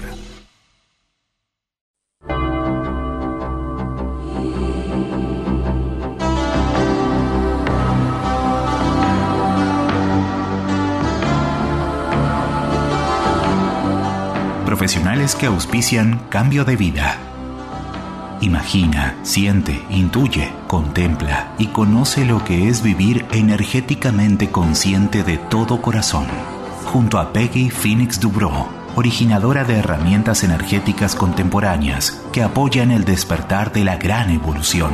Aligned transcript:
Profesionales 14.65 15.35
que 15.35 15.47
auspician 15.47 16.19
cambio 16.29 16.63
de 16.63 16.77
vida. 16.77 17.30
Imagina, 18.41 19.15
siente, 19.21 19.85
intuye, 19.91 20.51
contempla 20.67 21.53
y 21.59 21.67
conoce 21.67 22.25
lo 22.25 22.43
que 22.43 22.69
es 22.69 22.81
vivir 22.81 23.27
energéticamente 23.31 24.49
consciente 24.49 25.23
de 25.23 25.37
todo 25.37 25.79
corazón. 25.79 26.25
Junto 26.85 27.19
a 27.19 27.33
Peggy 27.33 27.69
Phoenix 27.69 28.19
Dubrow, 28.19 28.67
originadora 28.95 29.63
de 29.63 29.75
herramientas 29.75 30.43
energéticas 30.43 31.15
contemporáneas 31.15 32.19
que 32.33 32.41
apoyan 32.41 32.89
el 32.89 33.05
despertar 33.05 33.71
de 33.71 33.83
la 33.83 33.97
gran 33.97 34.31
evolución. 34.31 34.89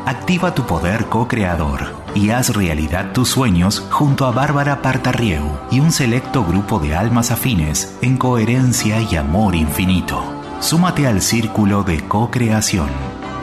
Activa 0.10 0.54
tu 0.56 0.66
poder 0.66 1.06
co-creador 1.06 1.94
y 2.16 2.32
haz 2.32 2.56
realidad 2.56 3.14
tus 3.14 3.30
sueños 3.30 3.86
junto 3.92 4.26
a 4.26 4.32
Bárbara 4.32 4.82
Partarrieu 4.82 5.44
y 5.70 5.82
un 5.82 5.92
selecto 5.92 6.44
grupo 6.44 6.80
de 6.80 6.96
almas 6.96 7.30
afines 7.30 7.96
en 8.02 8.18
coherencia 8.18 9.00
y 9.02 9.16
amor 9.16 9.54
infinito. 9.54 10.24
Súmate 10.62 11.06
al 11.06 11.22
Círculo 11.22 11.84
de 11.84 12.00
Co-Creación 12.08 12.90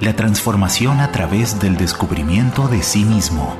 La 0.00 0.14
transformación 0.14 1.00
a 1.00 1.10
través 1.10 1.58
del 1.58 1.78
descubrimiento 1.78 2.68
de 2.68 2.82
sí 2.82 3.02
mismo. 3.04 3.56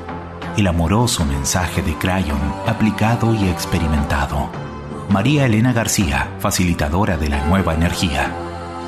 El 0.55 0.67
amoroso 0.67 1.25
mensaje 1.25 1.81
de 1.81 1.95
Crayon 1.95 2.37
aplicado 2.67 3.33
y 3.33 3.49
experimentado 3.49 4.68
María 5.09 5.47
Elena 5.47 5.73
García, 5.73 6.35
facilitadora 6.37 7.17
de 7.17 7.29
la 7.29 7.43
nueva 7.45 7.73
energía. 7.73 8.31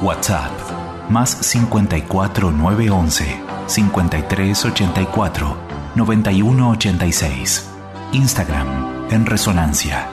WhatsApp, 0.03 0.51
más 1.09 1.31
54 1.31 2.51
911 2.51 3.41
5384 3.65 5.57
9186. 5.95 7.69
Instagram, 8.11 9.07
en 9.09 9.25
resonancia. 9.25 10.09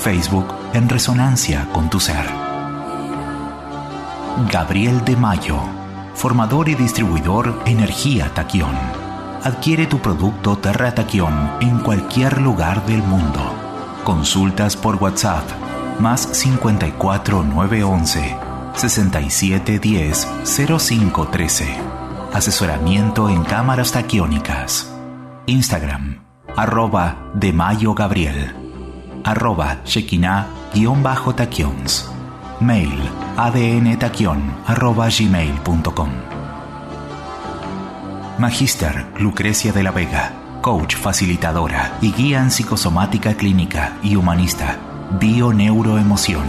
Facebook, 0.00 0.54
en 0.72 0.88
resonancia 0.88 1.66
con 1.72 1.90
tu 1.90 1.98
ser. 1.98 2.26
Gabriel 4.52 5.04
de 5.04 5.16
Mayo, 5.16 5.58
formador 6.14 6.68
y 6.68 6.76
distribuidor 6.76 7.60
Energía 7.66 8.32
Taquión. 8.34 8.76
Adquiere 9.42 9.86
tu 9.86 9.98
producto 9.98 10.58
Terra 10.58 10.94
Taquión 10.94 11.50
en 11.60 11.80
cualquier 11.80 12.40
lugar 12.40 12.86
del 12.86 13.02
mundo 13.02 13.59
Consultas 14.04 14.76
por 14.76 14.96
WhatsApp 14.96 15.48
más 15.98 16.28
54 16.32 17.42
911 17.42 18.36
6710 18.74 20.28
0513. 20.44 21.76
Asesoramiento 22.32 23.28
en 23.28 23.42
cámaras 23.44 23.92
taquiónicas. 23.92 24.90
Instagram 25.46 26.22
arroba 26.56 27.30
de 27.34 27.52
Mayo 27.52 27.94
Gabriel 27.94 28.56
arroba 29.24 29.82
Shekinah-taquions. 29.84 32.10
Mail 32.60 33.00
adntaquion 33.36 34.40
arroba 34.66 35.08
gmail.com. 35.08 36.10
Magister 38.38 39.06
Lucrecia 39.18 39.72
de 39.72 39.82
la 39.82 39.90
Vega 39.90 40.39
coach 40.60 40.96
facilitadora 40.96 41.96
y 42.00 42.12
guía 42.12 42.40
en 42.40 42.50
psicosomática 42.50 43.34
clínica 43.34 43.96
y 44.02 44.16
humanista, 44.16 44.78
bio-neuroemoción, 45.18 46.46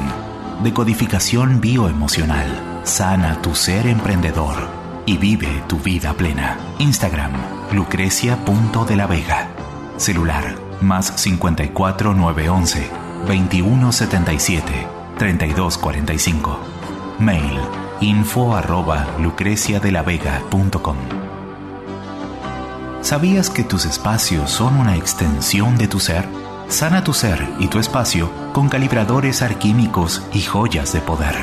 decodificación 0.64 1.62
bioemocional, 1.62 2.82
sana 2.84 3.42
tu 3.42 3.56
ser 3.56 3.88
emprendedor 3.88 4.70
y 5.06 5.18
vive 5.18 5.64
tu 5.68 5.80
vida 5.80 6.14
plena. 6.14 6.58
Instagram, 6.80 7.32
lucrecia.delavega. 7.72 9.48
Celular, 9.98 10.56
más 10.82 11.14
54 11.16 12.14
911 12.14 12.90
2177 13.28 14.88
3245. 15.18 16.60
Mail, 17.20 17.60
info 18.02 18.56
arroba 18.56 19.06
lucreciadelavega.com. 19.20 20.98
¿Sabías 23.02 23.50
que 23.50 23.64
tus 23.64 23.86
espacios 23.86 24.52
son 24.52 24.78
una 24.78 24.96
extensión 24.96 25.76
de 25.78 25.88
tu 25.88 26.00
ser? 26.00 26.28
Sana 26.68 27.04
tu 27.04 27.14
ser 27.14 27.48
y 27.60 27.68
tu 27.68 27.80
espacio 27.80 28.30
con 28.54 28.70
calibradores 28.70 29.42
arquímicos 29.42 30.22
y 30.34 30.42
joyas 30.42 30.94
de 30.94 31.02
poder. 31.02 31.36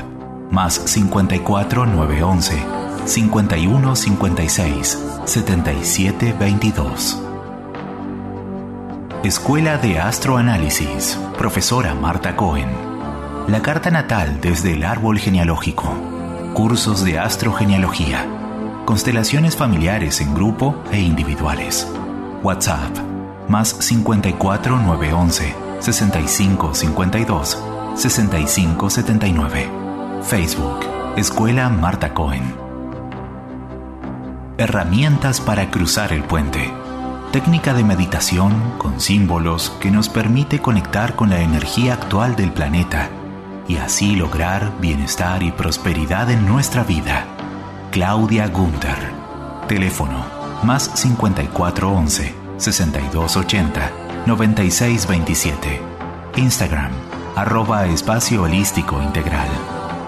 más 0.51 0.75
54 0.75 1.87
911 1.87 2.63
51 3.05 3.95
56 3.95 4.99
77 5.25 6.35
22 6.39 7.30
Escuela 9.23 9.77
de 9.77 9.99
Astroanálisis, 9.99 11.15
profesora 11.37 11.93
Marta 11.93 12.35
Cohen. 12.35 12.69
La 13.47 13.61
carta 13.61 13.91
natal 13.91 14.41
desde 14.41 14.73
el 14.73 14.83
árbol 14.83 15.19
genealógico. 15.19 15.93
Cursos 16.55 17.05
de 17.05 17.19
astrogenealogía. 17.19 18.25
Constelaciones 18.83 19.55
familiares 19.55 20.21
en 20.21 20.33
grupo 20.33 20.83
e 20.91 20.99
individuales. 20.99 21.87
WhatsApp 22.41 22.97
más 23.47 23.67
54 23.69 24.77
911 24.79 25.55
65 25.77 26.73
52 26.73 27.63
65 27.93 28.89
79. 28.89 29.69
Facebook 30.23 30.79
Escuela 31.15 31.69
Marta 31.69 32.15
Cohen. 32.15 32.55
Herramientas 34.57 35.39
para 35.41 35.69
cruzar 35.69 36.11
el 36.11 36.23
puente 36.23 36.80
técnica 37.31 37.73
de 37.73 37.83
meditación 37.85 38.73
con 38.77 38.99
símbolos 38.99 39.69
que 39.79 39.89
nos 39.89 40.09
permite 40.09 40.59
conectar 40.59 41.15
con 41.15 41.29
la 41.29 41.39
energía 41.39 41.93
actual 41.93 42.35
del 42.35 42.51
planeta 42.51 43.09
y 43.67 43.77
así 43.77 44.17
lograr 44.17 44.73
bienestar 44.81 45.41
y 45.41 45.51
prosperidad 45.51 46.29
en 46.29 46.45
nuestra 46.45 46.83
vida. 46.83 47.25
Claudia 47.91 48.47
Gunther. 48.47 49.13
Teléfono 49.67 50.25
más 50.63 50.91
5411 50.93 52.35
6280 52.57 53.91
9627. 54.25 55.81
Instagram 56.35 56.91
arroba 57.35 57.85
espacio 57.85 58.43
holístico 58.43 59.01
integral. 59.01 59.47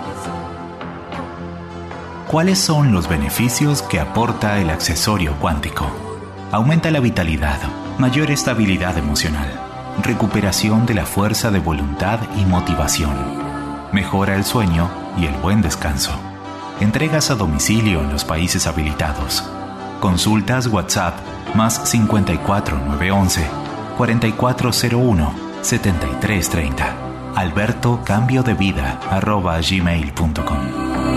¿Cuáles 2.27 2.59
son 2.59 2.91
los 2.91 3.07
beneficios 3.07 3.81
que 3.81 4.01
aporta 4.01 4.59
el 4.59 4.69
accesorio 4.69 5.33
cuántico? 5.39 5.89
Aumenta 6.51 6.91
la 6.91 6.99
vitalidad, 6.99 7.57
mayor 7.97 8.31
estabilidad 8.31 8.97
emocional, 8.97 9.47
recuperación 10.03 10.85
de 10.85 10.93
la 10.93 11.05
fuerza 11.05 11.51
de 11.51 11.59
voluntad 11.59 12.19
y 12.35 12.43
motivación, 12.43 13.15
mejora 13.93 14.35
el 14.35 14.43
sueño 14.43 14.89
y 15.17 15.25
el 15.25 15.35
buen 15.35 15.61
descanso. 15.61 16.11
Entregas 16.81 17.31
a 17.31 17.35
domicilio 17.35 18.01
en 18.01 18.11
los 18.11 18.25
países 18.25 18.67
habilitados. 18.67 19.49
Consultas 20.01 20.67
WhatsApp 20.67 21.15
más 21.55 21.89
54 21.89 22.77
911 22.77 23.47
4401 23.97 25.33
7330. 25.61 26.95
Alberto 27.35 28.01
Cambio 28.03 28.43
de 28.43 28.53
Vida 28.53 28.99
arroba 29.09 29.59
gmail.com. 29.61 31.16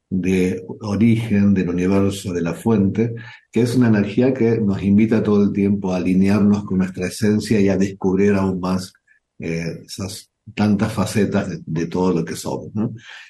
de 0.09 0.63
origen 0.81 1.53
del 1.53 1.69
universo, 1.69 2.31
de 2.31 2.41
la 2.41 2.53
fuente, 2.53 3.13
que 3.51 3.61
es 3.61 3.75
una 3.75 3.87
energía 3.87 4.33
que 4.33 4.59
nos 4.59 4.81
invita 4.83 5.23
todo 5.23 5.43
el 5.43 5.51
tiempo 5.51 5.91
a 5.91 5.97
alinearnos 5.97 6.63
con 6.63 6.77
nuestra 6.77 7.07
esencia 7.07 7.59
y 7.59 7.69
a 7.69 7.77
descubrir 7.77 8.33
aún 8.33 8.59
más 8.59 8.93
eh, 9.39 9.81
esas 9.85 10.29
tantas 10.53 10.93
facetas 10.93 11.49
de, 11.65 11.87
todo 11.87 12.13
lo 12.13 12.25
que 12.25 12.35
somos. 12.35 12.71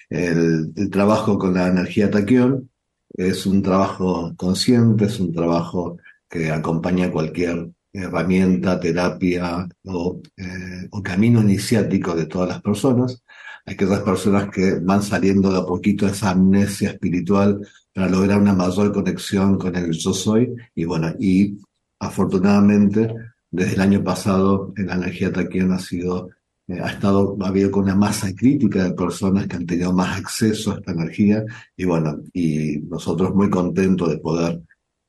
El, 0.09 0.73
trabajo 0.91 1.38
con 1.38 1.53
la 1.53 1.67
energía 1.67 2.12
taquión 2.12 2.69
es 3.09 3.45
un 3.45 3.62
trabajo 3.62 4.33
consciente, 4.35 5.06
es 5.06 5.19
un 5.19 5.33
trabajo 5.33 5.97
que 6.29 6.51
acompaña 6.51 7.12
cualquier 7.12 7.69
herramienta, 7.94 8.79
terapia 8.79 9.67
o, 9.85 10.21
eh, 10.35 10.89
camino 11.03 11.41
iniciático 11.41 12.13
de 12.15 12.25
todas 12.25 12.50
las 12.50 12.62
personas 12.62 13.23
aquellas 13.65 14.01
personas 14.01 14.50
que 14.50 14.75
van 14.75 15.01
saliendo 15.01 15.51
de 15.51 15.59
a 15.59 15.65
poquito 15.65 16.07
esa 16.07 16.31
amnesia 16.31 16.91
espiritual 16.91 17.68
para 17.94 18.09
lograr 18.09 18.39
una 18.39 18.53
mayor 18.53 18.94
conexión 18.94 19.57
con 19.57 19.75
el 19.75 19.91
yo 19.91 20.13
soy. 20.13 20.53
Y 20.75 20.85
bueno, 20.85 21.13
y 21.19 21.57
afortunadamente 22.00 23.13
desde 23.50 23.75
el 23.75 23.81
año 23.81 24.03
pasado 24.03 24.73
la 24.77 24.95
energía 24.95 25.31
taquiana 25.31 25.75
ha 25.75 25.79
sido, 25.79 26.29
ha 26.67 26.89
estado, 26.89 27.38
ha 27.41 27.47
habido 27.47 27.69
con 27.71 27.83
una 27.83 27.95
masa 27.95 28.33
crítica 28.33 28.83
de 28.83 28.94
personas 28.94 29.47
que 29.47 29.56
han 29.56 29.65
tenido 29.65 29.94
más 29.94 30.17
acceso 30.19 30.71
a 30.71 30.75
esta 30.77 30.91
energía 30.91 31.45
y 31.77 31.85
bueno, 31.85 32.21
y 32.33 32.80
nosotros 32.90 33.35
muy 33.35 33.49
contentos 33.49 34.09
de 34.09 34.18
poder 34.18 34.61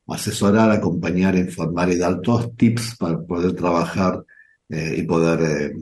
asesorar, 0.07 0.71
acompañar, 0.71 1.37
informar 1.37 1.91
y 1.91 1.97
dar 1.97 2.21
todos 2.21 2.55
tips 2.57 2.97
para 2.99 3.21
poder 3.23 3.55
trabajar 3.55 4.25
eh, 4.69 4.97
y 4.99 5.03
poder 5.03 5.73
eh, 5.73 5.77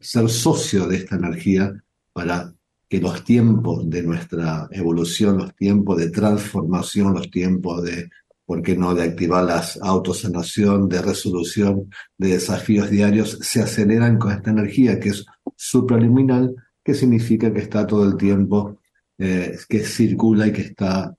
ser 0.00 0.28
socio 0.28 0.86
de 0.86 0.96
esta 0.96 1.16
energía 1.16 1.72
para 2.12 2.52
que 2.88 3.00
los 3.00 3.24
tiempos 3.24 3.88
de 3.90 4.02
nuestra 4.02 4.68
evolución, 4.70 5.38
los 5.38 5.54
tiempos 5.54 5.98
de 5.98 6.10
transformación, 6.10 7.14
los 7.14 7.30
tiempos 7.30 7.82
de, 7.82 8.08
¿por 8.46 8.62
qué 8.62 8.76
no?, 8.76 8.94
de 8.94 9.02
activar 9.02 9.44
las 9.44 9.78
autosanación, 9.82 10.88
de 10.88 11.02
resolución, 11.02 11.90
de 12.16 12.28
desafíos 12.28 12.88
diarios, 12.88 13.38
se 13.42 13.60
aceleran 13.60 14.18
con 14.18 14.32
esta 14.32 14.50
energía 14.50 14.98
que 15.00 15.10
es 15.10 15.26
supraliminal, 15.56 16.54
que 16.82 16.94
significa 16.94 17.52
que 17.52 17.60
está 17.60 17.86
todo 17.86 18.04
el 18.04 18.16
tiempo, 18.16 18.78
eh, 19.18 19.58
que 19.68 19.80
circula 19.80 20.46
y 20.46 20.52
que 20.52 20.62
está 20.62 21.16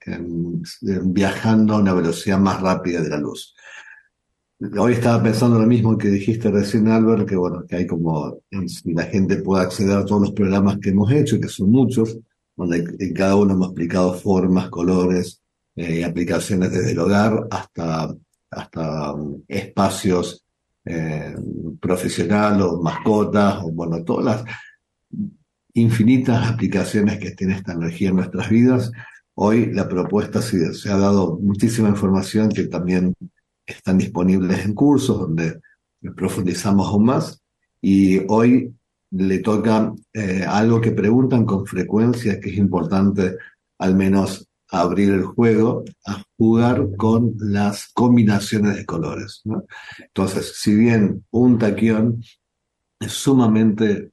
viajando 1.03 1.73
a 1.73 1.79
una 1.79 1.93
velocidad 1.93 2.39
más 2.39 2.61
rápida 2.61 3.01
de 3.01 3.09
la 3.09 3.17
luz. 3.17 3.53
Hoy 4.79 4.93
estaba 4.93 5.21
pensando 5.21 5.59
lo 5.59 5.67
mismo 5.67 5.97
que 5.97 6.07
dijiste 6.07 6.49
recién, 6.49 6.87
Albert, 6.87 7.27
que 7.27 7.35
bueno, 7.35 7.65
que 7.67 7.75
hay 7.75 7.85
como, 7.85 8.39
si 8.67 8.93
la 8.93 9.03
gente 9.03 9.37
puede 9.37 9.63
acceder 9.63 9.97
a 9.97 10.05
todos 10.05 10.21
los 10.21 10.31
programas 10.31 10.79
que 10.79 10.89
hemos 10.89 11.11
hecho, 11.11 11.39
que 11.39 11.47
son 11.47 11.69
muchos, 11.69 12.17
donde 12.55 12.95
en 12.97 13.13
cada 13.13 13.35
uno 13.35 13.53
hemos 13.53 13.67
explicado 13.67 14.13
formas, 14.13 14.69
colores 14.69 15.41
eh, 15.77 16.03
aplicaciones 16.03 16.71
desde 16.71 16.91
el 16.91 16.99
hogar 16.99 17.47
hasta, 17.51 18.13
hasta 18.51 19.13
um, 19.13 19.43
espacios 19.47 20.43
eh, 20.83 21.35
o 21.37 22.81
mascotas, 22.81 23.59
o 23.63 23.71
bueno, 23.71 24.03
todas 24.03 24.25
las 24.25 24.55
infinitas 25.73 26.47
aplicaciones 26.47 27.19
que 27.19 27.31
tiene 27.31 27.53
esta 27.53 27.73
energía 27.73 28.09
en 28.09 28.15
nuestras 28.15 28.49
vidas. 28.49 28.91
Hoy 29.35 29.71
la 29.71 29.87
propuesta 29.87 30.41
se 30.41 30.89
ha 30.89 30.97
dado 30.97 31.37
muchísima 31.39 31.89
información 31.89 32.49
que 32.49 32.63
también 32.63 33.13
están 33.65 33.99
disponibles 33.99 34.65
en 34.65 34.73
cursos 34.73 35.19
donde 35.19 35.59
profundizamos 36.15 36.87
aún 36.87 37.05
más. 37.05 37.43
Y 37.81 38.19
hoy 38.27 38.73
le 39.11 39.39
toca 39.39 39.93
eh, 40.13 40.43
algo 40.47 40.81
que 40.81 40.91
preguntan 40.91 41.45
con 41.45 41.65
frecuencia, 41.65 42.39
que 42.39 42.49
es 42.49 42.57
importante 42.57 43.37
al 43.77 43.95
menos 43.95 44.46
abrir 44.69 45.11
el 45.11 45.23
juego, 45.23 45.83
a 46.05 46.23
jugar 46.37 46.87
con 46.97 47.33
las 47.39 47.87
combinaciones 47.93 48.75
de 48.75 48.85
colores. 48.85 49.43
Entonces, 49.99 50.53
si 50.59 50.75
bien 50.75 51.25
un 51.31 51.57
taquión 51.57 52.21
es 52.99 53.11
sumamente 53.11 54.11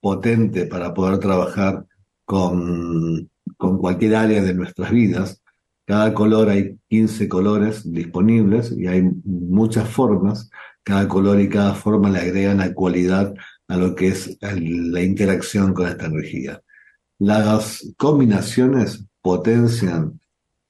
potente 0.00 0.66
para 0.66 0.94
poder 0.94 1.18
trabajar 1.18 1.84
con 2.24 3.28
con 3.56 3.78
cualquier 3.78 4.16
área 4.16 4.42
de 4.42 4.54
nuestras 4.54 4.90
vidas. 4.90 5.42
Cada 5.84 6.12
color 6.14 6.48
hay 6.48 6.78
15 6.88 7.28
colores 7.28 7.90
disponibles 7.90 8.72
y 8.72 8.86
hay 8.86 9.02
muchas 9.24 9.88
formas. 9.88 10.50
Cada 10.82 11.06
color 11.08 11.40
y 11.40 11.48
cada 11.48 11.74
forma 11.74 12.10
le 12.10 12.20
agregan 12.20 12.58
la 12.58 12.74
cualidad 12.74 13.34
a 13.68 13.76
lo 13.76 13.94
que 13.94 14.08
es 14.08 14.36
la 14.40 15.02
interacción 15.02 15.72
con 15.74 15.88
esta 15.88 16.06
energía. 16.06 16.60
Las 17.18 17.94
combinaciones 17.96 19.06
potencian 19.22 20.20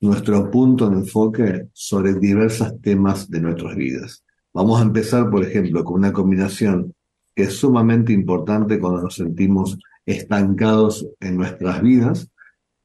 nuestro 0.01 0.51
punto 0.51 0.89
de 0.89 0.97
enfoque 0.97 1.69
sobre 1.73 2.15
diversos 2.15 2.81
temas 2.81 3.29
de 3.31 3.41
nuestras 3.41 3.75
vidas. 3.77 4.25
Vamos 4.53 4.81
a 4.81 4.85
empezar, 4.85 5.29
por 5.31 5.45
ejemplo, 5.45 5.85
con 5.85 5.97
una 5.97 6.13
combinación 6.13 6.95
que 7.35 7.45
es 7.45 7.57
sumamente 7.57 8.13
importante 8.13 8.79
cuando 8.79 9.03
nos 9.03 9.17
sentimos 9.17 9.79
estancados 10.07 11.07
en 11.21 11.37
nuestras 11.37 11.83
vidas 11.83 12.31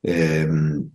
eh, 0.04 0.50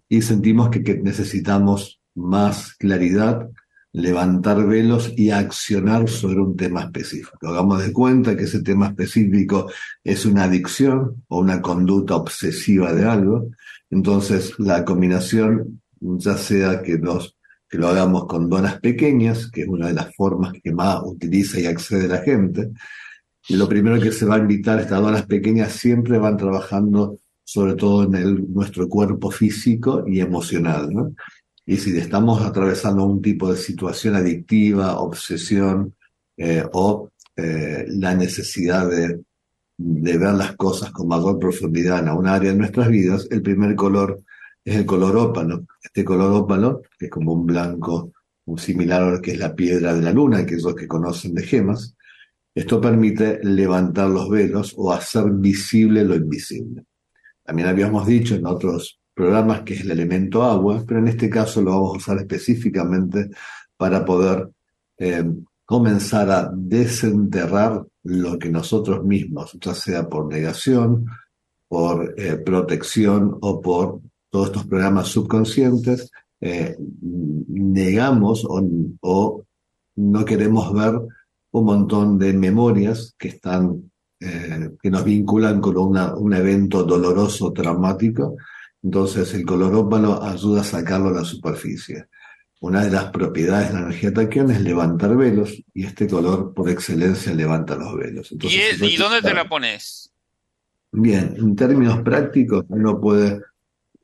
y 0.08 0.23
sentimos 0.23 0.68
que, 0.70 0.82
que, 0.82 0.96
necesitamos 0.96 2.00
más 2.14 2.75
claridad, 2.75 3.49
levantar 3.96 4.66
velos 4.66 5.14
y 5.16 5.30
accionar 5.30 6.06
sobre 6.06 6.38
un 6.38 6.54
tema 6.54 6.82
específico. 6.82 7.48
Hagamos 7.48 7.82
de 7.82 7.94
cuenta 7.94 8.36
que 8.36 8.44
ese 8.44 8.62
tema 8.62 8.88
específico 8.88 9.70
es 10.04 10.26
una 10.26 10.44
adicción 10.44 11.24
o 11.28 11.40
una 11.40 11.62
conducta 11.62 12.14
obsesiva 12.14 12.92
de 12.92 13.06
algo. 13.06 13.48
Entonces, 13.88 14.52
la 14.58 14.84
combinación, 14.84 15.80
ya 15.98 16.36
sea 16.36 16.82
que, 16.82 16.98
nos, 16.98 17.38
que 17.70 17.78
lo 17.78 17.88
hagamos 17.88 18.26
con 18.26 18.50
donas 18.50 18.78
pequeñas, 18.80 19.50
que 19.50 19.62
es 19.62 19.68
una 19.68 19.86
de 19.86 19.94
las 19.94 20.14
formas 20.14 20.52
que 20.62 20.72
más 20.72 21.00
utiliza 21.02 21.58
y 21.58 21.64
accede 21.64 22.06
la 22.06 22.18
gente, 22.18 22.72
y 23.48 23.56
lo 23.56 23.66
primero 23.66 23.98
que 23.98 24.12
se 24.12 24.26
va 24.26 24.34
a 24.34 24.40
invitar, 24.40 24.78
estas 24.78 25.00
donas 25.00 25.24
pequeñas 25.24 25.72
siempre 25.72 26.18
van 26.18 26.36
trabajando 26.36 27.16
sobre 27.48 27.76
todo 27.76 28.02
en 28.02 28.14
el, 28.16 28.52
nuestro 28.52 28.88
cuerpo 28.88 29.30
físico 29.30 30.04
y 30.06 30.20
emocional, 30.20 30.92
¿no? 30.92 31.14
Y 31.66 31.76
si 31.78 31.96
estamos 31.99 32.42
atravesando 32.42 33.04
un 33.04 33.20
tipo 33.20 33.50
de 33.52 33.58
situación 33.58 34.14
adictiva, 34.14 35.00
obsesión 35.00 35.94
eh, 36.37 36.64
o 36.73 37.11
eh, 37.35 37.85
la 37.88 38.14
necesidad 38.14 38.88
de, 38.88 39.20
ver 39.78 40.35
las 40.35 40.56
cosas 40.56 40.90
con 40.92 41.08
mayor 41.08 41.38
profundidad 41.38 41.99
en 41.99 42.08
un 42.08 42.28
área 42.28 42.52
de 42.52 42.56
nuestras 42.56 42.88
vidas, 42.88 43.26
el 43.30 43.42
primer 43.42 43.75
color 43.75 44.23
es 44.64 44.76
el 44.76 44.87
color 44.87 45.16
ópalo. 45.16 45.66
Este 45.82 46.04
color 46.04 46.32
ópalo, 46.32 46.82
que 46.99 47.06
es 47.06 47.11
como 47.11 47.32
un 47.32 47.44
blanco, 47.44 48.12
un 48.46 48.58
similar 48.58 49.02
a 49.02 49.11
lo 49.11 49.20
que 49.20 49.32
es 49.32 49.38
la 49.38 49.54
piedra 49.54 49.92
de 49.92 50.02
la 50.02 50.12
luna, 50.12 50.46
que 50.46 50.54
es 50.54 50.62
lo 50.62 50.75
que 50.75 50.87
conocen 50.87 51.35
de 51.35 51.42
gemas, 51.42 51.96
esto 52.54 52.80
permite 52.80 53.40
levantar 53.42 54.08
los 54.08 54.30
velos 54.30 54.73
o 54.78 54.92
hacer 54.92 55.30
visible 55.30 56.04
lo 56.04 56.14
invisible. 56.14 56.85
También 57.44 57.68
habíamos 57.68 58.06
dicho 58.06 58.35
en 58.35 58.46
otros 58.46 58.99
programas 59.16 59.62
que 59.62 59.73
es 59.73 59.80
el 59.80 59.92
elemento 59.92 60.44
agua, 60.44 60.85
pero 60.87 61.00
en 61.00 61.08
este 61.08 61.30
caso 61.30 61.62
lo 61.62 61.70
vamos 61.70 61.94
a 61.94 61.96
usar 61.96 62.18
específicamente 62.18 63.30
para 63.75 64.04
poder 64.04 64.50
eh, 64.99 65.25
comenzar 65.64 66.30
a 66.30 66.50
desenterrar 66.54 67.82
lo 68.02 68.38
que 68.38 68.50
nosotros 68.50 69.02
mismos, 69.02 69.56
ya 69.58 69.73
sea 69.73 70.06
por 70.06 70.26
negación, 70.26 71.06
por 71.66 72.14
eh, 72.18 72.37
protección 72.37 73.38
o 73.40 73.62
por 73.62 74.00
todos 74.28 74.49
estos 74.49 74.66
programas 74.66 75.08
subconscientes, 75.08 76.11
eh, 76.42 76.76
negamos 77.49 78.46
o, 78.46 79.42
no 79.96 80.25
queremos 80.26 80.75
ver 80.75 81.00
un 81.52 81.64
montón 81.64 82.18
de 82.18 82.35
memorias 82.35 83.14
que 83.18 83.28
están 83.28 83.90
que 84.18 84.90
nos 84.90 85.04
vinculan 85.04 85.61
con 85.61 85.76
un 85.76 86.32
evento 86.32 86.85
doloroso, 86.85 87.52
traumático. 87.52 88.37
Entonces 88.83 89.35
el 89.35 89.45
color 89.45 89.75
ópalo 89.75 90.23
ayuda 90.23 90.61
a 90.61 90.64
sacarlo 90.64 91.09
a 91.09 91.21
la 91.21 91.25
superficie. 91.25 92.06
Una 92.61 92.85
de 92.85 92.90
las 92.90 93.11
propiedades 93.11 93.68
de 93.68 93.75
la 93.75 93.80
energía 93.80 94.12
taquión 94.12 94.50
es 94.50 94.61
levantar 94.61 95.16
velos 95.16 95.62
y 95.75 95.85
este 95.85 96.06
color 96.06 96.54
por 96.54 96.71
excelencia 96.71 97.35
levanta 97.35 97.76
los 97.76 97.95
velos. 97.95 98.33
Entonces, 98.33 98.80
¿Y, 98.80 98.97
dónde 98.97 99.21
te 99.21 99.35
la 99.35 99.49
pones? 99.49 100.12
Bien, 100.92 101.35
en 101.37 101.54
términos 101.54 102.00
prácticos 102.02 102.64
uno 102.68 103.00
puede 103.00 103.42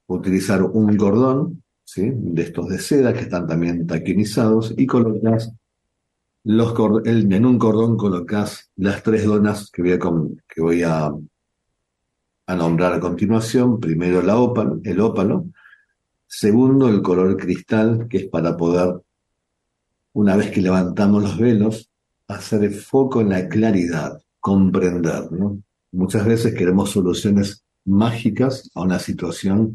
utilizar 0.07 0.63
un 0.63 0.97
cordón 0.97 1.63
¿sí? 1.85 2.11
de 2.15 2.43
estos 2.43 2.69
de 2.69 2.79
seda 2.79 3.13
que 3.15 3.21
están 3.21 3.47
también 3.47 3.87
taquinizados 3.87 4.75
y 4.77 4.87
colocas 4.87 5.53
los 6.45 6.75
en 7.05 7.47
un 7.47 7.59
cordón 7.59 7.97
colocas 7.97 8.71
las 8.77 9.03
tres 9.03 9.25
donas 9.25 9.71
que 9.71 9.83
voy 9.83 9.93
a, 9.93 9.99
que 9.99 10.61
voy 10.61 10.83
a, 10.83 11.13
a 12.53 12.57
nombrar 12.57 12.93
a 12.93 13.01
continuación. 13.01 13.81
Primero 13.81 14.21
el 14.21 15.01
ópalo. 15.01 15.47
Segundo, 16.27 16.89
el 16.89 17.03
color 17.03 17.37
cristal, 17.37 18.07
que 18.09 18.19
es 18.19 18.27
para 18.29 18.57
poder, 18.57 19.01
una 20.13 20.37
vez 20.37 20.51
que 20.51 20.63
levantamos 20.63 21.23
los 21.23 21.39
velos, 21.39 21.91
hacer 22.29 22.73
foco 22.73 23.21
en 23.21 23.31
la 23.31 23.49
claridad, 23.49 24.19
comprender. 24.41 25.29
Muchas 25.93 26.25
veces 26.25 26.55
queremos 26.55 26.91
soluciones 26.91 27.65
mágicas 27.85 28.71
a 28.75 28.83
una 28.83 28.99
situación 28.99 29.75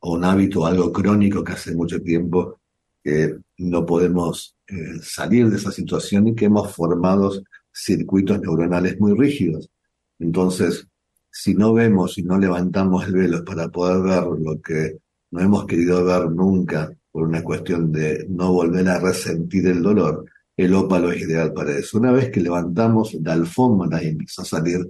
o 0.00 0.14
un 0.14 0.24
hábito, 0.24 0.64
algo 0.64 0.92
crónico 0.92 1.44
que 1.44 1.52
hace 1.52 1.74
mucho 1.74 2.00
tiempo 2.00 2.58
que 3.02 3.36
no 3.58 3.84
podemos 3.84 4.56
eh, 4.66 4.98
salir 5.02 5.48
de 5.50 5.56
esa 5.56 5.72
situación 5.72 6.28
y 6.28 6.34
que 6.34 6.46
hemos 6.46 6.74
formado 6.74 7.32
circuitos 7.72 8.40
neuronales 8.40 8.98
muy 8.98 9.14
rígidos. 9.16 9.70
Entonces, 10.18 10.86
si 11.30 11.54
no 11.54 11.72
vemos 11.72 12.18
y 12.18 12.22
no 12.22 12.38
levantamos 12.38 13.06
el 13.06 13.14
velo 13.14 13.44
para 13.44 13.68
poder 13.68 14.02
ver 14.02 14.24
lo 14.40 14.60
que 14.60 14.98
no 15.30 15.40
hemos 15.40 15.66
querido 15.66 16.04
ver 16.04 16.30
nunca 16.30 16.90
por 17.10 17.28
una 17.28 17.42
cuestión 17.42 17.92
de 17.92 18.26
no 18.28 18.52
volver 18.52 18.88
a 18.88 18.98
resentir 18.98 19.66
el 19.66 19.82
dolor, 19.82 20.24
el 20.56 20.74
ópalo 20.74 21.12
es 21.12 21.22
ideal 21.22 21.52
para 21.52 21.76
eso. 21.76 21.98
Una 21.98 22.12
vez 22.12 22.30
que 22.30 22.40
levantamos 22.40 23.14
la 23.14 23.32
alfombra 23.34 24.02
y 24.02 24.08
empieza 24.08 24.42
a 24.42 24.46
salir 24.46 24.88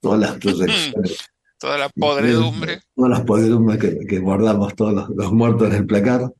todas 0.00 0.20
las 0.20 0.32
proyecciones. 0.38 1.18
Toda 1.56 1.78
la 1.78 1.88
podredumbre. 1.88 2.80
Todas 2.94 3.10
las 3.10 3.20
podredumbres 3.22 3.78
que, 3.78 4.18
guardamos 4.18 4.74
todos 4.74 4.92
los, 4.92 5.08
los 5.10 5.32
muertos 5.32 5.68
en 5.68 5.74
el 5.76 5.86
placar 5.86 6.30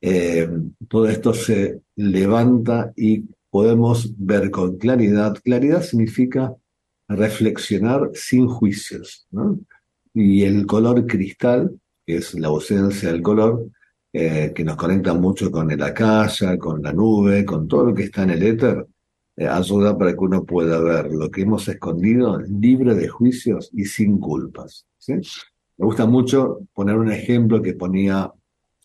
eh, 0.00 0.48
todo 0.88 1.08
esto 1.08 1.34
se 1.34 1.82
levanta 1.96 2.92
y 2.96 3.24
podemos 3.50 4.14
ver 4.16 4.50
con 4.50 4.78
claridad. 4.78 5.36
Claridad 5.42 5.82
significa 5.82 6.54
reflexionar 7.10 8.10
sin 8.14 8.46
juicios. 8.46 9.26
Y 10.14 10.44
el 10.44 10.66
color 10.66 11.06
cristal, 11.06 11.78
que 12.06 12.16
es 12.16 12.34
la 12.34 12.48
ausencia 12.48 13.12
del 13.12 13.22
color, 13.22 13.68
eh, 14.12 14.52
que 14.54 14.64
nos 14.64 14.76
conecta 14.76 15.14
mucho 15.14 15.50
con 15.50 15.70
el 15.70 15.82
acaya, 15.82 16.58
con 16.58 16.82
la 16.82 16.92
nube, 16.92 17.44
con 17.44 17.68
todo 17.68 17.86
lo 17.86 17.94
que 17.94 18.04
está 18.04 18.24
en 18.24 18.30
el 18.30 18.42
éter, 18.42 18.86
eh, 19.36 19.46
ayuda 19.46 19.96
para 19.96 20.12
que 20.12 20.18
uno 20.18 20.44
pueda 20.44 20.80
ver 20.80 21.12
lo 21.12 21.30
que 21.30 21.42
hemos 21.42 21.66
escondido 21.68 22.38
libre 22.40 22.94
de 22.94 23.08
juicios 23.08 23.70
y 23.72 23.84
sin 23.84 24.18
culpas. 24.18 24.84
Me 25.08 25.86
gusta 25.86 26.04
mucho 26.04 26.58
poner 26.74 26.96
un 26.96 27.10
ejemplo 27.10 27.62
que 27.62 27.72
ponía 27.72 28.30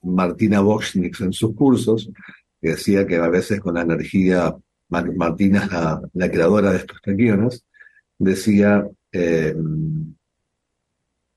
Martina 0.03 0.61
Bochnik 0.61 1.19
en 1.21 1.33
sus 1.33 1.53
cursos, 1.53 2.09
que 2.61 2.69
decía 2.69 3.05
que 3.05 3.17
a 3.17 3.27
veces 3.27 3.59
con 3.59 3.73
la 3.73 3.81
energía, 3.81 4.55
Martina 4.87 5.65
es 5.65 5.71
la, 6.13 6.31
creadora 6.31 6.71
de 6.71 6.77
estos 6.77 7.01
taquiones, 7.01 7.64
decía 8.17 8.87
eh, 9.11 9.55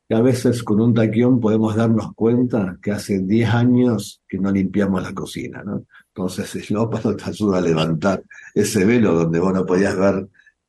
que 0.08 0.14
a 0.14 0.20
veces 0.22 0.62
con 0.62 0.80
un 0.80 0.94
taquión 0.94 1.38
podemos 1.38 1.76
darnos 1.76 2.14
cuenta 2.14 2.78
que 2.82 2.92
hace 2.92 3.20
10 3.20 3.48
años 3.50 4.22
que 4.26 4.38
no 4.38 4.50
limpiamos 4.50 5.02
la 5.02 5.12
cocina, 5.12 5.62
¿no? 5.62 5.84
Entonces 6.14 6.70
el 6.70 6.76
ópalo 6.76 7.14
te 7.14 7.24
ayuda 7.24 7.58
a 7.58 7.60
levantar 7.60 8.22
ese 8.54 8.84
velo 8.84 9.12
donde 9.12 9.38
vos 9.38 9.52
no 9.52 9.66
podías 9.66 9.96
ver 9.96 10.26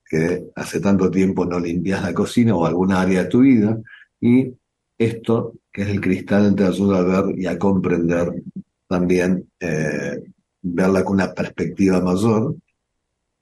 que 0.10 0.46
hace 0.56 0.80
tanto 0.80 1.10
tiempo 1.10 1.46
no 1.46 1.60
limpias 1.60 2.04
la 2.04 2.14
cocina 2.14 2.56
o 2.56 2.66
alguna 2.66 3.00
área 3.02 3.24
de 3.24 3.30
tu 3.30 3.42
vida 3.42 3.80
y 4.20 4.54
esto, 4.98 5.54
que 5.72 5.84
es 5.84 5.88
el 5.88 6.02
cristal, 6.02 6.54
te 6.56 6.66
ayuda 6.66 7.00
a 7.00 7.04
ver 7.24 7.40
y 7.40 7.46
a 7.46 7.58
comprender 7.58 8.44
también, 8.88 9.50
eh, 9.60 10.22
verla 10.62 11.06
con 11.06 11.14
una 11.14 11.34
perspectiva 11.34 12.02
mayor 12.02 12.56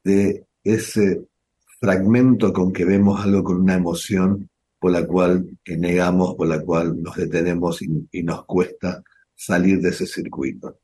de 0.03 0.45
ese 0.63 1.24
fragmento 1.79 2.51
con 2.51 2.74
que 2.74 2.86
vemos 2.86 3.24
algo 3.24 3.43
con 3.43 3.62
una 3.62 3.75
emoción 3.75 4.50
por 4.79 4.91
la 4.91 5.05
cual 5.05 5.48
negamos, 5.65 6.36
por 6.36 6.48
la 6.48 6.62
cual 6.62 7.01
nos 7.01 7.15
detenemos 7.15 7.81
y, 7.81 8.24
nos 8.24 8.46
cuesta 8.46 9.03
salir 9.36 9.79
de 9.81 9.89
ese 9.89 10.05
circuito. 10.05 10.79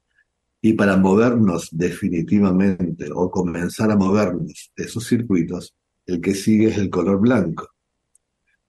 Y 0.61 0.73
para 0.73 0.97
movernos 0.97 1.69
definitivamente 1.71 3.09
o 3.13 3.29
comenzar 3.29 3.91
a 3.91 3.97
movernos 3.97 4.71
de 4.75 4.83
esos 4.83 5.05
circuitos, 5.05 5.75
el 6.05 6.21
que 6.21 6.33
sigue 6.33 6.67
es 6.69 6.77
el 6.77 6.89
color 6.89 7.19
blanco. 7.19 7.69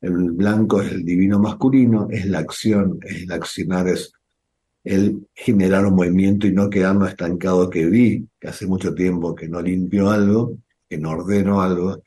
El 0.01 0.33
blanco 0.33 0.83
es 0.83 0.93
el 0.93 1.05
divino 1.05 1.39
masculino, 1.39 2.09
es 2.11 2.27
la 2.27 2.41
acción, 2.41 2.99
es 3.03 3.23
el 3.23 3.33
accionar, 3.33 3.89
es 3.89 4.13
el 4.83 5.27
generar 5.35 5.87
un 5.87 5.95
movimiento 5.95 6.47
y 6.47 6.53
no 6.53 6.69
quedarnos 6.69 7.09
estancado 7.09 7.71
que 7.71 7.87
vi, 7.87 8.29
que 8.39 8.49
hace 8.49 8.67
mucho 8.67 8.95
tiempo 8.95 9.35
que 9.35 9.49
no 9.49 9.63
limpio 9.63 10.11
algo, 10.11 10.59
que 10.89 10.99
no 10.99 11.13
ordeno 11.13 11.63
algo, 11.63 12.03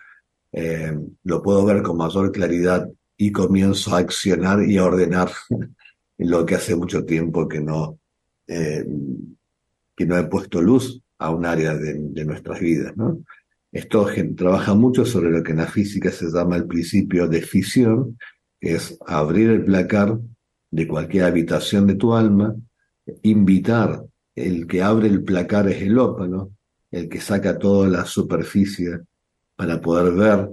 eh, 0.59 0.91
lo 1.23 1.43
puedo 1.43 1.63
ver 1.65 1.83
con 1.83 1.97
mayor 1.97 2.31
claridad 2.31 2.89
y 3.15 3.31
comienzo 3.31 3.95
a 3.95 3.99
accionar 3.99 4.63
y 4.63 4.77
a 4.77 4.85
ordenar 4.85 5.29
lo 6.17 6.47
que 6.47 6.55
hace 6.55 6.75
mucho 6.75 7.05
tiempo 7.05 7.47
que 7.47 7.61
no, 7.61 7.99
eh, 8.47 8.83
que 9.95 10.05
no 10.07 10.17
he 10.17 10.23
puesto 10.23 10.59
luz 10.59 10.99
a 11.19 11.29
un 11.29 11.45
área 11.45 11.75
de, 11.75 12.25
nuestras 12.25 12.59
vidas, 12.59 12.97
¿no? 12.97 13.19
Esto 13.71 14.07
trabaja 14.35 14.73
mucho 14.73 15.05
sobre 15.05 15.29
lo 15.29 15.43
que 15.43 15.51
en 15.51 15.59
la 15.59 15.67
física 15.67 16.09
se 16.09 16.25
llama 16.25 16.55
el 16.55 16.65
principio 16.65 17.27
de 17.27 17.43
fisión, 17.43 18.17
que 18.59 18.73
es 18.75 18.97
abrir 19.05 19.51
el 19.51 19.63
placar 19.63 20.17
de 20.71 20.87
cualquier 20.87 21.25
habitación 21.25 21.85
de 21.85 21.95
tu 21.95 22.15
alma, 22.15 22.55
invitar, 23.21 24.03
el 24.33 24.65
que 24.65 24.81
abre 24.81 25.07
el 25.07 25.23
placar 25.23 25.67
es 25.67 25.83
el 25.83 25.99
ópalo, 25.99 26.53
el 26.89 27.07
que 27.09 27.21
saca 27.21 27.59
toda 27.59 27.87
la 27.87 28.05
superficie 28.05 29.01
para 29.57 29.81
poder 29.81 30.13
ver 30.13 30.49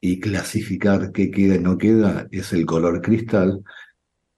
y 0.00 0.20
clasificar 0.20 1.12
qué 1.12 1.30
queda 1.30 1.56
y 1.56 1.58
no 1.58 1.76
queda 1.76 2.26
es 2.30 2.52
el 2.54 2.64
color 2.64 3.02
cristal. 3.02 3.62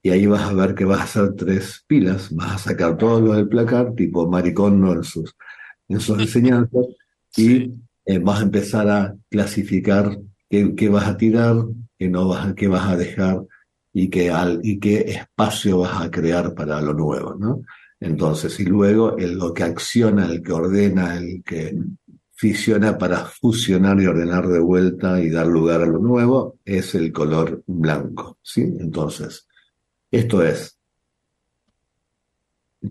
Y 0.03 0.09
ahí 0.09 0.25
vas 0.25 0.41
a 0.41 0.53
ver 0.53 0.73
que 0.73 0.83
vas 0.83 0.99
a 0.99 1.03
hacer 1.03 1.35
tres 1.35 1.85
pilas, 1.87 2.33
vas 2.35 2.55
a 2.55 2.69
sacar 2.69 2.97
todo 2.97 3.21
lo 3.21 3.33
del 3.33 3.47
placar, 3.47 3.93
tipo 3.93 4.27
maricón 4.27 4.85
en 4.87 5.03
sus, 5.03 5.35
en 5.87 5.99
sus 5.99 6.19
enseñanzas, 6.21 6.87
y 7.37 7.71
eh, 8.05 8.17
vas 8.17 8.39
a 8.39 8.43
empezar 8.43 8.89
a 8.89 9.15
clasificar 9.29 10.17
qué, 10.49 10.73
qué, 10.75 10.89
vas 10.89 11.07
a 11.07 11.17
tirar, 11.17 11.55
qué 11.99 12.09
no 12.09 12.27
vas, 12.27 12.55
qué 12.55 12.67
vas 12.67 12.87
a 12.89 12.97
dejar 12.97 13.43
y 13.93 14.09
qué, 14.09 14.31
al, 14.31 14.59
y 14.63 14.79
qué 14.79 15.01
espacio 15.01 15.79
vas 15.79 16.01
a 16.01 16.09
crear 16.09 16.55
para 16.55 16.81
lo 16.81 16.93
nuevo, 16.93 17.35
¿no? 17.35 17.61
Entonces, 17.99 18.59
y 18.59 18.65
luego 18.65 19.15
el, 19.17 19.37
lo 19.37 19.53
que 19.53 19.63
acciona, 19.63 20.25
el 20.25 20.41
que 20.41 20.51
ordena, 20.51 21.17
el 21.17 21.43
que 21.43 21.77
fisiona 22.41 22.97
para 22.97 23.25
fusionar 23.25 24.01
y 24.01 24.07
ordenar 24.07 24.47
de 24.47 24.57
vuelta 24.57 25.21
y 25.21 25.29
dar 25.29 25.45
lugar 25.45 25.83
a 25.83 25.85
lo 25.85 25.99
nuevo, 25.99 26.57
es 26.65 26.95
el 26.95 27.13
color 27.13 27.63
blanco, 27.67 28.39
¿sí? 28.41 28.61
Entonces, 28.79 29.47
esto 30.09 30.41
es, 30.41 30.75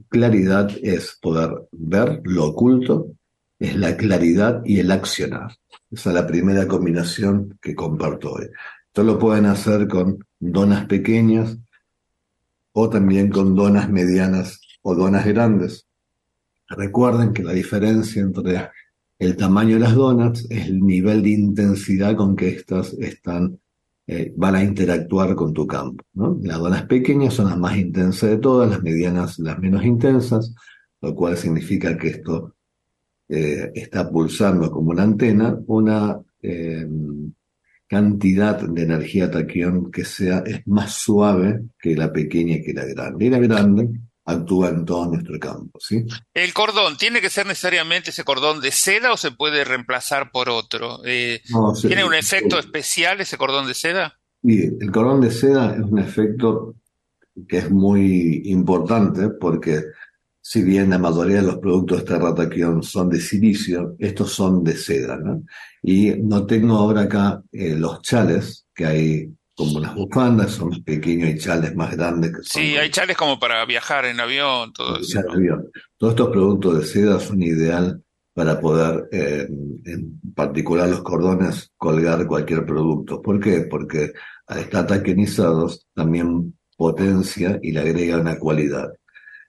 claridad 0.09 0.71
es 0.81 1.19
poder 1.21 1.67
ver 1.73 2.21
lo 2.23 2.45
oculto, 2.45 3.09
es 3.59 3.75
la 3.75 3.97
claridad 3.97 4.63
y 4.65 4.79
el 4.79 4.93
accionar. 4.93 5.51
Esa 5.91 6.11
es 6.11 6.15
la 6.15 6.29
primera 6.29 6.69
combinación 6.69 7.59
que 7.61 7.75
comparto 7.75 8.35
hoy. 8.35 8.47
Esto 8.87 9.03
lo 9.03 9.19
pueden 9.19 9.47
hacer 9.47 9.89
con 9.89 10.25
donas 10.39 10.87
pequeñas 10.87 11.59
o 12.71 12.89
también 12.89 13.31
con 13.31 13.57
donas 13.57 13.91
medianas 13.91 14.61
o 14.83 14.95
donas 14.95 15.27
grandes. 15.27 15.89
Recuerden 16.69 17.33
que 17.33 17.43
la 17.43 17.53
diferencia 17.53 18.23
entre 18.23 18.71
el 19.21 19.37
tamaño 19.37 19.75
de 19.75 19.81
las 19.81 19.95
donas 19.95 20.47
es 20.49 20.67
el 20.67 20.81
nivel 20.81 21.23
de 21.23 21.29
intensidad 21.29 22.17
con 22.17 22.35
que 22.35 22.49
estas 22.49 22.95
están, 22.95 23.61
eh, 24.07 24.33
van 24.35 24.55
a 24.55 24.65
interactuar 24.65 25.35
con 25.35 25.53
tu 25.53 25.67
campo. 25.67 26.03
Las 26.43 26.59
donas 26.59 26.87
pequeñas 26.87 27.35
son 27.35 27.51
las 27.51 27.59
más 27.59 27.77
intensas 27.77 28.31
de 28.31 28.39
todas, 28.39 28.71
las 28.71 28.83
medianas 28.83 29.39
las 29.39 29.59
menos 29.59 29.85
intensas, 29.85 30.55
lo 31.03 31.15
cual 31.15 31.37
significa 31.37 31.99
que 31.99 32.09
esto 32.09 32.55
eh, 33.29 33.71
está 33.75 34.11
pulsando 34.11 34.71
como 34.71 34.91
una 34.91 35.03
antena 35.03 35.57
una 35.67 36.19
eh, 36.43 36.89
cantidad 37.87 38.59
de 38.59 38.83
energía 38.83 39.31
taquión 39.31 39.91
que 39.91 40.07
sea 40.07 40.43
es 40.47 40.67
más 40.67 40.95
suave 40.95 41.65
que 41.79 41.95
la 41.95 42.11
pequeña 42.11 42.57
y 42.57 42.63
que 42.63 42.73
la 42.73 42.87
grande. 42.87 43.27
Y 43.27 43.29
la 43.29 43.39
grande 43.39 43.91
actúa 44.25 44.69
en 44.69 44.85
todo 44.85 45.07
nuestro 45.07 45.39
campo, 45.39 45.79
¿sí? 45.81 46.05
El 46.35 46.53
cordón, 46.53 46.97
¿tiene 46.97 47.21
que 47.21 47.31
ser 47.31 47.47
necesariamente 47.47 48.11
ese 48.11 48.25
cordón 48.25 48.61
de 48.61 48.71
seda 48.71 49.13
o 49.13 49.17
se 49.17 49.33
puede 49.33 49.65
reemplazar 49.65 50.31
por 50.31 50.49
otro? 50.49 51.01
Eh, 51.05 51.41
no, 51.51 51.73
¿Tiene 51.73 52.05
un 52.05 52.15
efecto 52.15 52.59
especial 52.59 53.21
ese 53.21 53.37
cordón 53.37 53.67
de 53.67 53.75
seda? 53.75 54.19
Sí, 54.43 54.71
el 54.81 54.91
cordón 54.91 55.21
de 55.21 55.31
seda 55.31 55.75
es 55.75 55.83
un 55.83 55.99
efecto 55.99 56.75
que 57.49 57.59
es 57.59 57.71
muy 57.71 58.43
importante 58.47 59.31
porque 59.31 59.83
si 60.43 60.63
bien 60.63 60.91
la 60.91 60.99
mayoría 60.99 61.37
de 61.37 61.47
los 61.47 61.59
productos 61.59 61.99
de 61.99 62.05
Terrataquión 62.05 62.83
son 62.83 63.09
de 63.09 63.21
silicio, 63.21 63.95
estos 63.99 64.33
son 64.33 64.65
de 64.65 64.77
seda, 64.77 65.17
¿no? 65.17 65.45
Y 65.83 66.11
no 66.11 66.47
tengo 66.47 66.77
ahora 66.77 67.03
acá 67.03 67.43
eh, 67.53 67.77
los 67.77 68.03
chales 68.03 68.67
que 68.75 68.87
hay 68.87 69.35
como 69.61 69.79
las 69.79 69.95
bufandas, 69.95 70.53
son 70.53 70.83
pequeños 70.83 71.29
y 71.31 71.39
chales 71.39 71.77
más 71.77 71.95
grandes. 71.95 72.33
Que 72.33 72.43
sí, 72.43 72.77
hay 72.79 72.91
chales 72.91 73.15
como 73.15 73.39
para 73.39 73.63
viajar 73.67 74.07
en 74.07 74.19
avión, 74.19 74.73
todo 74.73 74.99
eso. 74.99 75.21
Todos 75.99 76.13
estos 76.15 76.29
productos 76.31 76.79
de 76.79 76.87
seda 76.87 77.21
son 77.21 77.43
ideal 77.43 78.03
para 78.33 78.59
poder, 78.59 79.07
eh, 79.13 79.47
en 79.85 80.21
particular 80.35 80.89
los 80.89 81.03
cordones, 81.03 81.71
colgar 81.77 82.27
cualquier 82.27 82.65
producto. 82.65 83.21
¿Por 83.21 83.39
qué? 83.39 83.67
Porque 83.71 84.13
al 84.47 84.61
estar 84.61 84.87
taquenizados 84.87 85.87
también 85.95 86.59
potencia 86.75 87.59
y 87.63 87.73
le 87.73 87.81
agrega 87.81 88.19
una 88.19 88.39
cualidad. 88.39 88.91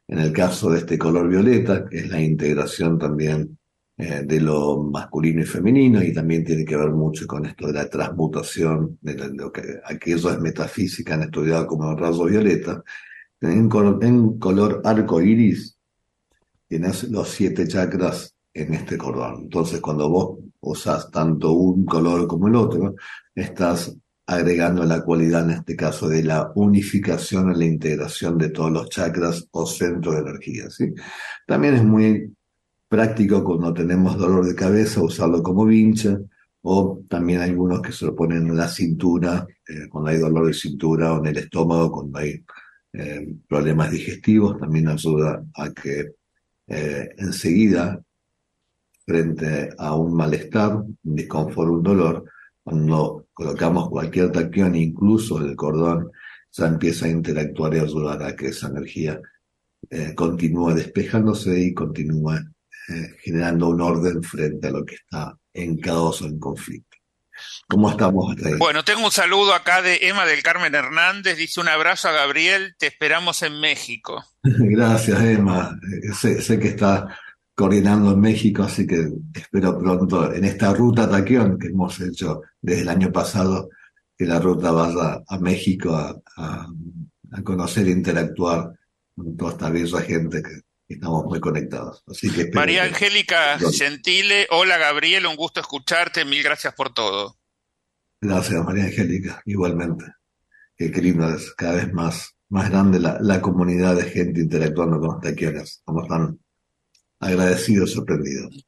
En 0.10 0.20
el 0.20 0.34
caso 0.34 0.72
de 0.72 0.80
este 0.80 0.98
color 0.98 1.30
violeta, 1.30 1.86
que 1.90 2.00
es 2.00 2.10
la 2.10 2.22
integración 2.22 3.00
también 3.00 3.58
eh, 4.04 4.24
de 4.26 4.42
lo 4.42 4.82
masculino 4.82 5.42
y 5.42 5.46
femenino 5.46 6.02
y 6.02 6.12
también 6.12 6.44
tiene 6.44 6.66
que 6.66 6.76
ver 6.76 6.90
mucho 6.90 7.28
con 7.28 7.46
esto 7.46 7.68
de 7.68 7.74
la 7.74 7.88
transmutación, 7.88 8.98
de 9.00 9.14
lo 9.30 9.52
que 9.52 9.62
aquello 9.86 10.32
es 10.32 10.40
metafísica, 10.40 11.14
han 11.14 11.22
estudiado 11.22 11.68
como 11.68 11.92
el 11.92 12.00
rayo 12.00 12.26
violeta. 12.26 12.84
En, 13.42 13.70
color, 13.70 14.82
arco 14.84 15.22
iris 15.22 15.78
tienes 16.68 17.04
los 17.12 17.30
siete 17.30 17.68
chakras 17.68 18.36
en 18.52 18.74
este 18.74 18.98
cordón. 18.98 19.44
Entonces, 19.44 19.80
cuando 19.80 20.10
vos 20.10 20.40
usas 20.62 21.12
tanto 21.12 21.52
un 21.52 21.86
color 21.86 22.28
como 22.28 22.48
el 22.48 22.56
otro, 22.56 22.96
estás 23.36 23.96
agregando 24.26 24.84
la 24.84 25.04
cualidad, 25.04 25.44
en 25.44 25.58
este 25.58 25.76
caso, 25.76 26.10
de 26.10 26.24
la 26.24 26.52
unificación 26.56 27.52
y 27.52 27.60
la 27.60 27.66
integración 27.66 28.40
de 28.40 28.50
todos 28.50 28.72
los 28.72 28.90
chakras 28.90 29.48
o 29.52 29.68
centros 29.68 30.16
de 30.16 30.22
energía. 30.22 30.72
¿sí? 30.72 30.92
También 31.46 31.76
es 31.76 31.84
muy 31.84 32.34
práctico 32.92 33.42
cuando 33.42 33.74
tenemos 33.74 34.18
dolor 34.18 34.46
de 34.46 34.54
cabeza, 34.54 35.02
usarlo 35.02 35.42
como 35.42 35.66
vincha, 35.66 36.20
o 36.62 37.02
también 37.08 37.40
algunos 37.40 37.82
que 37.82 37.94
se 37.94 38.06
lo 38.06 38.14
ponen 38.14 38.48
en 38.48 38.58
la 38.58 38.68
cintura, 38.68 39.48
eh, 39.66 39.88
cuando 39.90 40.10
hay 40.10 40.18
dolor 40.18 40.48
de 40.48 40.54
cintura, 40.54 41.14
o 41.14 41.20
en 41.20 41.28
el 41.28 41.38
estómago, 41.38 41.90
cuando 41.90 42.20
hay 42.20 42.44
eh, 42.92 43.34
problemas 43.48 43.92
digestivos, 43.92 44.60
también 44.60 44.90
ayuda 44.90 45.42
a 45.56 45.72
que 45.72 46.16
eh, 46.68 47.10
enseguida, 47.18 48.04
frente 49.06 49.70
a 49.78 49.96
un 49.96 50.14
malestar, 50.14 50.76
un 50.76 51.16
disconfort, 51.16 51.70
un 51.72 51.84
dolor, 51.84 52.26
cuando 52.62 53.28
colocamos 53.32 53.90
cualquier 53.90 54.34
taquión, 54.34 54.76
incluso 54.76 55.40
el 55.40 55.56
cordón, 55.56 56.12
ya 56.52 56.68
empieza 56.68 57.06
a 57.06 57.10
interactuar 57.10 57.74
y 57.74 57.80
ayudar 57.80 58.22
a 58.22 58.36
que 58.36 58.48
esa 58.48 58.68
energía 58.68 59.22
continúe 60.16 60.74
despejándose 60.74 61.60
y 61.60 61.74
continúe 61.74 62.38
eh, 62.90 63.16
generando 63.22 63.70
un 63.70 63.82
orden 63.82 64.24
frente 64.24 64.68
a 64.68 64.72
lo 64.72 64.86
que 64.86 64.96
está 64.96 65.36
en 65.54 65.80
caos 65.80 66.22
o 66.22 66.26
en 66.26 66.40
conflicto. 66.40 66.98
¿Cómo 67.68 67.90
estamos 67.90 68.36
Bueno, 68.60 68.84
tengo 68.84 69.06
un 69.06 69.12
saludo 69.12 69.54
acá 69.54 69.82
de 69.82 70.00
Emma 70.02 70.26
del 70.26 70.44
Carmen 70.44 70.76
Hernández, 70.76 71.38
dice 71.38 71.60
un 71.60 71.70
abrazo 71.70 72.10
a 72.10 72.12
Gabriel, 72.12 72.76
te 72.78 72.88
esperamos 72.88 73.42
en 73.42 73.60
México. 73.60 74.24
Gracias, 74.44 75.20
Emma. 75.22 75.76
Eh, 76.04 76.14
sé, 76.14 76.60
que 76.60 76.70
está 76.70 77.08
coordinando 77.56 78.12
en 78.12 78.20
México, 78.20 78.64
así 78.64 78.86
que 78.86 79.08
espero 79.34 79.78
pronto 79.78 80.34
en 80.34 80.46
esta 80.46 80.74
ruta 80.74 81.10
Taquión 81.10 81.58
que 81.58 81.68
hemos 81.68 82.00
hecho 82.00 82.42
desde 82.62 82.82
el 82.82 82.90
año 82.90 83.12
pasado, 83.12 83.70
que 84.18 84.26
la 84.26 84.40
ruta 84.40 84.72
vaya 84.72 85.22
a 85.28 85.38
México 85.40 85.96
a, 85.96 86.16
a 86.38 87.42
conocer 87.44 87.88
e 87.88 87.92
interactuar 87.92 88.74
con 89.16 89.38
toda 89.38 89.52
esta 89.52 89.70
bella 89.70 90.02
gente 90.02 90.42
que 90.42 90.61
estamos 90.94 91.26
muy 91.26 91.40
conectados. 91.40 92.04
María 92.54 92.84
Angélica 92.84 93.58
Gentile, 93.72 94.48
hola 94.50 94.78
Gabriel, 94.78 95.26
un 95.26 95.36
gusto 95.36 95.60
escucharte, 95.60 96.26
mil 96.26 96.44
gracias 96.44 96.74
por 96.74 96.94
todo. 96.94 97.38
Gracias 98.20 98.64
María 98.64 98.86
Angélica, 98.86 99.42
igualmente. 99.46 100.06
Qué 100.76 101.02
lindo 101.02 101.30
es 101.30 101.54
cada 101.54 101.74
vez 101.74 101.94
más, 101.94 102.36
más 102.50 102.70
grande 102.70 103.00
la, 103.00 103.42
comunidad 103.42 103.96
de 103.96 104.04
gente 104.04 104.42
interactuando 104.42 105.00
con 105.00 105.20
taquiones. 105.20 105.78
Estamos 105.78 106.08
tan 106.08 106.40
agradecidos, 107.20 107.92
sorprendidos. 107.92 108.66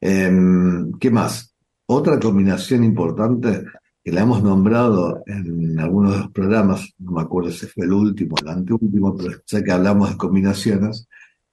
Em, 0.00 0.92
¿Qué 0.98 1.10
más? 1.10 1.54
Otra 1.86 2.20
combinación 2.20 2.84
importante 2.84 3.64
que 4.06 4.12
la 4.12 4.20
hemos 4.20 4.40
nombrado 4.40 5.24
en 5.26 5.80
algunos 5.80 6.12
de 6.12 6.18
los 6.18 6.30
programas, 6.30 6.94
no 6.98 7.10
me 7.10 7.22
acuerdo 7.22 7.50
si 7.50 7.66
fue 7.66 7.86
el 7.86 7.92
último, 7.92 8.36
el 8.40 8.48
anteúltimo, 8.48 9.16
pero 9.16 9.42
ya 9.44 9.64
que 9.64 9.72
hablamos 9.72 10.10
de 10.10 10.16
combinaciones, 10.16 11.08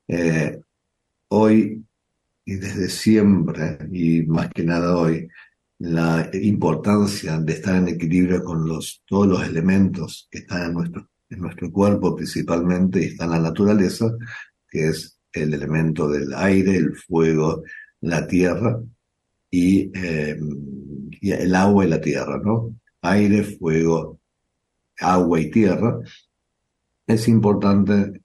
eh, 0.08 0.60
hoy 1.30 1.84
y 2.46 2.56
desde 2.56 2.90
siempre, 2.90 3.78
y 3.92 4.24
más 4.24 4.50
que 4.50 4.64
nada 4.64 4.98
hoy, 4.98 5.28
la 5.80 6.30
importancia 6.34 7.40
de 7.40 7.54
estar 7.54 7.76
en 7.76 7.88
equilibrio 7.88 8.44
con 8.44 8.68
los, 8.68 9.04
todos 9.06 9.28
los 9.28 9.48
elementos 9.48 10.28
que 10.30 10.40
están 10.40 10.68
en 10.68 10.74
nuestro, 10.74 11.10
en 11.30 11.40
nuestro 11.40 11.72
cuerpo 11.72 12.16
principalmente 12.16 13.02
y 13.02 13.06
están 13.06 13.28
en 13.28 13.44
la 13.44 13.50
naturaleza, 13.50 14.12
que 14.70 14.90
es 14.90 15.20
el 15.32 15.54
elemento 15.54 16.10
del 16.10 16.34
aire, 16.34 16.76
el 16.76 16.96
fuego, 16.96 17.64
la 18.02 18.28
tierra 18.28 18.82
eh, 19.52 20.40
y 21.22 21.32
el 21.32 21.56
agua 21.56 21.86
y 21.86 21.90
la 21.90 22.02
tierra, 22.02 22.42
¿no? 22.44 22.76
Aire, 23.02 23.44
fuego, 23.44 24.20
agua 25.00 25.40
y 25.40 25.50
tierra 25.50 26.00
es 27.06 27.28
importante 27.28 28.23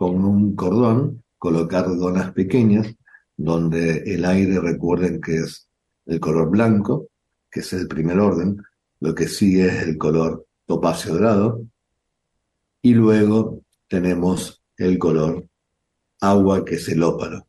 con 0.00 0.24
un 0.24 0.56
cordón 0.56 1.22
colocar 1.36 1.84
donas 1.84 2.32
pequeñas 2.32 2.96
donde 3.36 3.98
el 4.06 4.24
aire 4.24 4.58
recuerden 4.58 5.20
que 5.20 5.36
es 5.36 5.68
el 6.06 6.18
color 6.18 6.48
blanco, 6.48 7.08
que 7.50 7.60
es 7.60 7.70
el 7.74 7.86
primer 7.86 8.18
orden, 8.18 8.62
lo 9.00 9.14
que 9.14 9.28
sigue 9.28 9.66
es 9.66 9.82
el 9.82 9.98
color 9.98 10.46
topacio 10.64 11.12
dorado 11.12 11.66
y 12.80 12.94
luego 12.94 13.60
tenemos 13.88 14.62
el 14.78 14.98
color 14.98 15.46
agua 16.22 16.64
que 16.64 16.76
es 16.76 16.88
el 16.88 17.02
ópalo. 17.02 17.46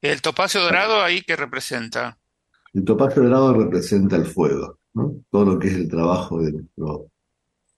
¿El 0.00 0.20
topacio 0.20 0.62
dorado 0.62 1.00
ahí 1.00 1.22
qué 1.22 1.36
representa? 1.36 2.18
El 2.74 2.84
topacio 2.84 3.22
dorado 3.22 3.54
representa 3.54 4.16
el 4.16 4.26
fuego, 4.26 4.80
¿no? 4.94 5.14
Todo 5.30 5.44
lo 5.44 5.58
que 5.60 5.68
es 5.68 5.74
el 5.74 5.88
trabajo 5.88 6.42
de 6.42 6.50
nuestro 6.50 7.06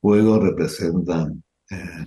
fuego 0.00 0.40
representa 0.40 1.30
eh, 1.70 2.06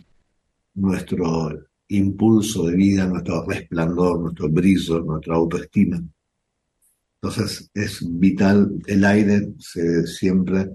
nuestro 0.73 1.66
impulso 1.89 2.65
de 2.67 2.75
vida, 2.75 3.05
nuestro 3.05 3.45
resplandor, 3.45 4.19
nuestro 4.19 4.49
brillo, 4.49 4.99
nuestra 4.99 5.35
autoestima. 5.35 6.01
Entonces 7.21 7.69
es 7.73 8.05
vital, 8.07 8.79
el 8.85 9.03
aire 9.05 9.49
siempre 10.05 10.69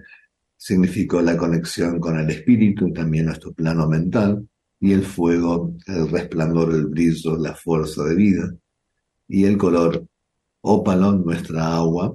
significó 0.57 1.21
la 1.21 1.37
conexión 1.37 2.01
con 2.01 2.19
el 2.19 2.31
espíritu 2.31 2.89
y 2.89 2.93
también 2.93 3.27
nuestro 3.27 3.53
plano 3.53 3.89
mental, 3.89 4.49
y 4.81 4.93
el 4.93 5.05
fuego, 5.05 5.75
el 5.87 6.09
resplandor, 6.11 6.75
el 6.75 6.87
brillo, 6.87 7.37
la 7.37 7.55
fuerza 7.55 8.03
de 8.05 8.15
vida, 8.17 8.55
y 9.29 9.45
el 9.45 9.57
color 9.57 10.05
ópalo, 10.63 11.13
nuestra 11.13 11.75
agua, 11.77 12.15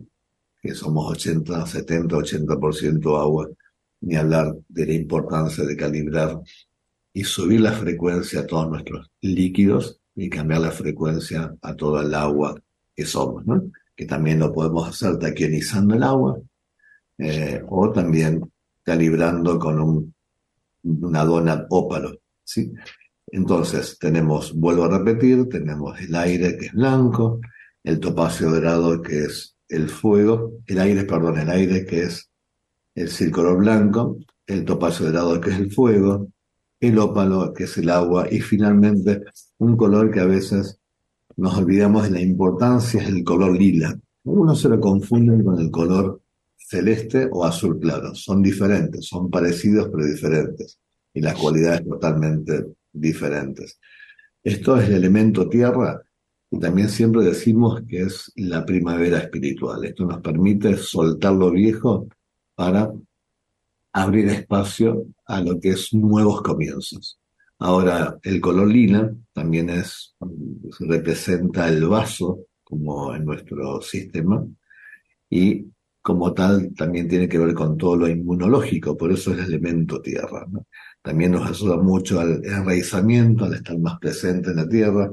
que 0.62 0.74
somos 0.74 1.12
80, 1.12 1.66
70, 1.66 2.16
80% 2.16 3.22
agua, 3.22 3.50
ni 4.02 4.16
hablar 4.16 4.56
de 4.68 4.86
la 4.86 4.94
importancia 4.94 5.64
de 5.64 5.76
calibrar 5.76 6.40
y 7.18 7.24
subir 7.24 7.62
la 7.62 7.72
frecuencia 7.72 8.42
a 8.42 8.46
todos 8.46 8.70
nuestros 8.70 9.10
líquidos 9.22 10.00
y 10.14 10.30
cambiar 10.30 10.62
la 10.62 10.70
frecuencia 10.70 11.52
a 11.64 11.76
todo 11.76 12.00
el 12.00 12.14
agua 12.14 12.54
que 12.96 13.08
somos. 13.08 13.44
Que 13.96 14.06
también 14.06 14.38
lo 14.38 14.54
podemos 14.54 14.88
hacer 14.88 15.18
taquionizando 15.18 15.96
el 15.96 16.04
agua 16.04 16.38
eh, 17.18 17.64
o 17.68 17.92
también 17.92 18.48
calibrando 18.84 19.58
con 19.58 19.80
un, 19.80 20.14
una 20.84 21.26
dona 21.26 21.66
ópalo, 21.72 22.20
¿sí? 22.44 22.72
Entonces 23.32 23.98
tenemos, 24.00 24.54
vuelvo 24.54 24.84
a 24.84 25.00
repetir, 25.00 25.50
tenemos 25.50 26.00
el 26.00 26.14
aire 26.14 26.56
que 26.56 26.68
es 26.68 26.74
blanco, 26.74 27.42
el 27.84 28.00
topacio 28.00 28.52
dorado 28.52 29.02
que 29.02 29.24
es 29.24 29.58
el 29.70 29.90
fuego, 29.90 30.60
el 30.68 30.78
aire, 30.78 31.04
perdón, 31.04 31.40
el 31.40 31.50
aire 31.50 31.84
que 31.84 32.04
es 32.04 32.30
el 32.94 33.10
círculo 33.10 33.58
blanco, 33.58 34.20
el 34.46 34.64
topacio 34.66 35.08
dorado 35.08 35.42
que 35.42 35.50
es 35.50 35.58
el 35.58 35.72
fuego, 35.72 36.28
el 36.80 37.00
ópalo, 37.00 37.54
que 37.54 37.64
es 37.64 37.78
el 37.78 37.90
agua, 37.90 38.28
y 38.30 38.40
finalmente 38.40 39.24
un 39.58 39.76
color 39.76 40.12
que 40.12 40.20
a 40.20 40.26
veces 40.26 40.80
nos 41.36 41.58
olvidamos 41.58 42.04
de 42.04 42.12
la 42.12 42.22
importancia, 42.22 43.02
es 43.02 43.10
el 43.10 43.24
color 43.24 43.58
lila. 43.58 43.98
Uno 44.24 44.56
se 44.56 44.70
lo 44.70 44.80
confunde 44.80 45.44
con 45.44 45.60
el 45.60 45.72
color 45.72 46.22
celeste 46.58 47.30
o 47.32 47.46
azul 47.46 47.80
claro. 47.80 48.14
Son 48.14 48.42
diferentes, 48.42 49.06
son 49.06 49.30
parecidos 49.30 49.90
pero 49.92 50.06
diferentes, 50.06 50.80
y 51.14 51.22
las 51.22 51.36
cualidades 51.36 51.88
totalmente 51.88 52.66
diferentes. 52.92 53.80
Esto 54.44 54.78
es 54.78 54.90
el 54.90 54.96
elemento 54.96 55.48
tierra, 55.50 56.02
y 56.50 56.60
también 56.60 56.90
siempre 56.90 57.24
decimos 57.24 57.82
que 57.88 58.04
es 58.04 58.32
la 58.36 58.66
primavera 58.66 59.20
espiritual. 59.20 59.84
Esto 59.84 60.06
nos 60.06 60.22
permite 60.22 60.78
soltar 60.78 61.34
lo 61.34 61.52
viejo 61.52 62.08
para 62.56 62.92
abrir 64.04 64.28
espacio 64.30 65.08
a 65.26 65.42
lo 65.42 65.60
que 65.60 65.70
es 65.70 65.94
nuevos 65.94 66.42
comienzos. 66.42 67.20
Ahora, 67.60 68.18
el 68.22 68.40
color 68.40 68.68
lila 68.68 69.12
también 69.34 69.70
es, 69.70 70.16
representa 70.80 71.68
el 71.68 71.86
vaso, 71.88 72.46
como 72.64 73.16
en 73.16 73.26
nuestro 73.26 73.82
sistema, 73.82 74.46
y 75.30 75.66
como 76.02 76.34
tal 76.34 76.74
también 76.76 77.08
tiene 77.08 77.28
que 77.28 77.40
ver 77.40 77.54
con 77.54 77.78
todo 77.78 77.96
lo 77.96 78.08
inmunológico, 78.08 78.96
por 78.96 79.12
eso 79.12 79.32
es 79.32 79.40
el 79.40 79.46
elemento 79.46 80.02
tierra. 80.02 80.46
También 81.02 81.32
nos 81.32 81.50
ayuda 81.50 81.78
mucho 81.78 82.20
al 82.20 82.46
enraizamiento, 82.46 83.46
al 83.46 83.56
estar 83.56 83.78
más 83.80 83.98
presente 84.00 84.52
en 84.52 84.58
la 84.58 84.70
tierra, 84.70 85.10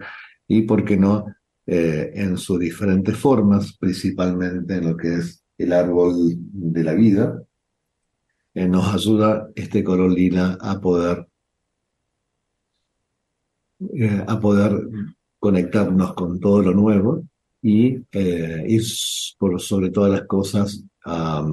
y, 0.47 0.63
¿por 0.63 0.85
qué 0.85 0.97
no?, 0.97 1.27
eh, 1.67 2.13
en 2.15 2.37
sus 2.37 2.61
diferentes 2.61 3.17
formas, 3.17 3.75
principalmente 3.79 4.75
en 4.75 4.91
lo 4.91 4.97
que 4.97 5.15
es 5.15 5.43
el 5.57 5.73
árbol 5.73 6.35
de 6.37 6.85
la 6.85 6.93
vida, 6.93 7.43
eh, 8.55 8.69
nos 8.69 8.95
ayuda 8.95 9.51
este 9.57 9.83
color 9.83 10.13
lila 10.13 10.57
a 10.61 10.81
poder, 10.81 11.27
eh, 13.93 14.25
a 14.27 14.39
poder 14.41 14.81
conectarnos 15.41 16.15
con 16.15 16.39
todo 16.39 16.63
lo 16.63 16.73
nuevo 16.73 17.25
y, 17.61 17.99
eh, 18.13 18.81
por 19.39 19.61
sobre 19.61 19.91
todas 19.91 20.13
las 20.13 20.23
cosas 20.29 20.85
a, 21.05 21.45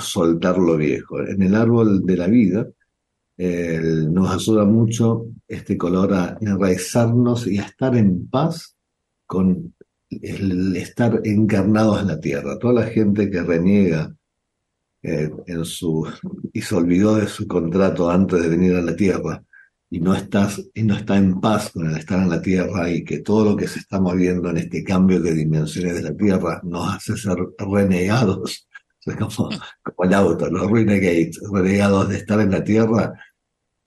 soltar 0.00 0.58
lo 0.58 0.76
viejo. 0.76 1.20
En 1.20 1.42
el 1.42 1.54
árbol 1.54 2.04
de 2.04 2.16
la 2.16 2.26
vida 2.26 2.66
nos 3.38 4.34
ayuda 4.34 4.64
mucho 4.64 5.26
este 5.46 5.78
color 5.78 6.12
a 6.12 6.36
enraizarnos 6.40 7.46
y 7.46 7.58
a 7.58 7.62
estar 7.62 7.96
en 7.96 8.28
paz 8.28 8.76
con 9.24 9.74
el 10.10 10.76
estar 10.76 11.20
encarnados 11.24 12.00
en 12.00 12.08
la 12.08 12.20
tierra. 12.20 12.58
Toda 12.58 12.74
la 12.74 12.86
gente 12.86 13.30
que 13.30 13.42
reniega 13.42 14.17
eh, 15.02 15.30
en 15.46 15.64
su, 15.64 16.06
y 16.52 16.60
se 16.60 16.74
olvidó 16.74 17.16
de 17.16 17.28
su 17.28 17.46
contrato 17.46 18.10
antes 18.10 18.42
de 18.42 18.48
venir 18.48 18.74
a 18.74 18.82
la 18.82 18.96
Tierra 18.96 19.42
y 19.90 20.00
no, 20.00 20.14
estás, 20.14 20.62
y 20.74 20.82
no 20.82 20.96
está 20.96 21.16
en 21.16 21.40
paz 21.40 21.70
con 21.72 21.88
el 21.88 21.96
estar 21.96 22.20
en 22.20 22.30
la 22.30 22.42
Tierra 22.42 22.90
y 22.90 23.04
que 23.04 23.20
todo 23.20 23.44
lo 23.44 23.56
que 23.56 23.68
se 23.68 23.78
está 23.78 24.00
moviendo 24.00 24.50
en 24.50 24.58
este 24.58 24.84
cambio 24.84 25.20
de 25.20 25.34
dimensiones 25.34 25.94
de 25.94 26.02
la 26.02 26.16
Tierra 26.16 26.60
nos 26.64 26.94
hace 26.94 27.16
ser 27.16 27.36
renegados, 27.58 28.68
como, 29.18 29.50
como 29.82 30.04
el 30.04 30.14
auto, 30.14 30.50
los 30.50 30.70
renegades, 30.70 31.40
renegados 31.52 32.08
de 32.08 32.16
estar 32.16 32.40
en 32.40 32.50
la 32.50 32.64
Tierra, 32.64 33.12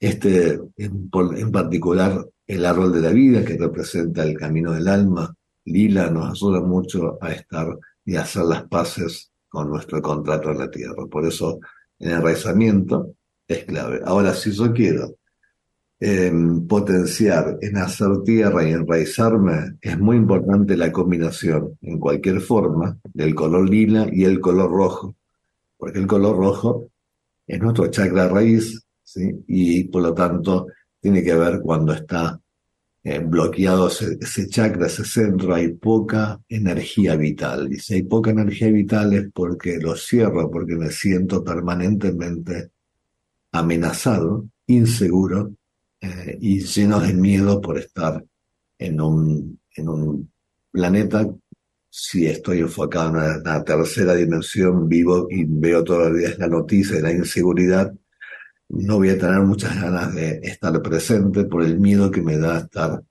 este, 0.00 0.60
en, 0.76 1.10
en 1.36 1.52
particular 1.52 2.26
el 2.46 2.66
árbol 2.66 2.92
de 2.92 3.00
la 3.00 3.10
vida 3.10 3.44
que 3.44 3.56
representa 3.56 4.24
el 4.24 4.36
camino 4.36 4.72
del 4.72 4.88
alma, 4.88 5.34
Lila 5.64 6.10
nos 6.10 6.32
ayuda 6.32 6.60
mucho 6.60 7.18
a 7.20 7.32
estar 7.32 7.78
y 8.04 8.16
a 8.16 8.22
hacer 8.22 8.44
las 8.44 8.64
paces 8.64 9.31
con 9.52 9.68
nuestro 9.68 10.00
contrato 10.00 10.50
en 10.50 10.58
la 10.58 10.70
tierra. 10.70 11.06
Por 11.10 11.26
eso 11.26 11.60
el 11.98 12.12
enraizamiento 12.12 13.14
es 13.46 13.64
clave. 13.64 14.00
Ahora, 14.02 14.32
si 14.32 14.50
yo 14.50 14.72
quiero 14.72 15.16
em, 16.00 16.66
potenciar 16.66 17.58
en 17.60 17.76
hacer 17.76 18.22
tierra 18.24 18.66
y 18.66 18.72
enraizarme, 18.72 19.76
es 19.78 19.98
muy 19.98 20.16
importante 20.16 20.74
la 20.74 20.90
combinación 20.90 21.76
en 21.82 21.98
cualquier 21.98 22.40
forma 22.40 22.98
del 23.12 23.34
color 23.34 23.68
lila 23.68 24.08
y 24.10 24.24
el 24.24 24.40
color 24.40 24.70
rojo, 24.70 25.14
porque 25.76 25.98
el 25.98 26.06
color 26.06 26.36
rojo 26.38 26.88
es 27.46 27.60
nuestro 27.60 27.88
chakra 27.88 28.28
raíz, 28.28 28.82
y 29.46 29.84
por 29.84 30.02
lo 30.02 30.14
tanto 30.14 30.68
tiene 30.98 31.22
que 31.22 31.34
ver 31.34 31.60
cuando 31.60 31.92
está 31.92 32.40
eh, 33.04 33.18
bloqueado 33.18 33.88
ese, 33.88 34.48
chakra, 34.48 34.86
ese 34.86 35.04
centro, 35.04 35.54
hay 35.54 35.72
poca 35.72 36.40
energía 36.48 37.16
vital. 37.16 37.72
Y 37.72 37.78
si 37.78 37.94
hay 37.94 38.02
poca 38.04 38.30
energía 38.30 38.70
vital 38.70 39.12
es 39.14 39.28
porque 39.32 39.78
lo 39.78 39.96
cierro, 39.96 40.50
porque 40.50 40.76
me 40.76 40.90
siento 40.90 41.42
permanentemente 41.42 42.70
amenazado, 43.50 44.48
inseguro 44.66 45.52
eh, 46.00 46.38
y 46.40 46.60
lleno 46.60 47.00
de 47.00 47.12
miedo 47.12 47.60
por 47.60 47.78
estar 47.78 48.24
en 48.78 49.00
un, 49.00 49.60
en 49.74 49.88
un 49.88 50.32
planeta. 50.70 51.28
Si 51.90 52.26
estoy 52.26 52.60
enfocado 52.60 53.10
en 53.10 53.40
una 53.40 53.64
tercera 53.64 54.14
dimensión, 54.14 54.88
vivo 54.88 55.26
y 55.28 55.44
veo 55.44 55.84
todavía 55.84 56.34
la 56.38 56.46
noticia 56.46 56.96
de 56.96 57.02
la 57.02 57.12
inseguridad, 57.12 57.92
no 58.72 58.96
voy 58.96 59.10
a 59.10 59.18
tener 59.18 59.40
muchas 59.40 59.80
ganas 59.80 60.14
de 60.14 60.40
estar 60.42 60.80
presente 60.82 61.44
por 61.44 61.62
el 61.62 61.78
miedo 61.78 62.10
que 62.10 62.22
me 62.22 62.38
da 62.38 62.60
estar 62.60 63.02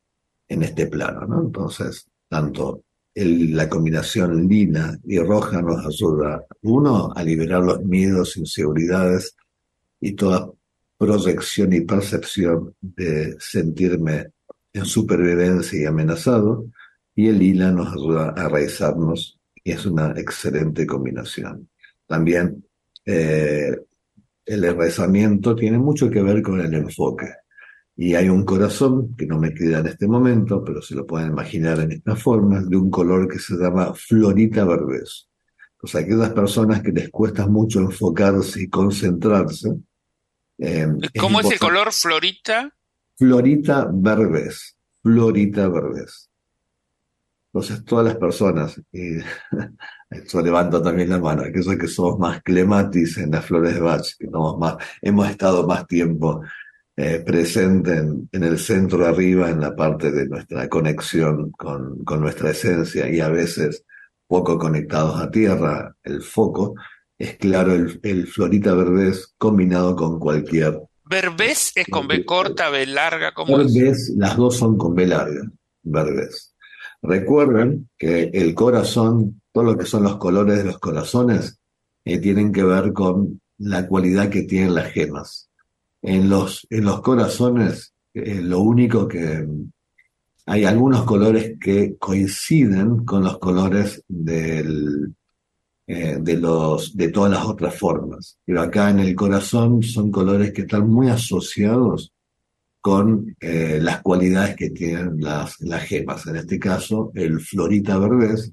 en 0.48 0.64
este 0.64 0.88
plano, 0.88 1.26
¿no? 1.28 1.42
Entonces, 1.44 2.08
tanto 2.28 2.84
la 3.14 3.70
combinación 3.70 4.48
lila 4.48 4.98
y 5.04 5.20
roja 5.20 5.62
nos 5.62 5.86
ayuda, 5.86 6.46
uno, 6.64 7.12
a 7.14 7.24
liberar 7.24 7.62
los 7.62 7.84
miedos, 7.84 8.38
inseguridades 8.38 9.36
y 10.00 10.14
toda 10.14 10.50
proyección 10.98 11.74
y 11.74 11.82
percepción 11.82 12.74
de 12.80 13.36
sentirme 13.40 14.32
en 14.74 14.86
supervivencia 14.86 15.82
y 15.82 15.86
amenazado, 15.86 16.66
y 17.14 17.28
el 17.28 17.40
lila 17.40 17.72
nos 17.72 17.94
ayuda 17.94 18.30
a 18.30 18.48
raizarnos 18.48 19.38
y 19.64 19.72
es 19.72 19.86
una 19.86 20.12
excelente 20.18 20.88
combinación. 20.88 21.70
También 22.08 22.66
eh, 23.06 23.76
el 24.52 24.66
enraizamiento 24.66 25.56
tiene 25.56 25.78
mucho 25.78 26.10
que 26.10 26.22
ver 26.22 26.42
con 26.42 26.60
el 26.60 26.74
enfoque. 26.74 27.28
Y 27.96 28.16
hay 28.16 28.28
un 28.28 28.44
corazón, 28.44 29.16
que 29.16 29.26
no 29.26 29.40
me 29.40 29.54
queda 29.54 29.80
en 29.80 29.88
este 29.88 30.08
momento, 30.08 30.62
pero 30.64 30.82
se 30.82 30.94
lo 30.94 31.08
pueden 31.08 31.30
imaginar 31.30 31.80
en 31.80 31.94
esta 31.94 32.18
forma, 32.18 32.62
de 32.62 32.76
un 32.76 32.90
color 32.90 33.30
que 33.30 33.40
se 33.40 33.56
llama 33.56 33.94
florita 33.94 34.66
verbes. 34.66 35.30
Pues 35.80 35.96
aquellas 35.96 36.32
personas 36.32 36.82
que 36.82 36.92
les 36.92 37.10
cuesta 37.10 37.48
mucho 37.48 37.80
enfocarse 37.80 38.64
y 38.64 38.70
concentrarse, 38.70 39.70
Eh, 40.58 40.86
¿Cómo 41.20 41.40
es, 41.40 41.50
el 41.50 41.58
color 41.58 41.92
florita? 41.92 42.72
Florita 43.18 43.90
verbes, 43.92 44.76
Florita 45.02 45.70
verbes. 45.70 46.30
Entonces, 47.54 47.84
todas 47.86 48.06
las 48.06 48.18
personas, 48.18 48.80
y 48.92 49.18
esto 50.12 50.42
levanto 50.42 50.82
también 50.82 51.10
la 51.10 51.20
mano, 51.20 51.44
aquellos 51.44 51.76
que 51.78 51.88
somos 51.88 52.20
más 52.20 52.42
clematis 52.44 53.18
en 53.18 53.32
las 53.32 53.46
flores 53.46 53.74
de 53.74 53.80
Bach, 53.80 54.06
que 54.20 54.28
somos 54.30 54.60
más, 54.60 54.76
hemos 55.02 55.30
estado 55.30 55.66
más 55.66 55.88
tiempo 55.88 56.42
eh, 56.96 57.24
presente 57.26 57.98
en, 57.98 58.30
en 58.32 58.44
el 58.44 58.60
centro 58.60 59.06
arriba, 59.06 59.50
en 59.50 59.62
la 59.62 59.76
parte 59.76 60.12
de 60.12 60.28
nuestra 60.28 60.68
conexión 60.68 61.52
con, 61.52 62.04
con 62.04 62.20
nuestra 62.20 62.52
esencia 62.52 63.10
y 63.10 63.22
a 63.22 63.30
veces 63.30 63.86
poco 64.28 64.60
conectados 64.60 65.20
a 65.20 65.32
tierra, 65.32 65.96
el 66.04 66.22
foco, 66.22 66.76
es 67.18 67.38
claro 67.38 67.74
el, 67.74 68.00
el 68.04 68.28
Florita 68.28 68.74
verbes 68.74 69.34
combinado 69.38 69.96
con 69.96 70.20
cualquier 70.20 70.82
¿Verbés 71.12 71.74
es 71.76 71.88
con 71.88 72.08
B 72.08 72.24
corta, 72.24 72.70
B 72.70 72.86
larga? 72.86 73.34
¿Cómo 73.34 73.60
es? 73.60 73.74
Verbes, 73.74 74.14
las 74.16 74.38
dos 74.38 74.56
son 74.56 74.78
con 74.78 74.96
B 74.96 75.06
larga, 75.06 75.42
verbes. 75.84 76.56
Recuerden 77.02 77.90
que 77.98 78.30
el 78.34 78.56
corazón, 78.56 79.41
todo 79.52 79.64
lo 79.64 79.78
que 79.78 79.86
son 79.86 80.04
los 80.04 80.18
colores 80.18 80.58
de 80.58 80.66
los 80.66 80.80
corazones, 80.80 81.60
eh, 82.06 82.20
tienen 82.20 82.52
que 82.52 82.64
ver 82.64 82.94
con 82.94 83.42
la 83.58 83.88
cualidad 83.88 84.30
que 84.30 84.44
tienen 84.44 84.74
las 84.74 84.92
gemas. 84.92 85.50
En 86.02 86.30
los, 86.30 86.66
en 86.70 86.86
los 86.86 87.02
corazones, 87.02 87.94
eh, 88.14 88.42
lo 88.42 88.62
único 88.62 89.08
que 89.08 89.48
hay 90.48 90.66
algunos 90.66 91.04
colores 91.04 91.58
que 91.60 91.96
coinciden 91.98 93.06
con 93.06 93.24
los 93.24 93.38
colores 93.38 94.04
del, 94.08 95.14
eh, 95.86 96.18
de 96.20 96.38
los, 96.38 96.98
de 96.98 97.10
todas 97.10 97.32
las 97.32 97.46
otras 97.46 97.78
formas. 97.78 98.40
Pero 98.44 98.62
acá 98.62 98.90
en 98.90 99.00
el 99.00 99.14
corazón 99.14 99.84
son 99.84 100.10
colores 100.12 100.52
que 100.52 100.62
están 100.62 100.90
muy 100.90 101.10
asociados 101.10 102.12
con 102.80 103.36
las 103.40 104.02
cualidades 104.02 104.56
que 104.56 104.72
tienen 104.72 105.22
las, 105.22 105.62
las 105.62 105.84
gemas. 105.84 106.26
En 106.26 106.38
este 106.38 106.58
caso, 106.58 107.12
el 107.14 107.40
florita 107.40 108.00
verbes 108.00 108.52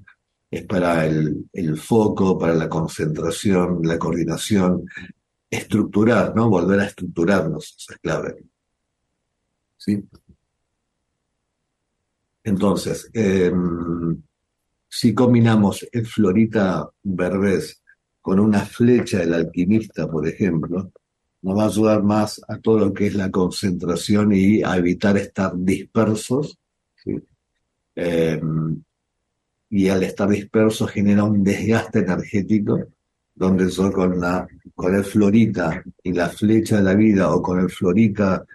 es 0.51 0.65
para 0.65 1.05
el, 1.05 1.49
el 1.53 1.77
foco, 1.77 2.37
para 2.37 2.55
la 2.55 2.67
concentración, 2.67 3.81
la 3.83 3.99
coordinación, 3.99 4.85
estructurar, 5.49 6.35
¿no? 6.35 6.49
Volver 6.49 6.79
a 6.79 6.85
estructurarnos, 6.85 7.75
eso 7.77 7.93
es 7.93 7.99
clave. 7.99 8.43
¿Sí? 9.77 10.03
Entonces, 12.43 13.09
eh, 13.13 13.51
si 14.87 15.13
combinamos 15.13 15.87
el 15.91 16.05
florita 16.05 16.89
verbes 17.03 17.81
con 18.21 18.39
una 18.39 18.61
flecha 18.61 19.19
del 19.19 19.33
alquimista, 19.35 20.07
por 20.09 20.27
ejemplo, 20.27 20.91
nos 21.41 21.57
va 21.57 21.63
a 21.63 21.67
ayudar 21.67 22.03
más 22.03 22.41
a 22.47 22.57
todo 22.57 22.79
lo 22.79 22.93
que 22.93 23.07
es 23.07 23.15
la 23.15 23.31
concentración 23.31 24.33
y 24.33 24.63
a 24.63 24.75
evitar 24.77 25.15
estar 25.17 25.53
dispersos. 25.55 26.57
Eh, 27.95 28.41
y 29.69 29.89
al 29.89 30.03
estar 30.03 30.27
dispersos 30.29 30.89
genera 30.91 31.23
un 31.23 31.43
desgaste 31.43 31.99
energético, 31.99 32.79
donde 33.35 33.69
yo 33.69 33.91
con, 33.91 34.19
la, 34.19 34.47
con 34.75 34.95
el 34.95 35.03
florita 35.03 35.83
y 36.03 36.13
la 36.13 36.29
flecha 36.29 36.77
de 36.77 36.83
la 36.83 36.95
vida, 36.95 37.33
o 37.33 37.41
con 37.41 37.59
el 37.59 37.69
florita, 37.69 38.45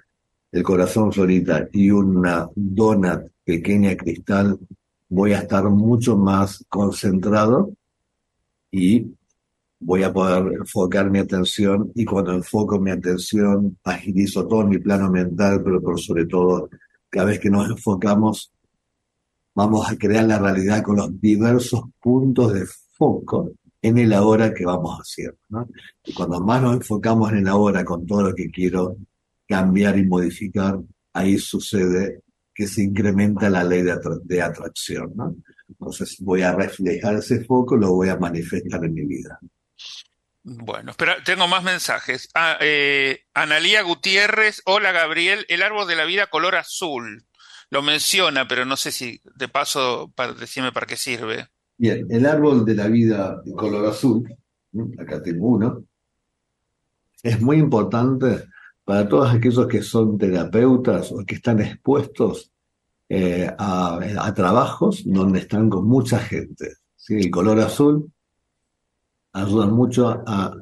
el 0.53 0.63
corazón 0.63 1.13
florita 1.13 1.69
y 1.73 1.91
una 1.91 2.49
donut 2.55 3.31
pequeña 3.45 3.97
cristal, 3.97 4.59
voy 5.09 5.33
a 5.33 5.39
estar 5.39 5.65
mucho 5.65 6.17
más 6.17 6.65
concentrado 6.69 7.73
y 8.71 9.07
voy 9.81 10.03
a 10.03 10.13
poder 10.13 10.55
enfocar 10.55 11.11
mi 11.11 11.19
atención 11.19 11.93
y 11.95 12.05
cuando 12.05 12.33
enfoco 12.33 12.81
mi 12.81 12.91
atención 12.91 13.77
agilizo 13.85 14.47
todo 14.47 14.67
mi 14.67 14.79
plano 14.79 15.11
mental, 15.11 15.63
pero 15.63 15.81
por 15.81 16.01
sobre 16.01 16.27
todo, 16.27 16.71
cada 17.11 17.27
vez 17.27 17.39
que 17.39 17.51
nos 17.51 17.71
enfocamos, 17.71 18.54
vamos 19.55 19.91
a 19.91 19.97
crear 19.97 20.25
la 20.25 20.39
realidad 20.39 20.83
con 20.83 20.97
los 20.97 21.21
diversos 21.21 21.83
puntos 22.01 22.53
de 22.53 22.67
foco 22.97 23.53
en 23.81 23.99
el 23.99 24.13
ahora 24.13 24.53
que 24.53 24.65
vamos 24.65 24.99
haciendo. 24.99 25.39
¿no? 25.49 25.69
Y 26.05 26.13
cuando 26.15 26.41
más 26.41 26.63
nos 26.63 26.77
enfocamos 26.77 27.31
en 27.33 27.39
el 27.39 27.49
ahora 27.49 27.85
con 27.85 28.07
todo 28.07 28.23
lo 28.23 28.35
que 28.35 28.51
quiero 28.51 28.97
cambiar 29.47 29.99
y 29.99 30.07
modificar, 30.07 30.79
ahí 31.13 31.39
sucede 31.39 32.23
que 32.55 32.67
se 32.67 32.83
incrementa 32.83 33.51
la 33.51 33.65
ley 33.65 33.83
de, 33.83 33.93
atra 33.93 34.17
de 34.23 34.41
atracción. 34.41 35.13
Entonces 35.69 36.17
voy 36.21 36.43
a 36.43 36.53
reflejar 36.53 37.17
ese 37.17 37.45
foco, 37.45 37.77
lo 37.77 37.93
voy 37.93 38.09
a 38.09 38.17
manifestar 38.17 38.85
en 38.85 38.95
mi 38.95 39.05
vida. 39.05 39.39
Bueno, 40.47 40.91
espera, 40.91 41.17
tengo 41.25 41.49
más 41.49 41.65
mensajes. 41.65 42.29
Ah, 42.35 42.59
eh, 42.61 43.25
Analía 43.33 43.83
Gutiérrez, 43.83 44.61
hola 44.67 44.93
Gabriel, 44.93 45.47
el 45.49 45.63
árbol 45.63 45.89
de 45.89 45.97
la 45.97 46.05
vida 46.05 46.27
color 46.27 46.57
azul. 46.57 47.25
Lo 47.75 47.83
menciona, 47.83 48.47
pero 48.47 48.65
no 48.65 48.77
sé 48.77 48.93
si 48.93 49.21
de 49.35 49.49
paso 49.49 50.13
para 50.15 50.33
decirme 50.33 50.71
para 50.71 50.87
qué 50.87 50.97
sirve. 50.97 51.49
Bien, 51.77 52.07
el 52.09 52.25
árbol 52.25 52.65
de 52.65 52.77
la 52.77 52.87
vida 52.87 53.43
de 53.45 53.53
color 53.53 53.87
azul, 53.87 54.33
acá 54.97 55.21
tengo 55.21 55.49
uno, 55.49 55.85
es 57.21 57.41
muy 57.41 57.57
importante 57.57 58.45
para 58.85 59.09
todos 59.09 59.35
aquellos 59.35 59.67
que 59.67 59.83
son 59.83 60.17
terapeutas 60.17 61.11
o 61.11 61.25
que 61.27 61.35
están 61.35 61.61
expuestos 61.63 62.53
eh, 63.09 63.53
a, 63.59 63.99
a, 64.21 64.35
trabajos 64.35 65.03
donde 65.05 65.41
están 65.41 65.69
con 65.69 65.85
mucha 65.89 66.21
gente. 66.21 66.75
El 67.09 67.29
color 67.29 67.59
azul 67.59 68.09
ayuda 69.33 69.67
mucho 69.67 70.23
a 70.25 70.55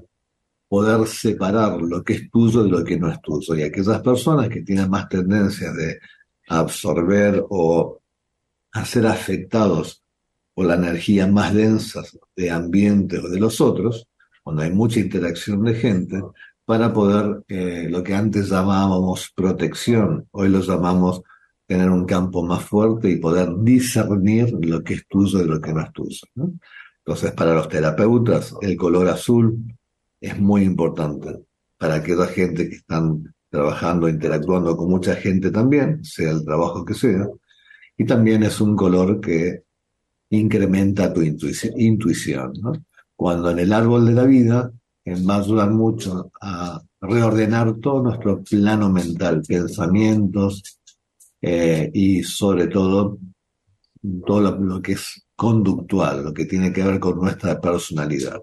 poder 0.67 1.07
separar 1.07 1.79
lo 1.79 2.03
que 2.03 2.15
es 2.15 2.31
tuyo 2.31 2.65
de 2.65 2.71
lo 2.71 2.83
que 2.83 2.99
no 2.99 3.13
es 3.13 3.21
tuyo. 3.21 3.55
Y 3.55 3.65
aquellas 3.65 4.01
personas 4.01 4.49
que 4.49 4.63
tienen 4.63 4.89
más 4.89 5.11
tendencia 5.11 5.71
de 5.75 5.99
absorber 6.49 7.45
o 7.49 8.01
a 8.73 8.85
ser 8.85 9.07
afectados 9.07 10.03
por 10.55 10.67
la 10.67 10.75
energía 10.75 11.27
más 11.27 11.55
densa 11.55 12.03
de 12.37 12.51
ambiente 12.51 13.19
o 13.19 13.29
de 13.29 13.41
los 13.41 13.61
otros, 13.61 14.07
cuando 14.43 14.63
hay 14.63 14.73
mucha 14.73 15.01
interacción 15.01 15.65
de 15.65 15.75
gente, 15.75 16.23
para 16.65 16.93
poder, 16.93 17.43
eh, 17.49 17.87
lo 17.91 18.03
que 18.03 18.15
antes 18.15 18.49
llamábamos 18.49 19.31
protección, 19.35 20.27
hoy 20.31 20.49
lo 20.49 20.61
llamamos 20.61 21.23
tener 21.67 21.91
un 21.91 22.05
campo 22.05 22.43
más 22.43 22.63
fuerte 22.65 23.11
y 23.11 23.17
poder 23.17 23.49
discernir 23.59 24.53
lo 24.61 24.83
que 24.83 24.95
es 24.95 25.07
tuyo 25.09 25.39
de 25.39 25.47
lo 25.47 25.61
que 25.61 25.73
no 25.73 25.81
es 25.81 25.93
tuyo. 25.93 26.21
Entonces, 27.05 27.33
para 27.33 27.55
los 27.55 27.69
terapeutas, 27.69 28.55
el 28.61 28.77
color 28.77 29.09
azul 29.09 29.59
es 30.21 30.39
muy 30.39 30.63
importante. 30.63 31.45
Para 31.79 31.97
aquella 31.97 32.27
gente 32.27 32.69
que 32.69 32.77
están 32.77 33.35
trabajando, 33.53 34.09
interactuando 34.09 34.75
con 34.75 34.89
mucha 34.89 35.15
gente 35.15 35.51
también, 35.51 36.03
sea 36.03 36.31
el 36.31 36.43
trabajo 36.43 36.87
que 36.87 36.95
sea. 36.95 37.29
Y 37.99 38.07
también 38.07 38.43
es 38.43 38.59
un 38.63 38.75
color 38.75 39.21
que 39.21 39.65
incrementa 40.31 41.13
tu 41.13 41.21
intuición. 41.21 41.79
intuición 41.79 42.55
¿no? 42.63 42.73
Cuando 43.15 43.51
en 43.51 43.59
el 43.59 43.73
árbol 43.75 44.07
de 44.07 44.13
la 44.13 44.25
vida 44.25 44.73
va 45.07 45.35
a 45.35 45.41
ayudar 45.41 45.71
mucho 45.71 46.33
a 46.41 46.81
reordenar 47.03 47.75
todo 47.75 48.03
nuestro 48.03 48.43
plano 48.43 48.91
mental, 48.91 49.43
pensamientos 49.47 50.81
eh, 51.43 51.91
y 51.93 52.23
sobre 52.23 52.69
todo 52.69 53.19
todo 54.27 54.41
lo, 54.41 54.59
lo, 54.59 54.81
que 54.81 54.93
es 54.93 55.27
conductual, 55.37 56.25
lo 56.25 56.33
que 56.33 56.47
tiene 56.47 56.73
que 56.73 56.85
ver 56.85 56.99
con 56.99 57.19
nuestra 57.19 57.61
personalidad, 57.61 58.41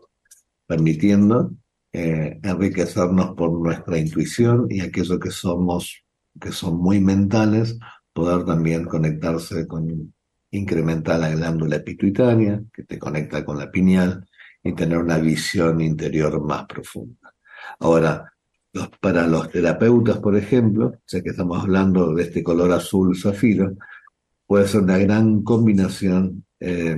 permitiendo 0.67 1.51
eh, 1.91 2.39
enriquecernos 2.43 3.35
por 3.35 3.51
nuestra 3.51 3.97
intuición 3.97 4.67
y 4.69 4.81
aquello 4.81 5.19
que 5.19 5.31
somos, 5.31 6.03
que 6.39 6.51
son 6.51 6.77
muy 6.77 6.99
mentales, 6.99 7.77
poder 8.13 8.45
también 8.45 8.85
conectarse 8.85 9.67
con, 9.67 10.13
incrementar 10.51 11.19
la 11.19 11.29
glándula 11.29 11.79
pituitaria, 11.83 12.61
que 12.73 12.83
te 12.83 12.97
conecta 12.97 13.45
con 13.45 13.57
la 13.57 13.69
pineal, 13.71 14.25
y 14.63 14.73
tener 14.73 14.97
una 14.97 15.17
visión 15.17 15.79
interior 15.79 16.41
más 16.45 16.65
profunda. 16.65 17.33
Ahora, 17.79 18.33
para 18.99 19.25
los 19.25 19.49
terapeutas, 19.49 20.17
por 20.17 20.35
ejemplo, 20.35 20.93
ya 21.07 21.21
que 21.21 21.29
estamos 21.29 21.63
hablando 21.63 22.13
de 22.13 22.23
este 22.23 22.43
color 22.43 22.71
azul 22.71 23.17
zafiro, 23.17 23.75
puede 24.45 24.67
ser 24.67 24.81
una 24.81 24.97
gran 24.97 25.43
combinación 25.43 26.45
eh, 26.59 26.97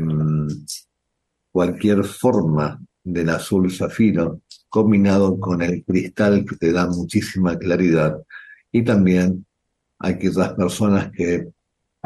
cualquier 1.51 2.04
forma 2.04 2.82
del 3.04 3.30
azul 3.30 3.71
zafiro 3.71 4.41
combinado 4.72 5.38
con 5.38 5.62
el 5.62 5.84
cristal 5.84 6.46
que 6.46 6.56
te 6.56 6.72
da 6.72 6.88
muchísima 6.88 7.58
claridad 7.58 8.18
y 8.72 8.84
también 8.84 9.46
aquellas 10.00 10.54
personas 10.54 11.12
que 11.12 11.50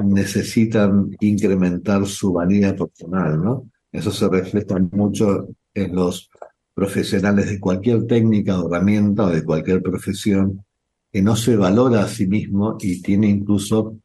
necesitan 0.04 1.16
incrementar 1.20 2.06
su 2.08 2.34
vanidad 2.34 2.76
personal, 2.76 3.42
¿no? 3.42 3.70
Eso 3.92 4.12
se 4.12 4.28
refleja 4.28 4.80
mucho 4.92 5.48
en 5.76 5.96
los 5.96 6.30
profesionales 6.74 7.52
de 7.52 7.60
cualquier 7.60 8.08
técnica 8.08 8.60
o 8.60 8.68
herramienta 8.68 9.26
o 9.26 9.30
de 9.30 9.44
cualquier 9.44 9.84
profesión 9.84 10.66
que 11.12 11.22
no 11.22 11.36
se 11.36 11.56
valora 11.56 12.04
a 12.04 12.08
sí 12.08 12.26
mismo 12.26 12.78
y 12.82 13.00
tiene 13.04 13.30
incluso 13.30 14.00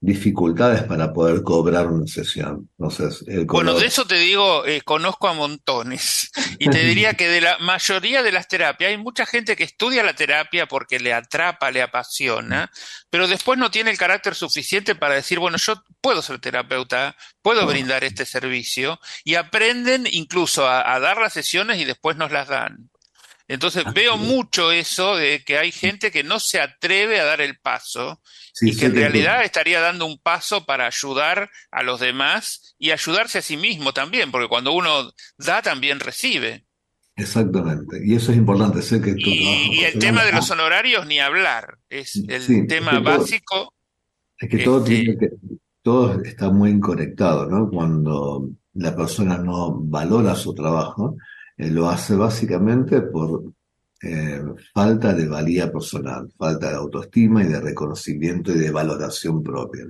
dificultades 0.00 0.82
para 0.82 1.12
poder 1.12 1.42
cobrar 1.42 1.86
una 1.86 2.06
sesión. 2.06 2.68
Entonces, 2.78 3.24
el 3.26 3.46
color... 3.46 3.64
Bueno, 3.64 3.78
de 3.80 3.86
eso 3.86 4.06
te 4.06 4.16
digo, 4.16 4.66
eh, 4.66 4.82
conozco 4.82 5.28
a 5.28 5.34
montones. 5.34 6.30
Y 6.58 6.70
te 6.70 6.78
diría 6.84 7.12
que 7.12 7.28
de 7.28 7.42
la 7.42 7.58
mayoría 7.58 8.22
de 8.22 8.32
las 8.32 8.48
terapias, 8.48 8.88
hay 8.88 8.96
mucha 8.96 9.26
gente 9.26 9.56
que 9.56 9.64
estudia 9.64 10.02
la 10.02 10.14
terapia 10.14 10.66
porque 10.66 10.98
le 10.98 11.12
atrapa, 11.12 11.70
le 11.70 11.82
apasiona, 11.82 12.70
pero 13.10 13.28
después 13.28 13.58
no 13.58 13.70
tiene 13.70 13.90
el 13.90 13.98
carácter 13.98 14.34
suficiente 14.34 14.94
para 14.94 15.16
decir, 15.16 15.38
bueno, 15.38 15.58
yo 15.58 15.82
puedo 16.00 16.22
ser 16.22 16.40
terapeuta, 16.40 17.14
puedo 17.42 17.66
brindar 17.66 18.04
este 18.04 18.24
servicio, 18.24 18.98
y 19.22 19.34
aprenden 19.34 20.06
incluso 20.10 20.66
a, 20.66 20.94
a 20.94 20.98
dar 20.98 21.18
las 21.18 21.34
sesiones 21.34 21.78
y 21.78 21.84
después 21.84 22.16
nos 22.16 22.32
las 22.32 22.48
dan. 22.48 22.88
Entonces 23.48 23.84
veo 23.94 24.16
mucho 24.16 24.72
eso 24.72 25.14
de 25.16 25.44
que 25.44 25.56
hay 25.58 25.70
gente 25.70 26.10
que 26.10 26.24
no 26.24 26.40
se 26.40 26.60
atreve 26.60 27.20
a 27.20 27.24
dar 27.24 27.40
el 27.40 27.58
paso 27.60 28.20
Sí, 28.52 28.70
y 28.70 28.76
que 28.76 28.86
en 28.86 28.94
realidad 28.96 29.44
estaría 29.44 29.80
dando 29.80 30.04
un 30.06 30.18
paso 30.18 30.64
para 30.66 30.86
ayudar 30.86 31.48
a 31.70 31.82
los 31.82 32.00
demás 32.00 32.74
y 32.78 32.90
ayudarse 32.90 33.38
a 33.38 33.42
sí 33.42 33.56
mismo 33.56 33.92
también, 33.92 34.30
porque 34.32 34.48
cuando 34.48 34.72
uno 34.72 35.12
da 35.38 35.62
también 35.62 36.00
recibe. 36.00 36.64
Exactamente. 37.14 37.98
Y 38.04 38.14
eso 38.14 38.30
es 38.32 38.38
importante. 38.38 38.82
Sé 38.82 39.00
que 39.00 39.14
Y, 39.16 39.78
y 39.80 39.84
el 39.84 39.98
tema 39.98 40.24
de 40.24 40.32
los 40.32 40.50
honorarios 40.50 41.06
ni 41.06 41.18
hablar, 41.18 41.78
es 41.88 42.16
el 42.16 42.30
es 42.30 42.46
tema 42.68 42.92
todo- 42.92 43.02
básico. 43.18 43.74
Es 44.38 44.50
que 44.50 44.58
todo 44.58 44.78
Este- 44.78 44.90
tiene 44.90 45.18
que, 45.18 45.28
todo 45.82 46.22
está 46.22 46.50
muy 46.50 46.78
conectado, 46.80 47.46
¿no? 47.46 47.70
Cuando 47.70 48.48
la 48.74 48.94
persona 48.94 49.38
no 49.38 49.72
valora 49.80 50.34
su 50.34 50.54
trabajo, 50.54 51.16
eh, 51.56 51.70
lo 51.70 51.88
hace 51.88 52.14
básicamente 52.14 53.00
por 53.02 53.52
eh, 54.02 54.42
falta 54.74 55.14
de 55.14 55.26
valía 55.26 55.72
personal, 55.72 56.30
falta 56.36 56.70
de 56.70 56.76
autoestima 56.76 57.42
y 57.42 57.48
de 57.48 57.60
reconocimiento 57.60 58.52
y 58.52 58.58
de 58.58 58.70
valoración 58.70 59.42
propia. 59.42 59.86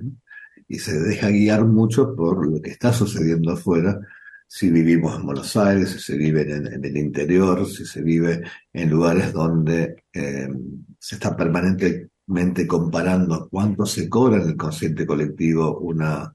Y 0.67 0.79
se 0.79 0.99
deja 0.99 1.29
guiar 1.29 1.65
mucho 1.65 2.15
por 2.15 2.47
lo 2.47 2.61
que 2.61 2.71
está 2.71 2.93
sucediendo 2.93 3.51
afuera, 3.51 3.99
si 4.47 4.71
vivimos 4.71 5.15
en 5.15 5.25
Buenos 5.25 5.57
Aires, 5.57 5.91
si 5.91 5.99
se 5.99 6.17
vive 6.17 6.41
en, 6.43 6.67
en 6.67 6.85
el 6.85 6.97
interior, 6.97 7.67
si 7.67 7.85
se 7.85 8.01
vive 8.01 8.43
en 8.71 8.89
lugares 8.89 9.33
donde 9.33 10.03
eh, 10.13 10.47
se 10.97 11.15
está 11.15 11.35
permanentemente 11.35 12.65
comparando 12.65 13.49
cuánto 13.49 13.85
se 13.85 14.07
cobra 14.07 14.41
en 14.41 14.49
el 14.49 14.57
consciente 14.57 15.05
colectivo 15.05 15.79
una, 15.79 16.33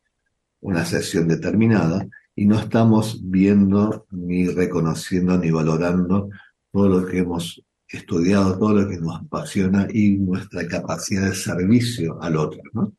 una 0.61 0.85
sesión 0.85 1.27
determinada 1.27 2.07
y 2.35 2.47
no 2.47 2.59
estamos 2.59 3.21
viendo 3.23 4.07
ni 4.11 4.47
reconociendo 4.49 5.37
ni 5.39 5.51
valorando 5.51 6.31
todo 6.73 6.89
lo 6.89 7.07
que 7.07 7.19
hemos 7.19 7.63
estudiado, 7.89 8.59
todo 8.59 8.73
lo 8.81 8.89
que 8.89 8.97
nos 8.97 9.21
apasiona 9.21 9.87
y 9.93 10.17
nuestra 10.17 10.67
capacidad 10.67 11.29
de 11.29 11.35
servicio 11.35 12.21
al 12.23 12.37
otro, 12.37 12.63
¿no? 12.73 12.95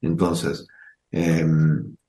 Entonces, 0.00 0.66
eh, 1.10 1.46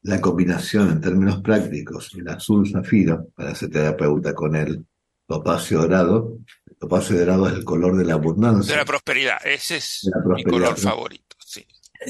la 0.03 0.21
combinación 0.21 0.89
en 0.89 1.01
términos 1.01 1.41
prácticos, 1.41 2.13
el 2.15 2.29
azul 2.29 2.69
zafiro, 2.69 3.27
para 3.35 3.51
ese 3.51 3.67
terapeuta 3.67 4.33
con 4.33 4.55
el 4.55 4.85
topacio 5.27 5.81
dorado, 5.81 6.37
el 6.65 6.77
topacio 6.77 7.19
dorado 7.19 7.49
es 7.49 7.55
el 7.55 7.65
color 7.65 7.97
de 7.97 8.05
la 8.05 8.13
abundancia. 8.13 8.73
De 8.73 8.79
la 8.79 8.85
prosperidad, 8.85 9.37
ese 9.45 9.77
es 9.77 10.09
la 10.09 10.19
mi 10.19 10.23
prosperidad, 10.23 10.51
color 10.51 10.83
¿no? 10.83 10.89
favorito. 10.89 11.35
Sí. 11.45 11.67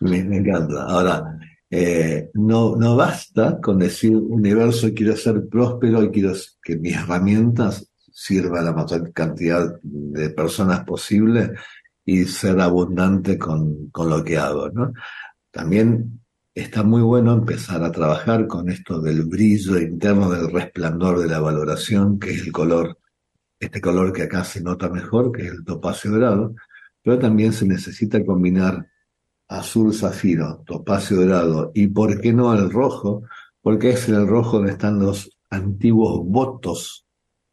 me, 0.00 0.24
me 0.24 0.38
encanta. 0.38 0.84
Ahora, 0.84 1.38
eh, 1.74 2.30
no, 2.34 2.76
no 2.76 2.96
basta 2.96 3.58
con 3.58 3.78
decir, 3.78 4.14
universo, 4.14 4.90
quiero 4.94 5.16
ser 5.16 5.48
próspero 5.48 6.04
y 6.04 6.10
quiero 6.10 6.34
que 6.62 6.76
mis 6.76 6.94
herramientas 6.94 7.90
sirvan 8.12 8.58
a 8.58 8.64
la 8.64 8.72
mayor 8.74 9.10
cantidad 9.14 9.80
de 9.82 10.28
personas 10.28 10.84
posible 10.84 11.52
y 12.04 12.26
ser 12.26 12.60
abundante 12.60 13.38
con, 13.38 13.88
con 13.88 14.10
lo 14.10 14.22
que 14.22 14.36
hago, 14.36 14.68
¿no? 14.68 14.92
También 15.50 16.20
está 16.54 16.82
muy 16.82 17.00
bueno 17.00 17.32
empezar 17.32 17.82
a 17.82 17.90
trabajar 17.90 18.46
con 18.46 18.68
esto 18.68 19.00
del 19.00 19.24
brillo 19.24 19.80
interno, 19.80 20.28
del 20.28 20.52
resplandor 20.52 21.20
de 21.20 21.28
la 21.28 21.40
valoración, 21.40 22.18
que 22.18 22.32
es 22.32 22.42
el 22.42 22.52
color, 22.52 22.98
este 23.58 23.80
color 23.80 24.12
que 24.12 24.24
acá 24.24 24.44
se 24.44 24.60
nota 24.60 24.90
mejor, 24.90 25.32
que 25.32 25.46
es 25.46 25.52
el 25.52 25.64
topacio 25.64 26.10
dorado, 26.10 26.54
pero 27.02 27.18
también 27.18 27.54
se 27.54 27.64
necesita 27.64 28.22
combinar 28.26 28.91
azul 29.58 29.94
zafiro, 29.94 30.62
topacio 30.66 31.16
dorado. 31.16 31.72
Y 31.74 31.88
por 31.88 32.20
qué 32.20 32.32
no 32.32 32.52
el 32.54 32.70
rojo, 32.70 33.22
porque 33.60 33.90
es 33.90 34.08
en 34.08 34.16
el 34.16 34.26
rojo 34.26 34.58
donde 34.58 34.72
están 34.72 34.98
los 34.98 35.30
antiguos 35.50 36.20
votos 36.24 37.06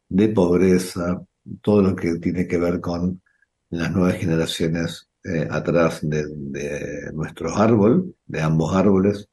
de 0.08 0.28
pobreza, 0.28 1.22
todo 1.62 1.82
lo 1.82 1.96
que 1.96 2.16
tiene 2.16 2.46
que 2.46 2.58
ver 2.58 2.80
con 2.80 3.22
las 3.70 3.92
nuevas 3.92 4.16
generaciones 4.16 5.08
eh, 5.24 5.46
atrás 5.50 6.00
de, 6.02 6.26
de 6.28 7.12
nuestros 7.12 7.56
árboles, 7.56 8.04
de 8.26 8.40
ambos 8.40 8.74
árboles, 8.74 9.28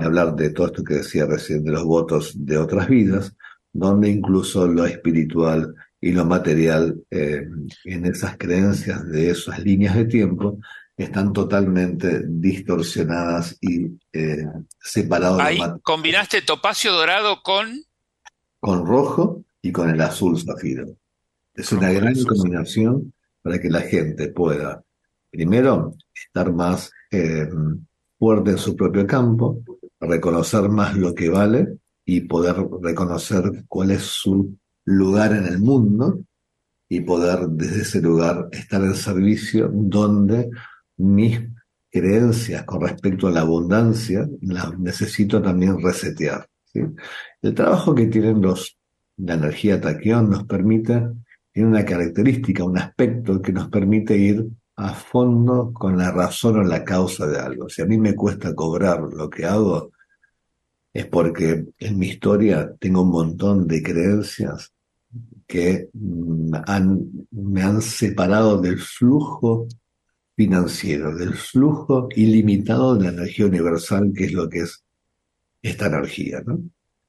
hablar 0.00 0.34
de 0.34 0.50
todo 0.50 0.66
esto 0.66 0.84
que 0.84 0.94
decía 0.94 1.26
recién 1.26 1.64
de 1.64 1.72
los 1.72 1.84
votos 1.84 2.32
de 2.36 2.58
otras 2.58 2.88
vidas, 2.88 3.34
donde 3.72 4.08
incluso 4.08 4.66
lo 4.68 4.84
espiritual 4.84 5.74
y 6.00 6.12
lo 6.12 6.24
material 6.24 7.02
eh, 7.10 7.46
en 7.84 8.06
esas 8.06 8.36
creencias 8.36 9.06
de 9.08 9.30
esas 9.30 9.58
líneas 9.60 9.96
de 9.96 10.04
tiempo 10.04 10.58
están 11.02 11.32
totalmente 11.32 12.22
distorsionadas 12.26 13.56
y 13.60 13.86
eh, 14.12 14.46
separados 14.80 15.38
de 15.38 15.44
Ahí 15.44 15.60
combinaste 15.82 16.42
topacio 16.42 16.92
dorado 16.92 17.42
con 17.42 17.84
con 18.60 18.86
rojo 18.86 19.44
y 19.60 19.72
con 19.72 19.90
el 19.90 20.00
azul 20.00 20.38
zafiro. 20.40 20.86
Es 21.54 21.72
una 21.72 21.90
gran 21.90 22.14
combinación 22.24 23.12
para 23.42 23.60
que 23.60 23.68
la 23.68 23.80
gente 23.80 24.28
pueda, 24.28 24.82
primero, 25.30 25.94
estar 26.14 26.52
más 26.52 26.90
eh, 27.10 27.48
fuerte 28.18 28.52
en 28.52 28.58
su 28.58 28.76
propio 28.76 29.04
campo, 29.06 29.58
reconocer 30.00 30.68
más 30.68 30.96
lo 30.96 31.12
que 31.12 31.28
vale 31.28 31.76
y 32.04 32.20
poder 32.20 32.56
reconocer 32.80 33.64
cuál 33.66 33.90
es 33.90 34.02
su 34.02 34.56
lugar 34.84 35.32
en 35.32 35.46
el 35.46 35.58
mundo 35.58 36.20
y 36.88 37.00
poder 37.00 37.48
desde 37.48 37.82
ese 37.82 38.00
lugar 38.00 38.48
estar 38.52 38.82
en 38.82 38.94
servicio 38.94 39.70
donde 39.72 40.50
mis 40.96 41.40
creencias 41.90 42.64
con 42.64 42.82
respecto 42.82 43.28
a 43.28 43.30
la 43.30 43.40
abundancia 43.40 44.26
las 44.40 44.78
necesito 44.78 45.42
también 45.42 45.82
resetear. 45.82 46.46
El 46.74 47.54
trabajo 47.54 47.94
que 47.94 48.06
tienen 48.06 48.40
los 48.40 48.78
la 49.16 49.34
energía 49.34 49.80
taquión 49.80 50.30
nos 50.30 50.44
permite, 50.44 51.02
tiene 51.52 51.68
una 51.68 51.84
característica, 51.84 52.64
un 52.64 52.78
aspecto 52.78 53.40
que 53.40 53.52
nos 53.52 53.68
permite 53.68 54.16
ir 54.16 54.46
a 54.76 54.94
fondo 54.94 55.72
con 55.72 55.98
la 55.98 56.10
razón 56.10 56.56
o 56.58 56.62
la 56.62 56.82
causa 56.82 57.26
de 57.26 57.38
algo. 57.38 57.68
Si 57.68 57.82
a 57.82 57.86
mí 57.86 57.98
me 57.98 58.14
cuesta 58.14 58.54
cobrar 58.54 59.00
lo 59.00 59.28
que 59.28 59.44
hago, 59.44 59.92
es 60.92 61.06
porque 61.06 61.66
en 61.78 61.98
mi 61.98 62.08
historia 62.08 62.74
tengo 62.78 63.02
un 63.02 63.10
montón 63.10 63.66
de 63.66 63.82
creencias 63.82 64.72
que 65.46 65.88
mm, 65.92 66.54
han, 66.66 67.26
me 67.30 67.62
han 67.62 67.82
separado 67.82 68.60
del 68.60 68.78
flujo 68.78 69.68
financiero, 70.42 71.14
del 71.14 71.34
flujo 71.34 72.08
ilimitado 72.16 72.96
de 72.96 73.04
la 73.04 73.10
energía 73.10 73.46
universal, 73.46 74.12
que 74.12 74.24
es 74.24 74.32
lo 74.32 74.48
que 74.48 74.60
es 74.62 74.82
esta 75.62 75.86
energía, 75.86 76.42
¿no? 76.44 76.58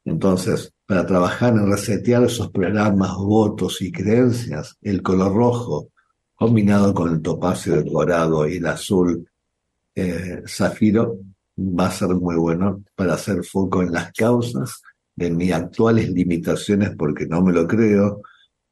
Entonces, 0.06 0.72
para 0.86 1.08
trabajar 1.08 1.54
en 1.54 1.68
resetear 1.68 2.24
esos 2.24 2.52
programas, 2.52 3.16
votos 3.16 3.82
y 3.82 3.92
creencias, 3.92 4.78
el 4.84 5.02
color 5.02 5.34
rojo 5.34 5.90
combinado 6.36 6.94
con 6.94 7.12
el 7.12 7.22
topacio 7.24 7.76
del 7.76 7.92
dorado 7.92 8.48
y 8.48 8.58
el 8.58 8.68
azul 8.68 9.28
eh, 9.96 10.44
zafiro 10.46 11.18
va 11.58 11.88
a 11.88 11.92
ser 11.92 12.10
muy 12.10 12.36
bueno 12.36 12.84
para 12.96 13.16
hacer 13.16 13.44
foco 13.44 13.82
en 13.82 13.94
las 13.94 14.12
causas 14.12 14.80
de 15.16 15.32
mis 15.32 15.52
actuales 15.54 16.08
limitaciones 16.10 16.92
porque 16.96 17.26
no 17.26 17.42
me 17.42 17.52
lo 17.52 17.68
creo, 17.68 18.22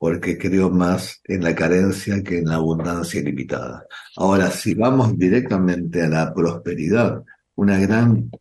porque 0.02 0.36
creo 0.36 0.72
más 0.72 1.22
en 1.26 1.44
la 1.44 1.54
carencia 1.54 2.24
que 2.24 2.40
en 2.40 2.46
la 2.46 2.56
abundancia 2.56 3.22
ilimitada. 3.22 3.86
Ahora, 4.18 4.50
si 4.50 4.74
vamos 4.74 5.16
directamente 5.16 6.02
a 6.02 6.10
la 6.10 6.34
prosperidad, 6.34 7.24
una 7.54 7.78
gran 7.78 8.32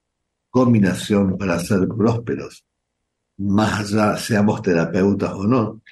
combinación 0.49 1.37
para 1.37 1.61
ser 1.61 1.87
prósperos, 1.87 2.65
más 3.37 3.93
allá 3.93 4.17
seamos 4.17 4.63
terapeutas 4.63 5.35
o 5.35 5.47
no, 5.47 5.83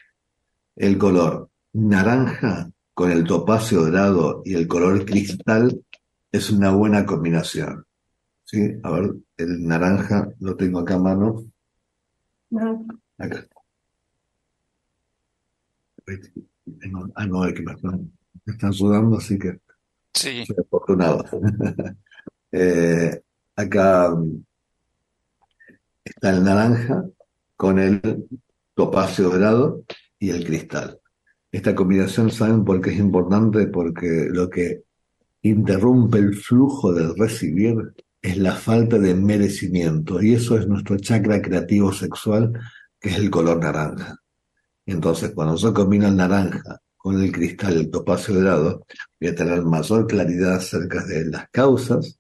el 0.74 0.96
color 0.96 1.50
naranja 1.74 2.70
con 2.94 3.10
el 3.10 3.24
topacio 3.24 3.82
dorado 3.82 4.40
y 4.46 4.54
el 4.54 4.66
color 4.66 5.04
cristal 5.04 5.84
es 6.32 6.48
una 6.48 6.70
buena 6.70 7.04
combinación. 7.04 7.84
¿Sí? 8.42 8.72
A 8.82 8.90
ver, 8.90 9.16
el 9.36 9.66
naranja 9.66 10.30
lo 10.40 10.56
tengo 10.56 10.78
acá 10.78 10.94
a 10.94 10.98
mano. 10.98 11.44
Acá. 13.18 13.46
Tengo- 16.80 17.10
Ah, 17.14 17.26
no, 17.26 17.44
es 17.46 17.54
que 17.54 17.62
me 17.62 17.72
están, 17.72 18.10
me 18.44 18.52
están 18.52 18.72
sudando, 18.72 19.16
así 19.18 19.38
que 19.38 19.58
sí. 20.14 20.44
soy 20.46 20.56
afortunado. 20.60 21.24
Eh, 22.50 23.20
acá 23.56 24.16
está 26.02 26.30
el 26.30 26.42
naranja 26.44 27.04
con 27.56 27.78
el 27.78 28.26
topacio 28.74 29.28
dorado 29.30 29.82
y 30.18 30.30
el 30.30 30.46
cristal. 30.46 30.98
Esta 31.52 31.74
combinación, 31.74 32.30
¿saben 32.30 32.64
por 32.64 32.80
qué 32.80 32.90
es 32.90 32.98
importante? 32.98 33.66
Porque 33.66 34.28
lo 34.30 34.48
que 34.48 34.82
interrumpe 35.42 36.18
el 36.18 36.34
flujo 36.34 36.92
del 36.92 37.14
recibir 37.16 37.76
es 38.22 38.36
la 38.38 38.54
falta 38.54 38.98
de 38.98 39.14
merecimiento 39.14 40.22
y 40.22 40.32
eso 40.34 40.58
es 40.58 40.66
nuestro 40.66 40.96
chakra 40.96 41.40
creativo 41.42 41.92
sexual 41.92 42.52
que 43.00 43.10
es 43.10 43.16
el 43.18 43.30
color 43.30 43.58
naranja. 43.62 44.16
Entonces, 44.88 45.32
cuando 45.34 45.54
yo 45.56 45.74
combino 45.74 46.08
el 46.08 46.16
naranja 46.16 46.80
con 46.96 47.22
el 47.22 47.30
cristal, 47.30 47.76
el 47.76 47.90
topacio 47.90 48.34
dorado, 48.34 48.86
voy 49.20 49.28
a 49.28 49.34
tener 49.34 49.62
mayor 49.62 50.06
claridad 50.06 50.54
acerca 50.54 51.04
de 51.04 51.26
las 51.26 51.46
causas. 51.50 52.18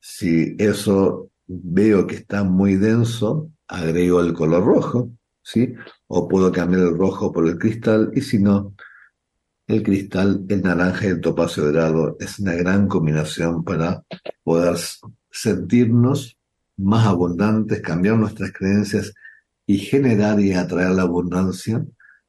Si 0.00 0.54
eso 0.56 1.30
veo 1.48 2.06
que 2.06 2.14
está 2.14 2.44
muy 2.44 2.76
denso, 2.76 3.50
agrego 3.66 4.20
el 4.20 4.34
color 4.34 4.64
rojo, 4.64 5.10
¿sí? 5.42 5.74
O 6.06 6.28
puedo 6.28 6.52
cambiar 6.52 6.82
el 6.82 6.96
rojo 6.96 7.32
por 7.32 7.48
el 7.48 7.58
cristal, 7.58 8.12
y 8.14 8.20
si 8.20 8.38
no, 8.38 8.76
el 9.66 9.82
cristal, 9.82 10.44
el 10.48 10.62
naranja 10.62 11.06
y 11.06 11.10
el 11.10 11.20
topacio 11.20 11.64
dorado 11.64 12.16
es 12.20 12.38
una 12.38 12.54
gran 12.54 12.86
combinación 12.86 13.64
para 13.64 14.04
poder 14.44 14.76
sentirnos 15.28 16.38
más 16.76 17.04
abundantes, 17.08 17.80
cambiar 17.80 18.16
nuestras 18.16 18.52
creencias 18.52 19.12
y 19.66 19.78
generar 19.78 20.40
y 20.40 20.52
atraer 20.52 20.90
la 20.90 21.02
abundancia 21.02 21.84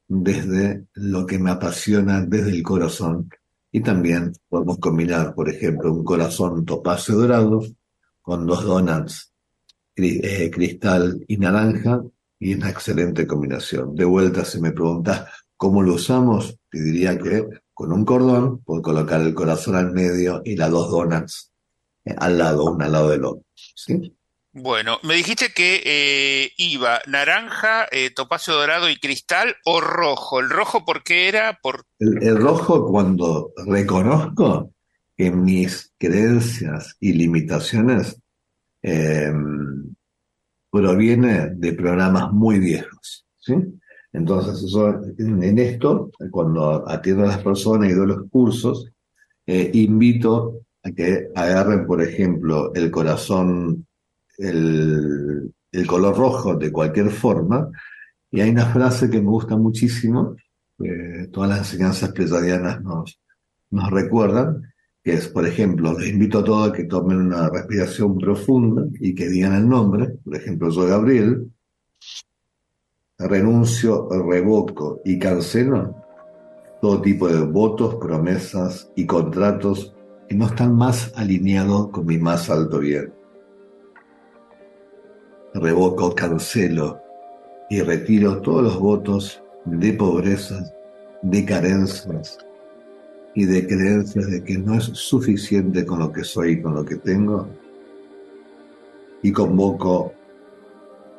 desde 0.08 0.86
lo 0.94 1.26
que 1.26 1.38
me 1.38 1.50
apasiona, 1.50 2.24
desde 2.24 2.50
el 2.50 2.62
corazón. 2.62 3.28
Y 3.72 3.80
también 3.80 4.32
podemos 4.48 4.78
combinar, 4.78 5.34
por 5.34 5.48
ejemplo, 5.48 5.92
un 5.92 6.04
corazón 6.04 6.64
topacio 6.64 7.16
dorado 7.16 7.62
con 8.22 8.46
dos 8.46 8.64
donuts 8.64 9.32
eh, 9.96 10.50
cristal 10.50 11.24
y 11.26 11.36
naranja 11.36 12.02
y 12.38 12.52
es 12.52 12.58
una 12.58 12.70
excelente 12.70 13.26
combinación. 13.26 13.94
De 13.94 14.04
vuelta, 14.04 14.44
si 14.44 14.60
me 14.60 14.72
preguntas 14.72 15.26
cómo 15.56 15.82
lo 15.82 15.94
usamos, 15.94 16.58
te 16.70 16.80
diría 16.80 17.18
que 17.18 17.46
con 17.72 17.92
un 17.92 18.04
cordón 18.04 18.58
puedo 18.58 18.82
colocar 18.82 19.20
el 19.20 19.34
corazón 19.34 19.74
al 19.76 19.92
medio 19.92 20.42
y 20.44 20.56
las 20.56 20.70
dos 20.70 20.90
donuts 20.90 21.52
eh, 22.04 22.14
al 22.16 22.38
lado, 22.38 22.64
una 22.64 22.86
al 22.86 22.92
lado 22.92 23.10
del 23.10 23.24
otro. 23.24 23.44
¿sí? 23.54 24.15
Bueno, 24.58 24.98
me 25.02 25.12
dijiste 25.12 25.50
que 25.54 25.82
eh, 25.84 26.50
iba 26.56 27.00
naranja, 27.06 27.88
eh, 27.92 28.08
topacio 28.08 28.54
dorado 28.54 28.88
y 28.88 28.96
cristal 28.96 29.54
o 29.66 29.82
rojo. 29.82 30.40
¿El 30.40 30.48
rojo 30.48 30.82
por 30.82 31.02
qué 31.02 31.28
era? 31.28 31.58
Por... 31.62 31.84
El, 31.98 32.38
rojo 32.38 32.86
cuando 32.86 33.52
reconozco 33.66 34.72
que 35.14 35.30
mis 35.30 35.92
creencias 35.98 36.96
y 37.00 37.12
limitaciones 37.12 38.18
eh, 38.80 39.30
proviene 40.70 41.50
de 41.54 41.74
programas 41.74 42.32
muy 42.32 42.58
viejos. 42.58 43.26
¿sí? 43.36 43.56
Entonces, 44.14 44.74
en 45.18 45.58
esto, 45.58 46.10
cuando 46.30 46.88
atiendo 46.88 47.24
a 47.24 47.28
las 47.28 47.42
personas 47.42 47.90
y 47.90 47.92
doy 47.92 48.06
los 48.06 48.30
cursos, 48.30 48.90
invito 49.46 50.62
a 50.82 50.92
que 50.92 51.28
agarren, 51.34 51.86
por 51.86 52.02
ejemplo, 52.02 52.72
el 52.74 52.90
corazón 52.90 53.85
el, 54.38 55.52
color 55.86 56.16
rojo 56.16 56.56
de 56.56 56.72
cualquier 56.72 57.10
forma. 57.10 57.70
Y 58.30 58.40
hay 58.40 58.50
una 58.50 58.66
frase 58.66 59.08
que 59.08 59.20
me 59.20 59.28
gusta 59.28 59.56
muchísimo, 59.56 60.36
todas 61.32 61.50
las 61.50 61.58
enseñanzas 61.60 62.12
pleyadianas 62.12 62.82
nos, 62.82 63.20
nos 63.70 63.90
recuerdan, 63.90 64.62
que 65.02 65.14
es, 65.14 65.28
por 65.28 65.46
ejemplo, 65.46 65.98
les 65.98 66.08
invito 66.08 66.40
a 66.40 66.44
todos 66.44 66.70
a 66.70 66.72
que 66.72 66.84
tomen 66.84 67.18
una 67.18 67.48
respiración 67.48 68.18
profunda 68.18 68.84
y 69.00 69.14
que 69.14 69.28
digan 69.28 69.54
el 69.54 69.68
nombre. 69.68 70.08
Por 70.24 70.34
ejemplo, 70.34 70.70
yo, 70.70 70.86
Gabriel, 70.86 71.50
renuncio, 73.18 74.08
revoco 74.10 75.00
y 75.04 75.18
cancelo 75.18 75.94
todo 76.80 77.00
tipo 77.00 77.28
de 77.28 77.40
votos, 77.40 77.94
promesas 77.96 78.90
y 78.96 79.06
contratos 79.06 79.94
que 80.28 80.34
no 80.34 80.46
están 80.46 80.74
más 80.74 81.12
alineados 81.16 81.90
con 81.90 82.06
mi 82.06 82.18
más 82.18 82.50
alto 82.50 82.80
bien 82.80 83.12
revoco, 85.60 86.14
cancelo 86.14 87.00
y 87.68 87.80
retiro 87.80 88.40
todos 88.40 88.62
los 88.62 88.78
votos 88.78 89.42
de 89.64 89.92
pobreza, 89.92 90.72
de 91.22 91.44
carencias 91.44 92.38
y 93.34 93.44
de 93.44 93.66
creencias 93.66 94.30
de 94.30 94.42
que 94.42 94.58
no 94.58 94.74
es 94.74 94.84
suficiente 94.84 95.84
con 95.84 95.98
lo 95.98 96.12
que 96.12 96.24
soy 96.24 96.52
y 96.52 96.62
con 96.62 96.74
lo 96.74 96.84
que 96.84 96.96
tengo. 96.96 97.48
Y 99.22 99.32
convoco 99.32 100.12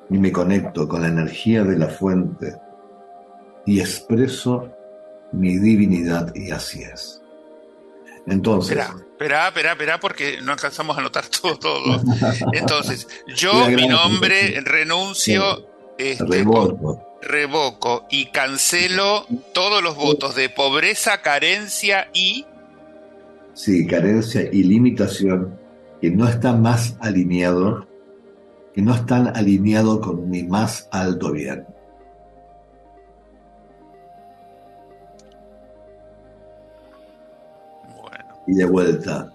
y 0.10 0.18
me 0.18 0.32
conecto 0.32 0.88
con 0.88 1.02
la 1.02 1.10
energía 1.10 1.64
de 1.64 1.78
la 1.78 1.90
fuente 1.90 2.56
y 3.66 3.80
expreso 3.80 4.70
mi 5.34 5.58
divinidad 5.58 6.34
y 6.34 6.52
así 6.52 6.82
es. 6.84 7.22
Entonces, 8.26 8.80
Espera, 9.18 9.48
espera, 9.48 9.72
espera, 9.72 10.00
porque 10.00 10.40
no 10.44 10.52
alcanzamos 10.52 10.96
a 10.96 11.00
anotar 11.00 11.26
todo, 11.42 11.58
todo. 11.58 12.04
Entonces, 12.54 13.08
yo, 13.36 13.68
mi 13.70 13.88
nombre, 13.88 14.62
renuncio, 14.62 15.68
este, 15.98 16.24
revoco. 16.24 17.18
revoco 17.24 18.06
y 18.12 18.28
cancelo 18.28 19.26
todos 19.56 19.82
los 19.82 19.96
votos 19.96 20.36
de 20.36 20.50
pobreza, 20.50 21.24
carencia 21.24 22.12
y... 22.14 22.46
Sí, 23.56 23.88
carencia 23.88 24.48
y 24.54 24.62
limitación 24.62 25.60
que 26.00 26.12
no 26.12 26.28
están 26.28 26.62
más 26.62 26.96
alineados, 27.00 27.88
que 28.76 28.84
no 28.84 28.94
están 28.94 29.36
alineados 29.36 30.00
con 30.00 30.30
mi 30.30 30.44
más 30.44 30.88
alto 30.92 31.32
bien. 31.32 31.66
Y 38.48 38.54
de 38.54 38.66
vuelta. 38.66 39.32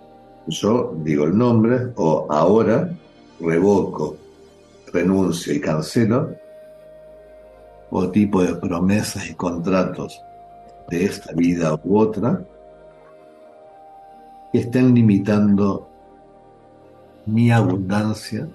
Yo 0.48 0.94
digo 1.04 1.24
el 1.24 1.36
nombre 1.36 1.92
o 1.96 2.26
ahora 2.28 2.90
revoco, 3.38 4.16
renuncio 4.92 5.52
y 5.52 5.60
cancelo 5.60 6.34
o 7.90 8.08
tipo 8.10 8.42
de 8.42 8.54
promesas 8.54 9.28
y 9.28 9.34
contratos 9.34 10.20
de 10.88 11.04
esta 11.04 11.32
vida 11.32 11.78
u 11.84 11.98
otra 11.98 12.42
que 14.50 14.60
estén 14.60 14.94
limitando 14.94 15.88
mi 17.26 17.50
abundancia 17.50 18.48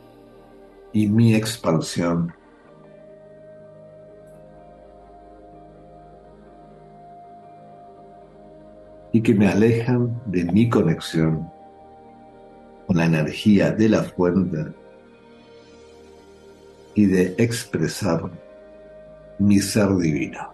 y 0.92 1.08
mi 1.08 1.34
expansión 1.36 2.34
y 9.12 9.22
que 9.22 9.34
me 9.34 9.48
alejan 9.48 10.22
de 10.26 10.44
mi 10.46 10.70
conexión 10.70 11.50
con 12.86 12.98
la 12.98 13.06
energía 13.06 13.72
de 13.72 13.90
la 13.90 14.04
fuente 14.04 14.74
y 16.96 17.06
de 17.06 17.36
expresar 17.38 18.32
mi 19.40 19.60
ser 19.60 19.96
divino. 19.98 20.54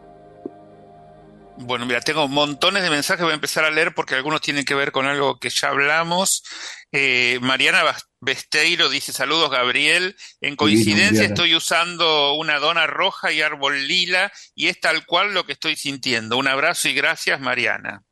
Bueno, 1.58 1.86
mira, 1.86 2.02
tengo 2.02 2.28
montones 2.28 2.82
de 2.84 2.90
mensajes, 2.90 3.24
voy 3.24 3.32
a 3.32 3.36
empezar 3.36 3.64
a 3.64 3.70
leer 3.70 3.94
porque 3.94 4.16
algunos 4.16 4.42
tienen 4.42 4.66
que 4.66 4.74
ver 4.74 4.92
con 4.92 5.06
algo 5.06 5.40
que 5.40 5.50
ya 5.50 5.70
hablamos. 5.70 6.44
Eh, 6.92 7.38
Mariana 7.42 7.84
Besteiro 8.20 8.90
dice, 8.90 9.14
saludos 9.14 9.52
Gabriel, 9.52 10.16
en 10.42 10.56
coincidencia 10.56 11.26
estoy 11.26 11.56
usando 11.56 12.34
una 12.34 12.58
dona 12.58 12.88
roja 12.88 13.32
y 13.32 13.42
árbol 13.42 13.88
lila 13.88 14.32
y 14.56 14.68
es 14.68 14.80
tal 14.80 15.06
cual 15.06 15.34
lo 15.34 15.46
que 15.46 15.54
estoy 15.54 15.76
sintiendo. 15.76 16.38
Un 16.38 16.48
abrazo 16.48 16.90
y 16.90 16.94
gracias 16.94 17.40
Mariana. 17.40 18.04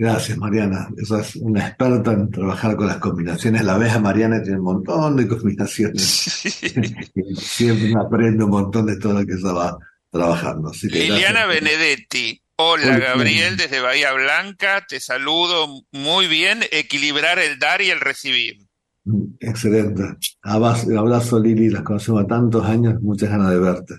Gracias, 0.00 0.38
Mariana. 0.38 0.88
Esa 0.96 1.20
es 1.20 1.34
una 1.34 1.66
experta 1.66 2.12
en 2.12 2.30
trabajar 2.30 2.76
con 2.76 2.86
las 2.86 2.98
combinaciones. 2.98 3.64
La 3.64 3.76
vez 3.76 3.92
a 3.92 3.98
Mariana 3.98 4.40
tiene 4.40 4.58
un 4.58 4.64
montón 4.64 5.16
de 5.16 5.26
combinaciones. 5.26 6.00
Siempre 7.36 7.92
aprende 8.00 8.44
un 8.44 8.50
montón 8.50 8.86
de 8.86 8.96
todo 8.96 9.14
lo 9.14 9.26
que 9.26 9.32
ella 9.32 9.52
va 9.52 9.78
trabajando. 10.08 10.70
Liliana 10.82 11.46
Benedetti. 11.46 12.40
Hola, 12.60 12.96
Gabriel, 12.96 13.56
desde 13.56 13.80
Bahía 13.80 14.12
Blanca. 14.12 14.86
Te 14.88 15.00
saludo 15.00 15.82
muy 15.90 16.28
bien. 16.28 16.60
Equilibrar 16.70 17.40
el 17.40 17.58
dar 17.58 17.82
y 17.82 17.90
el 17.90 17.98
recibir. 17.98 18.56
Mm, 19.02 19.34
excelente. 19.40 20.04
Abrazo, 20.42 21.40
Lili. 21.40 21.70
Las 21.70 21.82
conocemos 21.82 22.24
tantos 22.28 22.64
años. 22.64 23.00
Muchas 23.02 23.30
ganas 23.30 23.50
de 23.50 23.58
verte. 23.58 23.94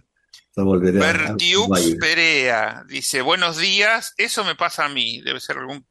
Bertiux 0.66 1.96
Perea 2.00 2.84
dice, 2.88 3.22
buenos 3.22 3.58
días, 3.58 4.14
eso 4.18 4.44
me 4.44 4.56
pasa 4.56 4.86
a 4.86 4.90
mí, 4.90 5.22
debe 5.22 5.40
ser 5.40 5.58
algún 5.58 5.86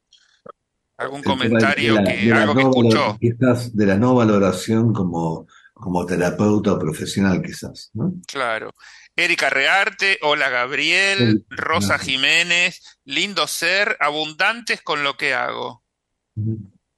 algún 0.99 1.23
comentario 1.23 2.03
que 2.03 2.31
algo 2.33 2.55
que 2.55 2.61
escuchó. 2.61 3.17
Quizás 3.19 3.75
de 3.75 3.85
la 3.85 3.95
no 3.95 4.15
valoración 4.15 4.93
como, 4.93 5.47
como 5.73 6.05
terapeuta 6.05 6.73
o 6.73 6.79
profesional, 6.79 7.41
quizás. 7.41 7.89
¿no? 7.93 8.13
Claro. 8.27 8.75
Erika 9.15 9.49
Rearte, 9.49 10.17
hola 10.21 10.49
Gabriel, 10.49 11.45
Rosa 11.49 11.97
Jiménez, 11.99 12.99
lindo 13.03 13.47
ser, 13.47 13.97
abundantes 13.99 14.81
con 14.81 15.03
lo 15.03 15.17
que 15.17 15.33
hago. 15.33 15.83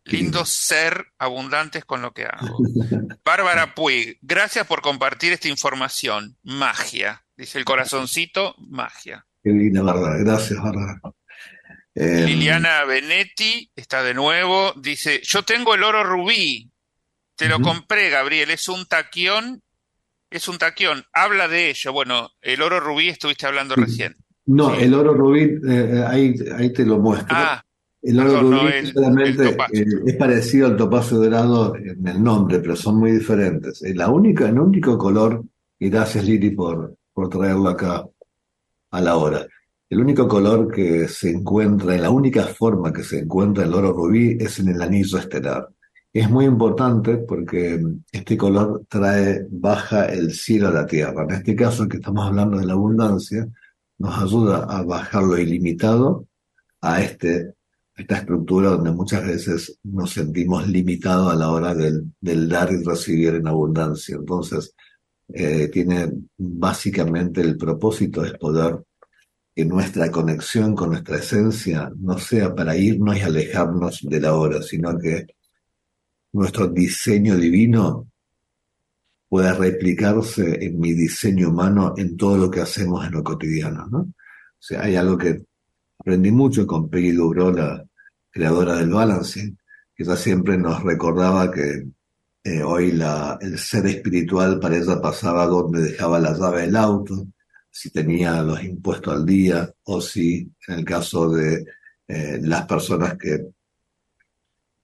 Lindo 0.05 0.45
ser, 0.45 1.07
abundantes 1.17 1.85
con 1.85 2.01
lo 2.01 2.11
que 2.11 2.25
hago. 2.25 2.57
Bárbara 3.25 3.73
Puig, 3.75 4.17
gracias 4.21 4.67
por 4.67 4.81
compartir 4.81 5.33
esta 5.33 5.47
información. 5.47 6.37
Magia. 6.43 7.23
Dice 7.35 7.57
el 7.57 7.65
corazoncito, 7.65 8.55
magia. 8.57 9.25
Qué 9.43 9.49
linda, 9.51 9.81
verdad. 9.81 10.19
Gracias, 10.19 10.61
Bárbara. 10.61 11.01
Eh, 11.93 12.23
Liliana 12.25 12.85
Benetti 12.85 13.69
está 13.75 14.01
de 14.03 14.13
nuevo, 14.13 14.73
dice, 14.77 15.19
yo 15.23 15.43
tengo 15.43 15.75
el 15.75 15.83
oro 15.83 16.03
rubí, 16.03 16.69
te 17.35 17.49
lo 17.49 17.59
compré, 17.59 18.09
Gabriel, 18.09 18.49
es 18.51 18.69
un 18.69 18.85
taquión, 18.85 19.61
es 20.29 20.47
un 20.47 20.57
taquión, 20.57 21.03
habla 21.11 21.47
de 21.47 21.69
ello. 21.71 21.91
Bueno, 21.91 22.29
el 22.41 22.61
oro 22.61 22.79
rubí 22.79 23.09
estuviste 23.09 23.45
hablando 23.45 23.75
recién. 23.75 24.15
no, 24.45 24.75
Sí. 24.75 24.83
el 24.83 24.93
oro 24.93 25.13
rubí, 25.13 25.41
eh, 25.41 25.59
eh, 25.67 26.03
ahí, 26.07 26.33
ahí 26.57 26.71
te 26.73 26.85
lo 26.85 26.97
muestro. 26.99 27.27
Ah, 27.37 27.63
El 28.03 28.19
oro 28.19 28.31
Perdón, 28.33 28.49
no, 28.51 28.59
rubí 28.61 28.71
el- 28.73 28.93
solamente 28.93 29.29
el 29.43 29.51
topacio. 29.51 29.79
eh, 29.81 29.85
es 30.07 30.15
parecido 30.15 30.67
al 30.67 30.77
topacio 30.77 31.17
dorado 31.17 31.75
en 31.75 32.07
el 32.07 32.23
nombre, 32.23 32.59
pero 32.59 32.75
son 32.75 32.97
muy 32.99 33.11
diferentes. 33.11 33.81
Es 33.83 33.95
la 33.95 34.09
única, 34.09 34.47
el 34.49 34.57
único 34.59 34.97
color, 34.97 35.43
y 35.77 35.89
gracias 35.89 36.23
Lili 36.25 36.49
por, 36.51 36.95
por 37.13 37.29
traerlo 37.29 37.69
acá 37.69 38.03
a 38.91 39.01
la 39.01 39.15
hora. 39.17 39.45
El 39.91 39.99
único 39.99 40.25
color 40.25 40.71
que 40.71 41.09
se 41.09 41.31
encuentra, 41.31 41.97
la 41.97 42.09
única 42.09 42.45
forma 42.45 42.93
que 42.93 43.03
se 43.03 43.19
encuentra 43.19 43.65
el 43.65 43.73
oro 43.73 43.91
rubí 43.91 44.37
es 44.39 44.57
en 44.59 44.69
el 44.69 44.81
anillo 44.81 45.17
estelar. 45.17 45.67
Es 46.13 46.29
muy 46.29 46.45
importante 46.45 47.17
porque 47.17 47.77
este 48.09 48.37
color 48.37 48.85
trae, 48.87 49.45
baja 49.51 50.05
el 50.05 50.31
cielo 50.31 50.69
a 50.69 50.71
la 50.71 50.85
tierra. 50.85 51.25
En 51.25 51.31
este 51.31 51.57
caso, 51.57 51.89
que 51.89 51.97
estamos 51.97 52.25
hablando 52.25 52.57
de 52.57 52.67
la 52.67 52.71
abundancia, 52.71 53.45
nos 53.97 54.17
ayuda 54.17 54.63
a 54.63 54.81
bajar 54.83 55.23
lo 55.23 55.37
ilimitado 55.37 56.25
a 56.79 57.01
este, 57.01 57.55
esta 57.93 58.19
estructura 58.19 58.69
donde 58.69 58.91
muchas 58.91 59.27
veces 59.27 59.77
nos 59.83 60.11
sentimos 60.11 60.69
limitados 60.69 61.33
a 61.33 61.35
la 61.35 61.51
hora 61.51 61.75
del, 61.75 62.13
dar 62.47 62.71
y 62.71 62.81
recibir 62.81 63.35
en 63.35 63.45
abundancia. 63.45 64.15
Entonces, 64.15 64.73
eh, 65.33 65.67
tiene 65.67 66.13
básicamente 66.37 67.41
el 67.41 67.57
propósito 67.57 68.23
es 68.23 68.31
poder 68.35 68.85
que 69.53 69.65
nuestra 69.65 70.09
conexión 70.09 70.75
con 70.75 70.91
nuestra 70.91 71.17
esencia 71.17 71.91
no 71.97 72.17
sea 72.17 72.55
para 72.55 72.77
irnos 72.77 73.17
y 73.17 73.21
alejarnos 73.21 73.99
de 74.03 74.21
la 74.21 74.33
hora, 74.33 74.61
sino 74.61 74.97
que 74.97 75.27
nuestro 76.33 76.67
diseño 76.67 77.35
divino 77.35 78.07
pueda 79.27 79.53
replicarse 79.53 80.65
en 80.65 80.79
mi 80.79 80.93
diseño 80.93 81.49
humano 81.49 81.93
en 81.97 82.17
todo 82.17 82.37
lo 82.37 82.51
que 82.51 82.61
hacemos 82.61 83.05
en 83.05 83.13
lo 83.13 83.23
cotidiano, 83.23 83.87
¿no? 83.87 83.99
O 83.99 84.63
sea, 84.63 84.83
hay 84.83 84.95
algo 84.95 85.17
que 85.17 85.41
aprendí 85.99 86.31
mucho 86.31 86.67
con 86.67 86.89
Peggy 86.89 87.11
Dubrow, 87.11 87.51
la 87.51 87.83
creadora 88.29 88.75
del 88.75 88.89
balancing, 88.89 89.57
que 89.95 90.03
ella 90.03 90.15
siempre 90.15 90.57
nos 90.57 90.83
recordaba 90.83 91.51
que 91.51 91.87
eh, 92.43 92.63
hoy 92.63 92.91
la, 92.91 93.37
el 93.41 93.57
ser 93.57 93.85
espiritual 93.87 94.59
para 94.59 94.77
ella 94.77 95.01
pasaba 95.01 95.45
donde 95.45 95.81
dejaba 95.81 96.19
la 96.19 96.33
llave 96.33 96.61
del 96.61 96.75
auto, 96.75 97.27
si 97.71 97.89
tenía 97.89 98.41
los 98.43 98.61
impuestos 98.63 99.13
al 99.13 99.25
día, 99.25 99.73
o 99.83 100.01
si 100.01 100.51
en 100.67 100.79
el 100.79 100.85
caso 100.85 101.29
de 101.29 101.65
eh, 102.07 102.39
las 102.41 102.65
personas 102.65 103.17
que, 103.17 103.47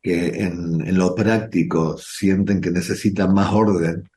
que 0.02 0.44
en, 0.44 0.98
lo 0.98 1.14
práctico 1.14 1.98
sienten 1.98 2.62
que 2.62 2.72
necesitan 2.72 3.34
más 3.34 3.52
orden, 3.52 4.10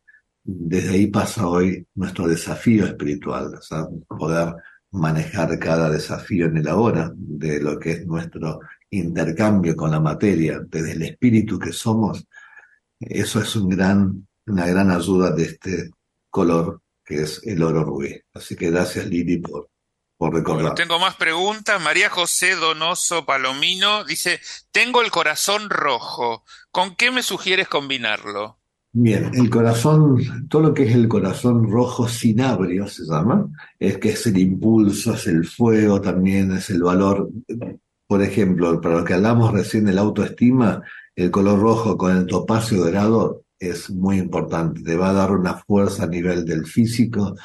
desde 0.42 0.90
ahí 0.90 1.06
pasa 1.08 1.48
hoy 1.48 1.84
nuestro 1.94 2.28
desafío 2.28 2.86
espiritual, 2.86 3.58
o 4.08 4.16
poder 4.16 4.54
manejar 4.92 5.58
cada 5.58 5.90
desafío 5.90 6.46
en 6.46 6.58
el 6.58 6.68
ahora, 6.68 7.12
de 7.14 7.60
lo 7.60 7.78
que 7.78 7.92
es 7.92 8.06
nuestro 8.06 8.60
intercambio 8.90 9.74
con 9.74 9.90
la 9.90 10.00
materia, 10.00 10.60
desde 10.66 10.92
el 10.92 11.02
espíritu 11.02 11.58
que 11.58 11.72
somos, 11.72 12.24
eso 13.00 13.40
es 13.40 13.56
una 13.56 14.26
gran 14.66 14.90
ayuda 14.90 15.32
de 15.32 15.42
este 15.42 15.90
color 16.28 16.80
que 17.10 17.22
es 17.22 17.40
el 17.44 17.60
oro 17.62 17.82
rubí. 17.82 18.14
Así 18.32 18.54
que 18.54 18.70
gracias 18.70 19.04
Lili 19.06 19.38
por, 19.38 19.68
por 20.16 20.32
recordar. 20.32 20.76
tengo 20.76 21.00
más 21.00 21.16
preguntas. 21.16 21.82
María 21.82 22.08
José 22.08 22.54
Donoso 22.54 23.26
Palomino 23.26 24.04
dice, 24.04 24.40
tengo 24.70 25.02
el 25.02 25.10
corazón 25.10 25.68
rojo. 25.70 26.44
¿Con 26.70 26.94
qué 26.94 27.10
me 27.10 27.24
sugieres 27.24 27.66
combinarlo? 27.66 28.60
Bien, 28.92 29.32
el 29.34 29.50
corazón, 29.50 30.48
todo 30.48 30.62
lo 30.62 30.74
que 30.74 30.84
es 30.84 30.94
el 30.94 31.08
corazón 31.08 31.68
rojo 31.68 32.08
cinabrio 32.08 32.86
se 32.86 33.04
llama, 33.04 33.48
es 33.78 33.98
que 33.98 34.10
es 34.10 34.26
el 34.26 34.38
impulso, 34.38 35.14
es 35.14 35.26
el 35.26 35.44
fuego 35.44 36.00
también, 36.00 36.52
es 36.52 36.70
el 36.70 36.82
valor. 36.82 37.28
Por 38.06 38.22
ejemplo, 38.22 38.80
para 38.80 38.98
lo 38.98 39.04
que 39.04 39.14
hablamos 39.14 39.52
recién 39.52 39.84
de 39.84 39.92
la 39.92 40.02
autoestima, 40.02 40.82
el 41.16 41.30
color 41.32 41.58
rojo 41.58 41.96
con 41.96 42.16
el 42.16 42.26
topacio 42.26 42.78
dorado 42.78 43.44
es 43.60 43.90
muy 43.90 44.18
importante, 44.18 44.82
te 44.82 44.96
va 44.96 45.10
a 45.10 45.12
dar 45.12 45.32
una 45.32 45.54
fuerza 45.54 46.04
a 46.04 46.08
nivel 46.08 46.44
del 46.46 46.66
físico 46.66 47.36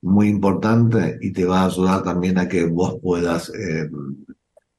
muy 0.00 0.28
importante 0.28 1.18
y 1.20 1.32
te 1.32 1.44
va 1.44 1.62
a 1.62 1.66
ayudar 1.66 2.02
también 2.02 2.38
a 2.38 2.48
que 2.48 2.64
vos 2.64 2.98
puedas 3.02 3.50
eh, 3.50 3.90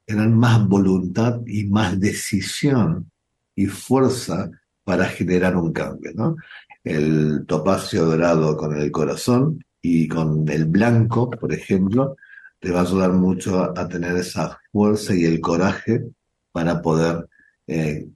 tener 0.05 0.29
más 0.29 0.67
voluntad 0.67 1.41
y 1.45 1.65
más 1.67 1.99
decisión 1.99 3.11
y 3.55 3.67
fuerza 3.67 4.49
para 4.83 5.05
generar 5.05 5.55
un 5.55 5.71
cambio, 5.71 6.11
¿no? 6.15 6.35
El 6.83 7.45
topacio 7.45 8.05
dorado 8.05 8.57
con 8.57 8.75
el 8.75 8.89
corazón 8.91 9.63
y 9.81 10.07
con 10.07 10.49
el 10.49 10.65
blanco, 10.65 11.29
por 11.29 11.53
ejemplo, 11.53 12.15
te 12.59 12.71
va 12.71 12.79
a 12.79 12.83
ayudar 12.83 13.11
mucho 13.13 13.61
a, 13.77 13.87
tener 13.87 14.17
esa 14.17 14.59
fuerza 14.71 15.13
y 15.13 15.25
el 15.25 15.39
coraje 15.39 16.03
para 16.51 16.81
poder 16.81 17.27
eh, 17.67 18.07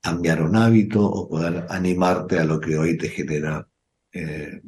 cambiar 0.00 0.42
un 0.42 0.56
hábito 0.56 1.04
o 1.04 1.28
poder 1.28 1.66
animarte 1.68 2.38
a 2.38 2.44
lo 2.44 2.60
que 2.60 2.76
hoy 2.76 2.96
te 2.96 3.08
genera 3.08 3.66
eh, 4.12 4.60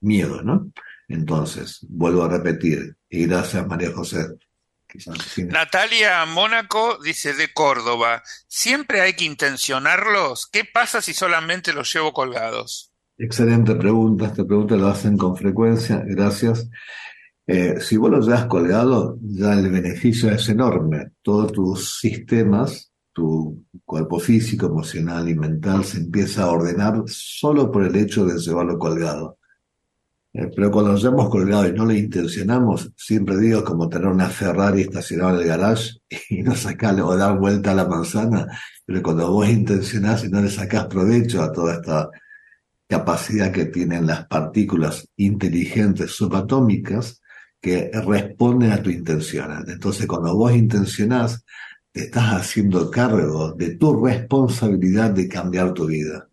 miedo, 0.00 0.42
¿no? 0.42 0.70
Entonces, 1.08 1.84
vuelvo 1.88 2.22
a 2.22 2.28
repetir, 2.28 2.96
y 3.08 3.26
gracias 3.26 3.66
María 3.66 3.92
José. 3.92 4.26
Natalia 5.48 6.24
Mónaco 6.26 6.98
dice 7.02 7.34
de 7.34 7.52
Córdoba, 7.52 8.22
¿siempre 8.48 9.00
hay 9.00 9.12
que 9.14 9.24
intencionarlos? 9.24 10.48
¿Qué 10.50 10.64
pasa 10.64 11.00
si 11.00 11.12
solamente 11.12 11.72
los 11.72 11.92
llevo 11.92 12.12
colgados? 12.12 12.92
Excelente 13.16 13.74
pregunta, 13.74 14.26
esta 14.26 14.44
pregunta 14.44 14.76
la 14.76 14.90
hacen 14.90 15.16
con 15.16 15.36
frecuencia, 15.36 16.02
gracias. 16.06 16.68
Eh, 17.46 17.80
si 17.80 17.96
vos 17.96 18.10
lo 18.10 18.20
llevas 18.20 18.46
colgado, 18.46 19.18
ya 19.20 19.52
el 19.52 19.70
beneficio 19.70 20.30
es 20.30 20.48
enorme. 20.48 21.10
Todos 21.22 21.52
tus 21.52 21.98
sistemas, 21.98 22.89
tu 23.12 23.64
cuerpo 23.84 24.18
físico, 24.18 24.66
emocional 24.66 25.28
y 25.28 25.34
mental 25.34 25.84
se 25.84 25.98
empieza 25.98 26.44
a 26.44 26.50
ordenar 26.50 27.02
solo 27.06 27.70
por 27.70 27.84
el 27.84 27.96
hecho 27.96 28.24
de 28.24 28.38
llevarlo 28.38 28.78
colgado. 28.78 29.38
Eh, 30.32 30.48
pero 30.54 30.70
cuando 30.70 30.92
lo 30.92 30.98
llevamos 30.98 31.28
colgado 31.28 31.66
y 31.66 31.72
no 31.72 31.84
lo 31.84 31.92
intencionamos, 31.92 32.92
siempre 32.96 33.36
digo 33.38 33.64
como 33.64 33.88
tener 33.88 34.06
una 34.06 34.28
Ferrari 34.28 34.82
estacionada 34.82 35.34
en 35.34 35.40
el 35.40 35.46
garage 35.48 36.00
y 36.30 36.42
no 36.42 36.54
sacarle 36.54 37.02
o 37.02 37.16
dar 37.16 37.36
vuelta 37.38 37.72
a 37.72 37.74
la 37.74 37.88
manzana, 37.88 38.46
pero 38.86 39.02
cuando 39.02 39.30
vos 39.32 39.48
intencionás 39.48 40.24
y 40.24 40.28
no 40.28 40.40
le 40.40 40.50
sacás 40.50 40.86
provecho 40.86 41.42
a 41.42 41.50
toda 41.50 41.74
esta 41.74 42.10
capacidad 42.86 43.52
que 43.52 43.66
tienen 43.66 44.06
las 44.06 44.26
partículas 44.26 45.08
inteligentes 45.16 46.12
subatómicas 46.12 47.20
que 47.60 47.90
responden 47.92 48.72
a 48.72 48.82
tu 48.82 48.90
intención. 48.90 49.64
Entonces, 49.68 50.06
cuando 50.06 50.34
vos 50.34 50.52
intencionás, 50.52 51.44
te 51.92 52.04
estás 52.04 52.40
haciendo 52.40 52.90
cargo 52.90 53.52
de 53.52 53.76
tu 53.76 54.04
responsabilidad 54.04 55.10
de 55.10 55.28
cambiar 55.28 55.72
tu 55.74 55.86
vida. 55.86 56.28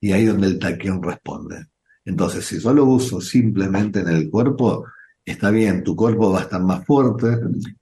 Y 0.00 0.12
ahí 0.12 0.24
donde 0.24 0.46
el 0.46 0.58
taquión 0.58 1.02
responde. 1.02 1.66
Entonces, 2.04 2.46
si 2.46 2.58
yo 2.58 2.72
lo 2.72 2.84
uso 2.84 3.20
simplemente 3.20 4.00
en 4.00 4.08
el 4.08 4.30
cuerpo, 4.30 4.86
está 5.24 5.50
bien, 5.50 5.82
tu 5.84 5.94
cuerpo 5.94 6.32
va 6.32 6.40
a 6.40 6.42
estar 6.42 6.62
más 6.62 6.84
fuerte, 6.84 7.38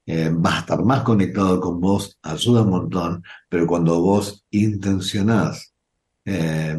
eh, 0.06 0.30
va 0.30 0.56
a 0.56 0.60
estar 0.60 0.84
más 0.84 1.02
conectado 1.02 1.60
con 1.60 1.80
vos, 1.80 2.18
ayuda 2.22 2.62
un 2.62 2.70
montón, 2.70 3.22
pero 3.48 3.66
cuando 3.66 4.00
vos 4.00 4.44
intencionás 4.50 5.72
eh, 6.24 6.76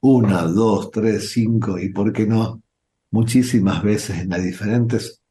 una, 0.00 0.42
dos, 0.42 0.90
tres, 0.90 1.30
cinco 1.30 1.78
y 1.78 1.90
por 1.90 2.12
qué 2.12 2.26
no, 2.26 2.62
muchísimas 3.10 3.82
veces 3.82 4.18
en 4.18 4.30
las 4.30 4.42
diferentes 4.42 5.22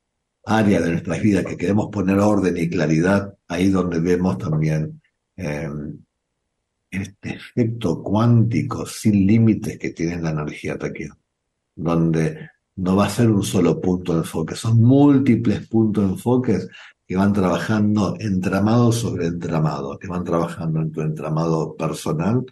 áreas 0.45 0.83
de 0.83 0.91
nuestras 0.91 1.21
vidas 1.21 1.45
que 1.45 1.57
queremos 1.57 1.89
poner 1.91 2.19
orden 2.19 2.57
y 2.57 2.69
claridad, 2.69 3.33
ahí 3.47 3.69
donde 3.69 3.99
vemos 3.99 4.37
también 4.37 5.01
eh, 5.37 5.69
este 6.91 7.35
efecto 7.35 8.03
cuántico 8.03 8.85
sin 8.85 9.25
límites 9.25 9.79
que 9.79 9.91
tiene 9.91 10.21
la 10.21 10.31
energía 10.31 10.77
taquión 10.77 11.17
donde 11.75 12.49
no 12.75 12.95
va 12.95 13.05
a 13.05 13.09
ser 13.09 13.29
un 13.29 13.43
solo 13.43 13.79
punto 13.79 14.13
de 14.13 14.19
enfoque, 14.19 14.55
son 14.55 14.81
múltiples 14.81 15.67
puntos 15.67 16.05
de 16.05 16.11
enfoques 16.11 16.69
que 17.05 17.15
van 17.15 17.33
trabajando 17.33 18.15
entramado 18.19 18.91
sobre 18.91 19.27
entramado, 19.27 19.97
que 19.99 20.07
van 20.07 20.23
trabajando 20.23 20.81
en 20.81 20.91
tu 20.91 21.01
entramado 21.01 21.75
personal, 21.75 22.45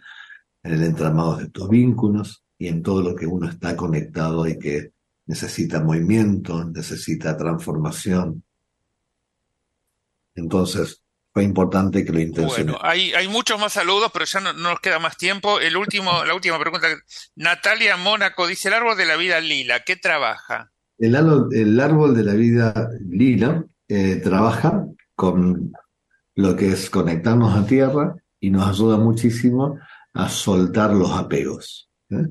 en 0.62 0.72
el 0.72 0.82
entramado 0.84 1.36
de 1.36 1.48
tus 1.48 1.68
vínculos 1.68 2.44
y 2.58 2.68
en 2.68 2.82
todo 2.82 3.02
lo 3.02 3.16
que 3.16 3.26
uno 3.26 3.48
está 3.48 3.76
conectado 3.76 4.46
y 4.46 4.58
que 4.58 4.92
necesita 5.32 5.80
movimiento, 5.80 6.62
necesita 6.62 7.34
transformación. 7.38 8.44
Entonces, 10.34 11.02
fue 11.32 11.42
importante 11.42 12.04
que 12.04 12.12
lo 12.12 12.20
intenciones. 12.20 12.66
Bueno, 12.66 12.78
hay, 12.82 13.14
hay 13.14 13.28
muchos 13.28 13.58
más 13.58 13.72
saludos, 13.72 14.10
pero 14.12 14.26
ya 14.26 14.40
no, 14.40 14.52
no, 14.52 14.70
nos 14.70 14.80
queda 14.80 14.98
más 14.98 15.16
tiempo. 15.16 15.58
El 15.58 15.78
último, 15.78 16.22
la 16.26 16.34
última 16.34 16.58
pregunta. 16.58 16.86
Natalia 17.34 17.96
Mónaco 17.96 18.46
dice, 18.46 18.68
el 18.68 18.74
árbol 18.74 18.94
de 18.98 19.06
la 19.06 19.16
vida 19.16 19.40
lila, 19.40 19.80
¿qué 19.84 19.96
trabaja? 19.96 20.70
El 20.98 21.16
árbol, 21.16 21.48
el 21.54 21.80
árbol 21.80 22.14
de 22.14 22.24
la 22.24 22.34
vida 22.34 22.90
lila 23.00 23.64
eh, 23.88 24.16
trabaja 24.16 24.84
con 25.14 25.72
lo 26.34 26.56
que 26.56 26.72
es 26.72 26.90
conectarnos 26.90 27.56
a 27.56 27.66
tierra 27.66 28.16
y 28.38 28.50
nos 28.50 28.68
ayuda 28.68 28.98
muchísimo 28.98 29.78
a 30.12 30.28
soltar 30.28 30.92
los 30.92 31.10
apegos. 31.12 31.90
¿eh? 32.10 32.26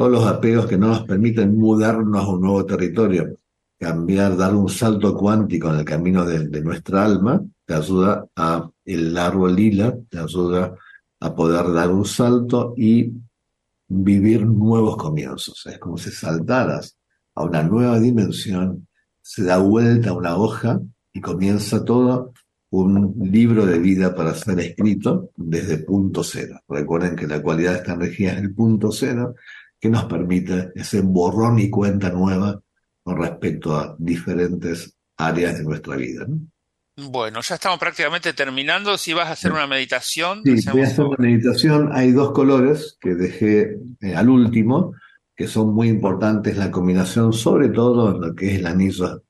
Todos 0.00 0.12
los 0.12 0.26
apegos 0.26 0.64
que 0.64 0.78
no 0.78 0.86
nos 0.86 1.02
permiten 1.02 1.58
mudarnos 1.58 2.24
a 2.24 2.28
un 2.30 2.40
nuevo 2.40 2.64
territorio, 2.64 3.36
cambiar, 3.78 4.34
dar 4.34 4.54
un 4.54 4.70
salto 4.70 5.14
cuántico 5.14 5.68
en 5.68 5.80
el 5.80 5.84
camino 5.84 6.24
de, 6.24 6.62
nuestra 6.62 7.04
alma, 7.04 7.44
te 7.66 7.74
ayuda 7.74 8.24
a 8.34 8.66
el 8.86 9.18
árbol 9.18 9.54
lila, 9.54 9.94
te 10.08 10.18
ayuda 10.18 10.74
a 11.20 11.34
poder 11.34 11.70
dar 11.74 11.90
un 11.90 12.06
salto 12.06 12.72
y 12.78 13.12
vivir 13.88 14.46
nuevos 14.46 14.96
comienzos. 14.96 15.66
Es 15.66 15.78
como 15.78 15.98
si 15.98 16.10
saltaras 16.10 16.96
a 17.34 17.44
una 17.44 17.62
nueva 17.62 18.00
dimensión, 18.00 18.88
se 19.20 19.44
da 19.44 19.58
vuelta 19.58 20.14
una 20.14 20.34
hoja 20.34 20.80
y 21.12 21.20
comienza 21.20 21.84
todo 21.84 22.32
un 22.70 23.16
libro 23.30 23.66
de 23.66 23.78
vida 23.78 24.14
para 24.14 24.34
ser 24.34 24.60
escrito 24.60 25.30
desde 25.36 25.76
punto 25.76 26.24
cero. 26.24 26.58
Recuerden 26.68 27.16
que 27.16 27.26
la 27.26 27.42
cualidad 27.42 27.72
de 27.72 27.78
esta 27.78 27.92
energía 27.92 28.32
es 28.32 28.38
el 28.38 28.54
punto 28.54 28.92
cero, 28.92 29.34
que 29.80 29.88
nos 29.88 30.04
permite 30.04 30.72
ese 30.74 31.00
borrón 31.00 31.58
y 31.58 31.70
cuenta 31.70 32.10
nueva 32.10 32.60
con 33.02 33.16
respecto 33.16 33.74
a 33.74 33.96
diferentes 33.98 34.94
áreas 35.16 35.58
de 35.58 35.64
nuestra 35.64 35.96
vida. 35.96 36.26
Bueno, 36.96 37.40
ya 37.40 37.54
estamos 37.54 37.78
prácticamente 37.78 38.32
terminando. 38.32 38.98
Si 38.98 39.14
vas 39.14 39.28
a 39.28 39.32
hacer 39.32 39.52
una 39.52 39.66
meditación. 39.66 40.42
Sí, 40.44 40.68
voy 40.70 40.82
a 40.82 40.86
hacer 40.86 41.04
una 41.04 41.16
meditación. 41.18 41.90
Hay 41.92 42.12
dos 42.12 42.32
colores 42.32 42.98
que 43.00 43.14
dejé 43.14 43.78
eh, 44.00 44.14
al 44.14 44.28
último, 44.28 44.92
que 45.34 45.46
son 45.46 45.72
muy 45.72 45.88
importantes. 45.88 46.56
La 46.56 46.70
combinación, 46.70 47.32
sobre 47.32 47.70
todo 47.70 48.14
en 48.14 48.20
lo 48.20 48.34
que 48.34 48.50
es 48.52 48.58
el 48.58 48.66
anillo 48.66 49.22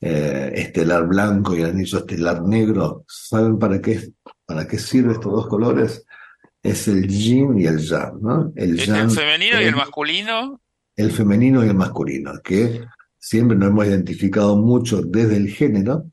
eh, 0.00 0.52
estelar 0.54 1.06
blanco 1.08 1.56
y 1.56 1.62
el 1.62 1.70
anillo 1.70 1.98
estelar 1.98 2.42
negro. 2.42 3.04
¿Saben 3.08 3.58
para 3.58 3.80
qué, 3.80 4.12
para 4.44 4.68
qué 4.68 4.78
sirven 4.78 5.12
estos 5.12 5.32
dos 5.32 5.46
colores? 5.48 6.03
Es 6.64 6.88
el 6.88 7.06
yin 7.06 7.60
y 7.60 7.66
el 7.66 7.78
yang, 7.78 8.20
¿no? 8.20 8.52
El, 8.56 8.80
el 8.80 9.10
femenino 9.10 9.62
y 9.62 9.64
el 9.64 9.76
masculino. 9.76 10.60
El 10.96 11.12
femenino 11.12 11.64
y 11.64 11.68
el 11.68 11.74
masculino, 11.76 12.32
que 12.42 12.80
siempre 13.18 13.56
nos 13.56 13.68
hemos 13.68 13.86
identificado 13.86 14.56
mucho 14.56 15.02
desde 15.02 15.36
el 15.36 15.48
género 15.48 16.06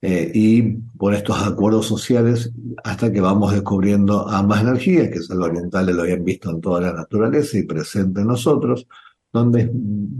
eh, 0.00 0.30
y 0.32 0.62
por 0.96 1.12
estos 1.14 1.40
acuerdos 1.42 1.86
sociales 1.86 2.52
hasta 2.84 3.12
que 3.12 3.20
vamos 3.20 3.52
descubriendo 3.52 4.28
ambas 4.28 4.62
energías, 4.62 5.08
que 5.08 5.18
los 5.18 5.48
orientales 5.48 5.94
lo 5.94 6.02
habían 6.02 6.24
visto 6.24 6.50
en 6.50 6.60
toda 6.60 6.80
la 6.80 6.92
naturaleza 6.92 7.58
y 7.58 7.64
presente 7.64 8.20
en 8.20 8.28
nosotros, 8.28 8.86
donde 9.32 9.70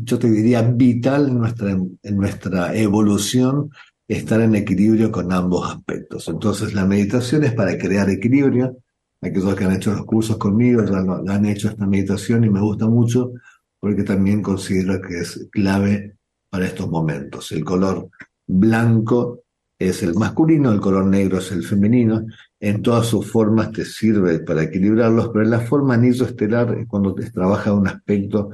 yo 0.03 0.19
te 0.19 0.31
diría 0.31 0.63
vital 0.63 1.29
en 1.29 1.39
nuestra, 1.39 1.71
en 1.71 2.17
nuestra 2.17 2.77
evolución 2.77 3.71
estar 4.09 4.41
en 4.41 4.55
equilibrio 4.55 5.13
con 5.13 5.33
ambos 5.33 5.71
aspectos. 5.71 6.29
Entonces 6.29 6.75
la 6.75 6.85
meditación 6.85 7.45
es 7.45 7.53
para 7.53 7.79
crear 7.79 8.11
equilibrio. 8.11 8.79
Aquellos 9.21 9.55
que 9.55 9.65
han 9.65 9.75
hecho 9.75 9.93
los 9.93 10.05
cursos 10.05 10.37
conmigo 10.37 10.85
ya 10.85 11.35
han 11.35 11.47
hecho 11.47 11.69
esta 11.69 11.87
meditación 11.87 12.45
y 12.45 12.51
me 12.51 12.61
gusta 12.61 12.87
mucho 12.87 13.33
porque 13.81 14.03
también 14.03 14.43
considero 14.43 15.01
que 15.01 15.19
es 15.21 15.49
clave 15.51 16.17
para 16.51 16.67
estos 16.67 16.89
momentos. 16.89 17.53
El 17.53 17.65
color 17.65 18.09
blanco 18.47 19.43
es 19.79 20.03
el 20.03 20.15
masculino, 20.15 20.73
el 20.73 20.81
color 20.81 21.07
negro 21.07 21.39
es 21.39 21.53
el 21.53 21.63
femenino. 21.63 22.27
En 22.59 22.83
todas 22.83 23.07
sus 23.07 23.31
formas 23.31 23.71
te 23.71 23.85
sirve 23.85 24.41
para 24.41 24.65
equilibrarlos, 24.65 25.29
pero 25.29 25.45
en 25.45 25.51
la 25.51 25.61
forma 25.61 25.95
anillo 25.95 26.25
estelar 26.25 26.77
es 26.77 26.87
cuando 26.89 27.15
te 27.15 27.31
trabaja 27.31 27.73
un 27.73 27.87
aspecto 27.87 28.51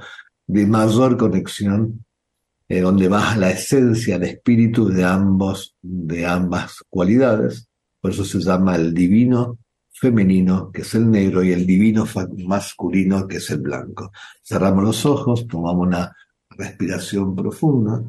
de 0.46 0.66
mayor 0.66 1.16
conexión, 1.16 2.04
eh, 2.68 2.80
donde 2.80 3.08
vas 3.08 3.34
a 3.34 3.38
la 3.38 3.50
esencia, 3.50 4.16
al 4.16 4.24
espíritu 4.24 4.88
de 4.88 5.04
ambos, 5.04 5.74
de 5.80 6.26
ambas 6.26 6.82
cualidades. 6.90 7.68
Por 8.00 8.10
eso 8.10 8.24
se 8.24 8.40
llama 8.40 8.76
el 8.76 8.92
divino 8.92 9.58
femenino, 9.94 10.70
que 10.72 10.82
es 10.82 10.94
el 10.94 11.10
negro, 11.10 11.42
y 11.42 11.52
el 11.52 11.66
divino 11.66 12.04
masculino, 12.46 13.26
que 13.26 13.36
es 13.36 13.50
el 13.50 13.60
blanco. 13.60 14.10
Cerramos 14.42 14.84
los 14.84 15.06
ojos, 15.06 15.46
tomamos 15.46 15.86
una 15.86 16.16
respiración 16.50 17.34
profunda. 17.34 18.02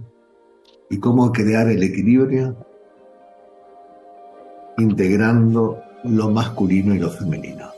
¿Y 0.89 0.99
cómo 0.99 1.31
crear 1.31 1.69
el 1.69 1.81
equilibrio? 1.83 2.57
integrando 4.77 5.81
lo 6.03 6.29
masculino 6.29 6.93
y 6.93 6.99
lo 6.99 7.09
femenino. 7.09 7.69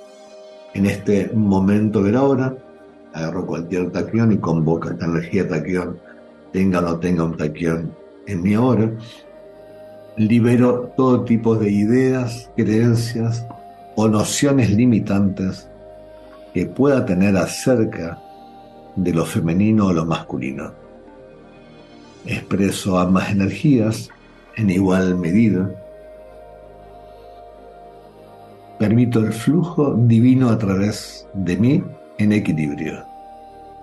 En 0.73 0.85
este 0.85 1.31
momento 1.33 2.03
de 2.03 2.11
la 2.11 2.23
hora, 2.23 2.57
agarro 3.13 3.45
cualquier 3.45 3.91
taquión 3.91 4.31
y 4.31 4.37
convoco 4.37 4.89
esta 4.89 5.05
energía 5.05 5.47
taquión, 5.47 5.99
tenga 6.51 6.79
o 6.79 6.81
no 6.81 6.99
tenga 6.99 7.23
un 7.23 7.37
taquión 7.37 7.95
en 8.25 8.41
mi 8.41 8.55
hora. 8.55 8.91
Libero 10.17 10.93
todo 10.97 11.23
tipo 11.23 11.55
de 11.55 11.71
ideas, 11.71 12.49
creencias 12.55 13.45
o 13.99 14.07
nociones 14.07 14.69
limitantes 14.69 15.67
que 16.53 16.67
pueda 16.67 17.03
tener 17.03 17.35
acerca 17.35 18.19
de 18.95 19.11
lo 19.11 19.25
femenino 19.25 19.87
o 19.87 19.93
lo 19.93 20.05
masculino. 20.05 20.71
Expreso 22.23 22.99
ambas 22.99 23.31
energías 23.31 24.09
en 24.55 24.69
igual 24.69 25.15
medida 25.15 25.69
Permito 28.77 29.19
el 29.19 29.33
flujo 29.33 29.95
divino 29.95 30.49
a 30.49 30.57
través 30.59 31.27
de 31.33 31.57
mí 31.57 31.83
en 32.19 32.31
equilibrio. 32.31 33.03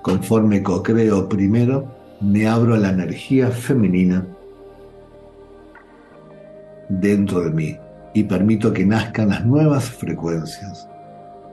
Conforme 0.02 0.62
co-creo 0.62 1.28
primero, 1.28 1.88
me 2.20 2.46
abro 2.46 2.74
a 2.74 2.78
la 2.78 2.90
energía 2.90 3.50
femenina 3.50 4.24
dentro 6.88 7.40
de 7.40 7.50
mí 7.50 7.83
y 8.14 8.22
permito 8.22 8.72
que 8.72 8.86
nazcan 8.86 9.28
las 9.28 9.44
nuevas 9.44 9.90
frecuencias. 9.90 10.88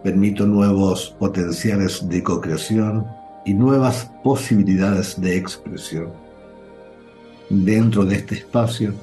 Permito 0.03 0.45
nuevos 0.45 1.15
potenciales 1.19 2.07
de 2.07 2.23
co-creación 2.23 3.05
y 3.45 3.53
nuevas 3.53 4.09
posibilidades 4.23 5.19
de 5.19 5.35
expresión. 5.35 6.09
Dentro 7.49 8.05
de 8.05 8.15
este 8.15 8.35
espacio, 8.35 8.93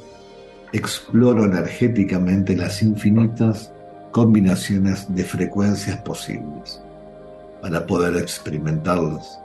exploro 0.72 1.44
energéticamente 1.44 2.56
las 2.56 2.82
infinitas 2.82 3.72
combinaciones 4.12 5.12
de 5.14 5.24
frecuencias 5.24 5.98
posibles 5.98 6.80
para 7.60 7.86
poder 7.86 8.16
experimentarlas. 8.16 9.38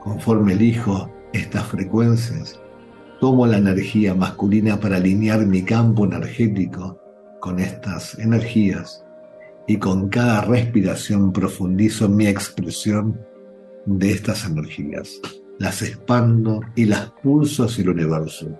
Conforme 0.00 0.52
elijo 0.52 1.10
estas 1.32 1.66
frecuencias, 1.66 2.58
tomo 3.22 3.46
la 3.46 3.58
energía 3.58 4.16
masculina 4.16 4.80
para 4.80 4.96
alinear 4.96 5.46
mi 5.46 5.62
campo 5.62 6.04
energético 6.04 7.00
con 7.38 7.60
estas 7.60 8.18
energías 8.18 9.04
y 9.68 9.76
con 9.76 10.08
cada 10.08 10.40
respiración 10.40 11.32
profundizo 11.32 12.08
mi 12.08 12.26
expresión 12.26 13.16
de 13.86 14.10
estas 14.10 14.44
energías. 14.44 15.20
Las 15.60 15.82
expando 15.82 16.62
y 16.74 16.86
las 16.86 17.12
pulso 17.22 17.62
hacia 17.62 17.82
el 17.82 17.90
universo. 17.90 18.58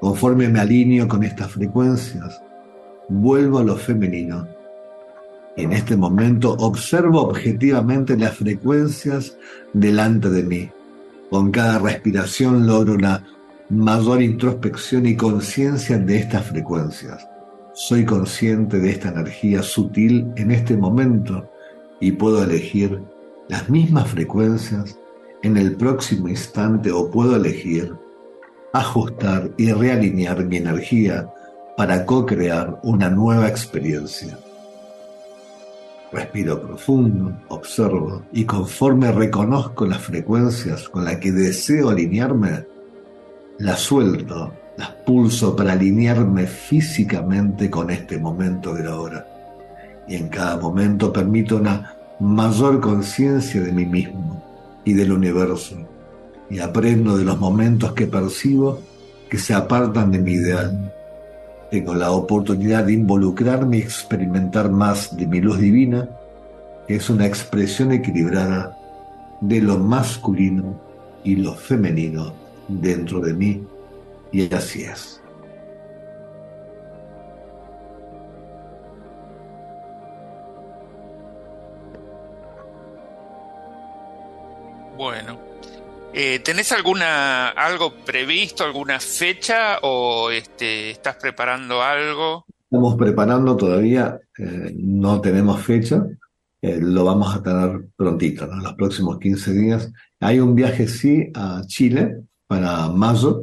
Conforme 0.00 0.48
me 0.50 0.60
alineo 0.60 1.08
con 1.08 1.24
estas 1.24 1.50
frecuencias, 1.50 2.40
vuelvo 3.08 3.58
a 3.58 3.64
lo 3.64 3.74
femenino. 3.74 4.46
En 5.56 5.72
este 5.72 5.96
momento 5.96 6.52
observo 6.60 7.22
objetivamente 7.22 8.16
las 8.16 8.36
frecuencias 8.36 9.36
delante 9.72 10.30
de 10.30 10.44
mí. 10.44 10.70
Con 11.28 11.50
cada 11.50 11.80
respiración 11.80 12.68
logro 12.68 12.94
una 12.94 13.24
mayor 13.68 14.22
introspección 14.22 15.06
y 15.06 15.16
conciencia 15.16 15.98
de 15.98 16.18
estas 16.18 16.46
frecuencias. 16.46 17.28
Soy 17.74 18.04
consciente 18.04 18.78
de 18.78 18.90
esta 18.90 19.08
energía 19.08 19.62
sutil 19.62 20.32
en 20.36 20.50
este 20.50 20.76
momento 20.76 21.50
y 22.00 22.12
puedo 22.12 22.42
elegir 22.44 23.02
las 23.48 23.68
mismas 23.68 24.08
frecuencias 24.08 24.98
en 25.42 25.56
el 25.56 25.76
próximo 25.76 26.28
instante 26.28 26.90
o 26.90 27.10
puedo 27.10 27.36
elegir 27.36 27.94
ajustar 28.72 29.50
y 29.56 29.72
realinear 29.72 30.44
mi 30.44 30.58
energía 30.58 31.28
para 31.76 32.04
co-crear 32.06 32.78
una 32.82 33.10
nueva 33.10 33.48
experiencia. 33.48 34.38
Respiro 36.12 36.62
profundo, 36.62 37.36
observo 37.48 38.22
y 38.32 38.44
conforme 38.44 39.10
reconozco 39.12 39.86
las 39.86 40.02
frecuencias 40.02 40.88
con 40.88 41.04
las 41.04 41.16
que 41.16 41.32
deseo 41.32 41.90
alinearme, 41.90 42.64
las 43.58 43.80
suelto, 43.80 44.52
las 44.76 44.90
pulso 44.90 45.56
para 45.56 45.72
alinearme 45.72 46.46
físicamente 46.46 47.70
con 47.70 47.90
este 47.90 48.18
momento 48.18 48.74
de 48.74 48.84
la 48.84 48.96
hora. 48.96 49.26
Y 50.08 50.16
en 50.16 50.28
cada 50.28 50.56
momento 50.56 51.12
permito 51.12 51.56
una 51.56 51.94
mayor 52.20 52.80
conciencia 52.80 53.60
de 53.60 53.72
mí 53.72 53.86
mismo 53.86 54.42
y 54.84 54.92
del 54.92 55.12
universo. 55.12 55.76
Y 56.48 56.60
aprendo 56.60 57.16
de 57.16 57.24
los 57.24 57.38
momentos 57.38 57.92
que 57.92 58.06
percibo 58.06 58.80
que 59.28 59.38
se 59.38 59.54
apartan 59.54 60.12
de 60.12 60.18
mi 60.20 60.32
ideal 60.32 60.92
tengo 61.70 61.94
la 61.94 62.12
oportunidad 62.12 62.84
de 62.84 62.92
involucrarme 62.92 63.78
y 63.78 63.80
experimentar 63.80 64.70
más 64.70 65.16
de 65.16 65.26
mi 65.26 65.40
luz 65.40 65.58
divina, 65.58 66.08
que 66.86 66.96
es 66.96 67.10
una 67.10 67.26
expresión 67.26 67.90
equilibrada 67.90 68.78
de 69.40 69.60
lo 69.60 69.76
masculino 69.78 70.78
y 71.24 71.36
lo 71.36 71.54
femenino 71.54 72.45
dentro 72.68 73.20
de 73.20 73.34
mí. 73.34 73.66
Y 74.32 74.52
así 74.54 74.82
es. 74.82 75.22
Bueno, 84.96 85.38
eh, 86.14 86.38
¿tenés 86.38 86.72
alguna 86.72 87.48
algo 87.50 87.92
previsto, 87.92 88.64
alguna 88.64 88.98
fecha 88.98 89.78
o 89.82 90.30
este, 90.30 90.90
estás 90.90 91.16
preparando 91.16 91.82
algo? 91.82 92.46
Estamos 92.64 92.96
preparando 92.96 93.56
todavía, 93.56 94.18
eh, 94.38 94.72
no 94.74 95.20
tenemos 95.20 95.62
fecha, 95.62 96.06
eh, 96.62 96.78
lo 96.80 97.04
vamos 97.04 97.36
a 97.36 97.42
tener 97.42 97.88
prontito, 97.94 98.50
en 98.50 98.62
los 98.62 98.72
próximos 98.72 99.18
15 99.18 99.52
días. 99.52 99.92
Hay 100.18 100.40
un 100.40 100.54
viaje, 100.54 100.88
sí, 100.88 101.30
a 101.34 101.62
Chile, 101.66 102.22
para 102.46 102.88
mayo, 102.88 103.42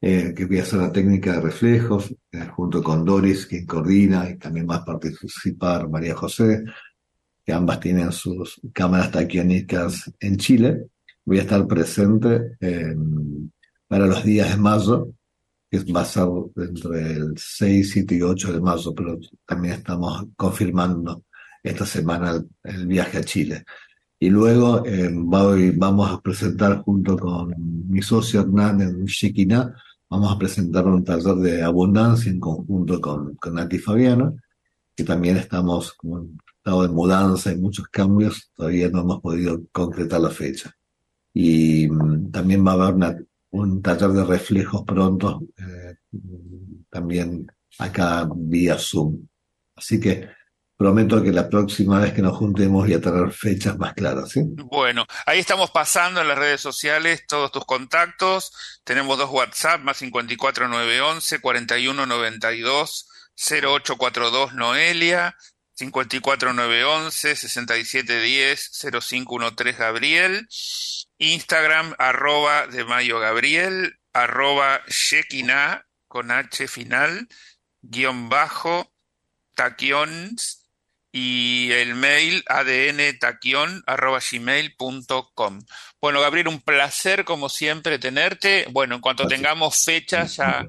que 0.00 0.46
voy 0.48 0.58
a 0.58 0.62
hacer 0.62 0.80
la 0.80 0.92
técnica 0.92 1.34
de 1.34 1.40
reflejos, 1.42 2.14
junto 2.56 2.82
con 2.82 3.04
Doris, 3.04 3.46
quien 3.46 3.66
coordina, 3.66 4.28
y 4.28 4.36
también 4.36 4.70
a 4.70 4.84
participar 4.84 5.88
María 5.88 6.14
José, 6.14 6.64
que 7.44 7.52
ambas 7.52 7.80
tienen 7.80 8.10
sus 8.12 8.60
cámaras 8.72 9.10
taquiónicas 9.10 10.12
en 10.20 10.36
Chile 10.36 10.86
voy 11.24 11.38
a 11.38 11.42
estar 11.42 11.66
presente 11.66 12.56
para 13.86 14.06
los 14.06 14.24
días 14.24 14.50
de 14.50 14.56
mayo, 14.56 15.14
que 15.70 15.78
va 15.92 16.02
a 16.02 16.04
ser 16.04 16.28
entre 16.56 17.12
el 17.12 17.34
6, 17.36 17.90
7 17.92 18.14
y 18.14 18.22
8 18.22 18.52
de 18.52 18.60
mayo, 18.60 18.94
pero 18.94 19.18
también 19.46 19.74
estamos 19.74 20.26
confirmando 20.36 21.24
esta 21.62 21.86
semana 21.86 22.42
el, 22.64 22.86
viaje 22.86 23.18
a 23.18 23.24
Chile. 23.24 23.64
Y 24.22 24.30
luego 24.30 24.86
eh, 24.86 25.10
vamos 25.12 26.08
a 26.08 26.20
presentar 26.20 26.80
junto 26.82 27.18
con 27.18 27.52
mi 27.90 28.00
socio 28.02 28.42
Hernán 28.42 29.04
Shekinah, 29.04 29.74
vamos 30.08 30.32
a 30.32 30.38
presentar 30.38 30.86
un 30.86 31.02
taller 31.02 31.34
de 31.38 31.60
abundancia 31.64 32.30
en 32.30 32.38
conjunto 32.38 33.00
con, 33.00 33.34
con 33.34 33.54
Nati 33.54 33.80
Fabiano, 33.80 34.36
que 34.94 35.02
también 35.02 35.38
estamos 35.38 35.94
como 35.94 36.18
en 36.18 36.38
estado 36.56 36.82
de 36.82 36.90
mudanza 36.90 37.50
y 37.50 37.56
muchos 37.56 37.88
cambios, 37.88 38.52
todavía 38.54 38.88
no 38.90 39.00
hemos 39.00 39.20
podido 39.20 39.60
concretar 39.72 40.20
la 40.20 40.30
fecha 40.30 40.72
y 41.34 41.88
mm, 41.90 42.30
también 42.30 42.64
va 42.64 42.74
a 42.74 42.86
haber 42.86 43.26
un 43.50 43.82
taller 43.82 44.10
de 44.10 44.24
reflejos 44.24 44.84
pronto, 44.84 45.42
eh, 45.58 45.96
también 46.88 47.50
acá 47.76 48.28
vía 48.32 48.76
Zoom. 48.78 49.26
Así 49.74 49.98
que 49.98 50.28
prometo 50.82 51.22
que 51.22 51.32
la 51.32 51.48
próxima 51.48 52.00
vez 52.00 52.12
que 52.12 52.22
nos 52.22 52.36
juntemos 52.36 52.84
voy 52.84 52.94
a 52.94 53.00
tener 53.00 53.32
fechas 53.32 53.78
más 53.78 53.94
claras. 53.94 54.30
¿sí? 54.30 54.40
Bueno, 54.44 55.06
ahí 55.26 55.38
estamos 55.38 55.70
pasando 55.70 56.20
en 56.20 56.28
las 56.28 56.38
redes 56.38 56.60
sociales 56.60 57.24
todos 57.26 57.52
tus 57.52 57.64
contactos. 57.64 58.52
Tenemos 58.84 59.16
dos 59.16 59.30
WhatsApp, 59.30 59.80
más 59.80 59.98
54911 59.98 61.40
4192 61.40 63.08
0842 63.36 64.54
Noelia. 64.54 65.36
54911 65.74 67.36
6710 67.36 68.70
0513 69.00 69.78
Gabriel 69.78 70.46
Instagram, 71.22 71.94
arroba 71.98 72.66
de 72.66 72.84
Mayo 72.84 73.20
Gabriel, 73.20 73.96
arroba 74.12 74.82
Shekinah, 74.88 75.86
con 76.08 76.32
H 76.32 76.66
final, 76.66 77.28
guion 77.80 78.28
bajo, 78.28 78.92
taquions, 79.54 80.61
y 81.12 81.70
el 81.72 81.94
mail 81.94 82.42
adn 82.46 83.18
taquion 83.18 83.82
arroba 83.86 84.18
gmail.com. 84.18 85.60
Bueno, 86.00 86.20
Gabriel, 86.22 86.48
un 86.48 86.60
placer 86.60 87.24
como 87.24 87.50
siempre 87.50 87.98
tenerte. 87.98 88.66
Bueno, 88.70 88.94
en 88.94 89.02
cuanto 89.02 89.28
tengamos 89.28 89.84
fechas 89.84 90.36
ya 90.36 90.66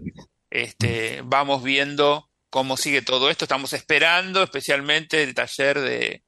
este, 0.50 1.22
vamos 1.24 1.64
viendo 1.64 2.30
cómo 2.50 2.76
sigue 2.76 3.02
todo 3.02 3.30
esto. 3.30 3.46
Estamos 3.46 3.72
esperando 3.72 4.44
especialmente 4.44 5.24
el 5.24 5.34
taller 5.34 5.80
de, 5.80 6.24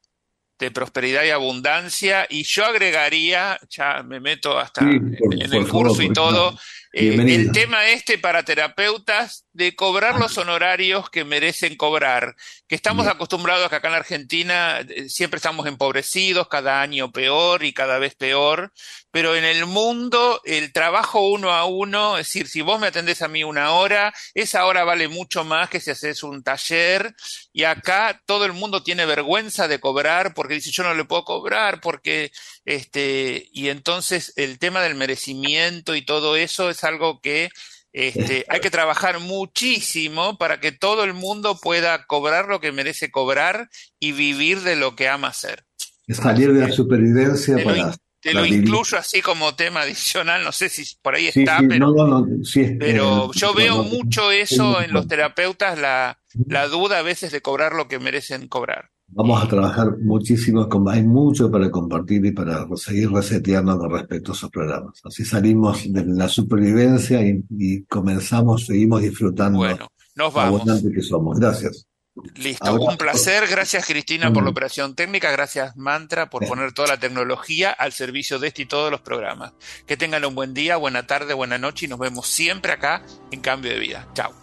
de 0.57 0.71
prosperidad 0.71 1.23
y 1.23 1.29
abundancia. 1.29 2.25
Y 2.29 2.43
yo 2.43 2.65
agregaría, 2.65 3.59
ya 3.69 4.03
me 4.03 4.19
meto 4.19 4.57
hasta 4.57 4.81
en, 4.81 5.17
el 5.39 5.67
curso 5.67 6.01
y 6.01 6.11
todo, 6.13 6.57
eh, 6.93 7.15
el 7.19 7.51
tema 7.51 7.87
este 7.89 8.17
para 8.17 8.43
terapeutas 8.43 9.45
de 9.51 9.75
cobrar 9.75 10.19
los 10.19 10.37
honorarios 10.37 11.09
que 11.09 11.25
merecen 11.25 11.75
cobrar, 11.75 12.35
que 12.67 12.75
estamos 12.75 13.05
acostumbrados 13.07 13.69
que 13.69 13.75
acá 13.75 13.89
en 13.89 13.91
la 13.91 13.99
Argentina 13.99 14.79
eh, 14.79 15.07
siempre 15.09 15.37
estamos 15.37 15.67
empobrecidos, 15.67 16.47
cada 16.47 16.81
año 16.81 17.11
peor 17.11 17.63
y 17.63 17.73
cada 17.73 17.99
vez 17.99 18.15
peor, 18.15 18.73
pero 19.11 19.35
en 19.35 19.45
el 19.45 19.65
mundo 19.65 20.41
el 20.45 20.73
trabajo 20.73 21.27
uno 21.29 21.51
a 21.51 21.65
uno, 21.65 22.17
es 22.17 22.27
decir, 22.27 22.47
si 22.47 22.61
vos 22.61 22.79
me 22.79 22.87
atendés 22.87 23.21
a 23.21 23.27
mí 23.27 23.43
una 23.43 23.71
hora, 23.71 24.13
esa 24.33 24.65
hora 24.65 24.83
vale 24.83 25.07
mucho 25.07 25.43
más 25.43 25.69
que 25.69 25.79
si 25.79 25.91
haces 25.91 26.23
un 26.23 26.43
taller 26.43 27.13
y 27.53 27.63
acá 27.63 28.21
todo 28.25 28.45
el 28.45 28.53
mundo 28.53 28.81
tiene 28.83 29.05
vergüenza 29.05 29.67
de 29.67 29.79
cobrar 29.79 30.33
porque 30.33 30.55
dice 30.55 30.71
yo 30.71 30.83
no 30.83 30.93
le 30.95 31.05
puedo 31.05 31.23
cobrar 31.23 31.81
porque 31.81 32.31
este 32.65 33.49
y 33.51 33.69
entonces 33.69 34.33
el 34.37 34.59
tema 34.59 34.81
del 34.81 34.95
merecimiento 34.95 35.95
y 35.95 36.03
todo 36.03 36.35
eso 36.35 36.69
es 36.69 36.83
algo 36.83 37.21
que 37.21 37.49
este, 37.95 38.45
hay 38.49 38.59
que 38.59 38.69
trabajar 38.69 39.19
muchísimo 39.19 40.37
para 40.37 40.59
que 40.59 40.73
todo 40.73 41.05
el 41.05 41.13
mundo 41.13 41.57
pueda 41.61 42.05
cobrar 42.05 42.47
lo 42.47 42.59
que 42.59 42.73
merece 42.73 43.09
cobrar 43.09 43.69
y 43.99 44.11
vivir 44.11 44.61
de 44.61 44.75
lo 44.75 44.95
que 44.95 45.07
ama 45.07 45.29
hacer. 45.29 45.63
Salir 46.09 46.53
de 46.53 46.67
la 46.67 46.71
supervivencia 46.71 47.63
para 47.63 47.95
te 48.25 48.33
lo 48.33 48.43
incluyo 48.43 48.97
así 48.97 49.21
como 49.21 49.53
tema 49.53 49.81
adicional, 49.81 50.43
no 50.43 50.51
sé 50.51 50.67
si 50.67 50.83
por 50.99 51.13
ahí 51.13 51.27
está, 51.27 51.59
pero, 51.69 51.93
pero 52.79 53.31
yo 53.31 53.53
veo 53.53 53.83
mucho 53.83 54.31
eso 54.31 54.81
en 54.81 54.91
los 54.91 55.07
terapeutas, 55.07 55.77
la, 55.77 56.17
la 56.47 56.67
duda 56.67 56.97
a 56.97 57.01
veces 57.03 57.31
de 57.31 57.41
cobrar 57.41 57.73
lo 57.73 57.87
que 57.87 57.99
merecen 57.99 58.47
cobrar. 58.47 58.89
Vamos 59.07 59.43
a 59.43 59.47
trabajar 59.47 59.97
muchísimo, 59.99 60.67
hay 60.89 61.03
mucho 61.03 61.49
para 61.51 61.69
compartir 61.69 62.25
y 62.25 62.31
para 62.31 62.67
seguir 62.75 63.11
reseteando 63.11 63.77
con 63.77 63.91
respecto 63.91 64.31
a 64.31 64.35
esos 64.35 64.49
programas. 64.49 64.99
Así 65.03 65.23
salimos 65.23 65.83
de 65.91 66.05
la 66.05 66.27
supervivencia 66.27 67.21
y, 67.21 67.83
comenzamos, 67.83 68.65
seguimos 68.65 69.01
disfrutando. 69.01 69.59
Bueno, 69.59 69.87
nos 70.15 70.33
vamos. 70.33 70.63
que 70.93 71.01
somos. 71.01 71.39
Gracias. 71.39 71.87
Listo, 72.35 72.73
un 72.73 72.97
placer. 72.97 73.45
Gracias 73.47 73.85
Cristina 73.85 74.31
por 74.31 74.43
la 74.43 74.49
operación 74.49 74.95
técnica. 74.95 75.31
Gracias 75.31 75.75
Mantra 75.75 76.29
por 76.29 76.47
poner 76.47 76.71
toda 76.71 76.87
la 76.87 76.97
tecnología 76.97 77.71
al 77.71 77.91
servicio 77.91 78.39
de 78.39 78.47
este 78.47 78.63
y 78.63 78.65
todos 78.65 78.89
los 78.89 79.01
programas. 79.01 79.53
Que 79.85 79.97
tengan 79.97 80.23
un 80.23 80.33
buen 80.33 80.53
día, 80.53 80.77
buena 80.77 81.05
tarde, 81.05 81.33
buena 81.33 81.57
noche 81.57 81.85
y 81.85 81.89
nos 81.89 81.99
vemos 81.99 82.27
siempre 82.27 82.71
acá 82.71 83.03
en 83.31 83.41
Cambio 83.41 83.71
de 83.71 83.79
Vida. 83.79 84.07
Chao. 84.13 84.33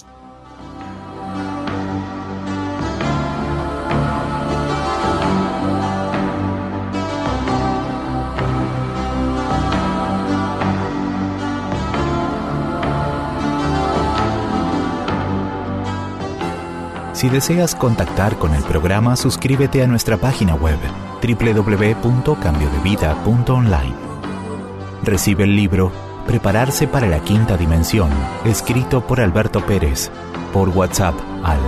Si 17.22 17.28
deseas 17.28 17.74
contactar 17.76 18.36
con 18.36 18.52
el 18.52 18.64
programa, 18.64 19.14
suscríbete 19.14 19.84
a 19.84 19.86
nuestra 19.86 20.16
página 20.16 20.56
web 20.56 20.76
www.cambiodevida.online. 21.22 23.94
Recibe 25.04 25.44
el 25.44 25.54
libro 25.54 25.92
Prepararse 26.26 26.88
para 26.88 27.06
la 27.06 27.20
Quinta 27.20 27.56
Dimensión, 27.56 28.10
escrito 28.44 29.06
por 29.06 29.20
Alberto 29.20 29.64
Pérez, 29.64 30.10
por 30.52 30.70
WhatsApp 30.70 31.14
al 31.44 31.60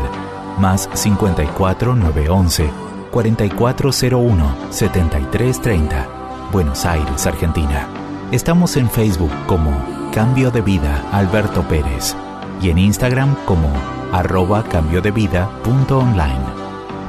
más 0.59 0.91
54 0.93 1.95
911 1.95 2.69
4401 3.13 4.57
7330, 4.71 6.09
Buenos 6.51 6.85
Aires, 6.85 7.29
Argentina. 7.29 7.87
Estamos 8.33 8.77
en 8.77 8.91
Facebook 8.91 9.31
como 9.47 9.71
Cambio 10.13 10.51
de 10.51 10.63
Vida 10.63 11.09
Alberto 11.13 11.63
Pérez 11.63 12.17
y 12.61 12.71
en 12.71 12.79
Instagram 12.79 13.37
como 13.45 13.71
arroba 14.13 14.63
cambio 14.65 15.01
de 15.01 15.11
vida 15.11 15.51
punto 15.63 15.99
online. 15.99 16.45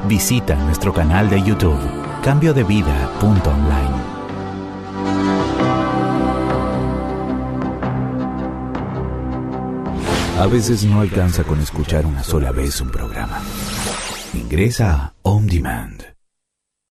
Visita 0.08 0.54
nuestro 0.56 0.92
canal 0.92 1.28
de 1.28 1.42
YouTube, 1.42 1.80
cambio 2.22 2.54
de 2.54 2.64
vida 2.64 3.10
punto 3.20 3.50
online. 3.50 3.96
A 10.38 10.46
veces 10.46 10.84
no 10.84 11.00
alcanza 11.00 11.44
con 11.44 11.60
escuchar 11.60 12.04
una 12.04 12.22
sola 12.22 12.52
vez 12.52 12.80
un 12.80 12.90
programa. 12.90 13.40
Ingresa 14.34 14.92
a 14.92 15.14
On 15.22 15.46
Demand 15.46 16.15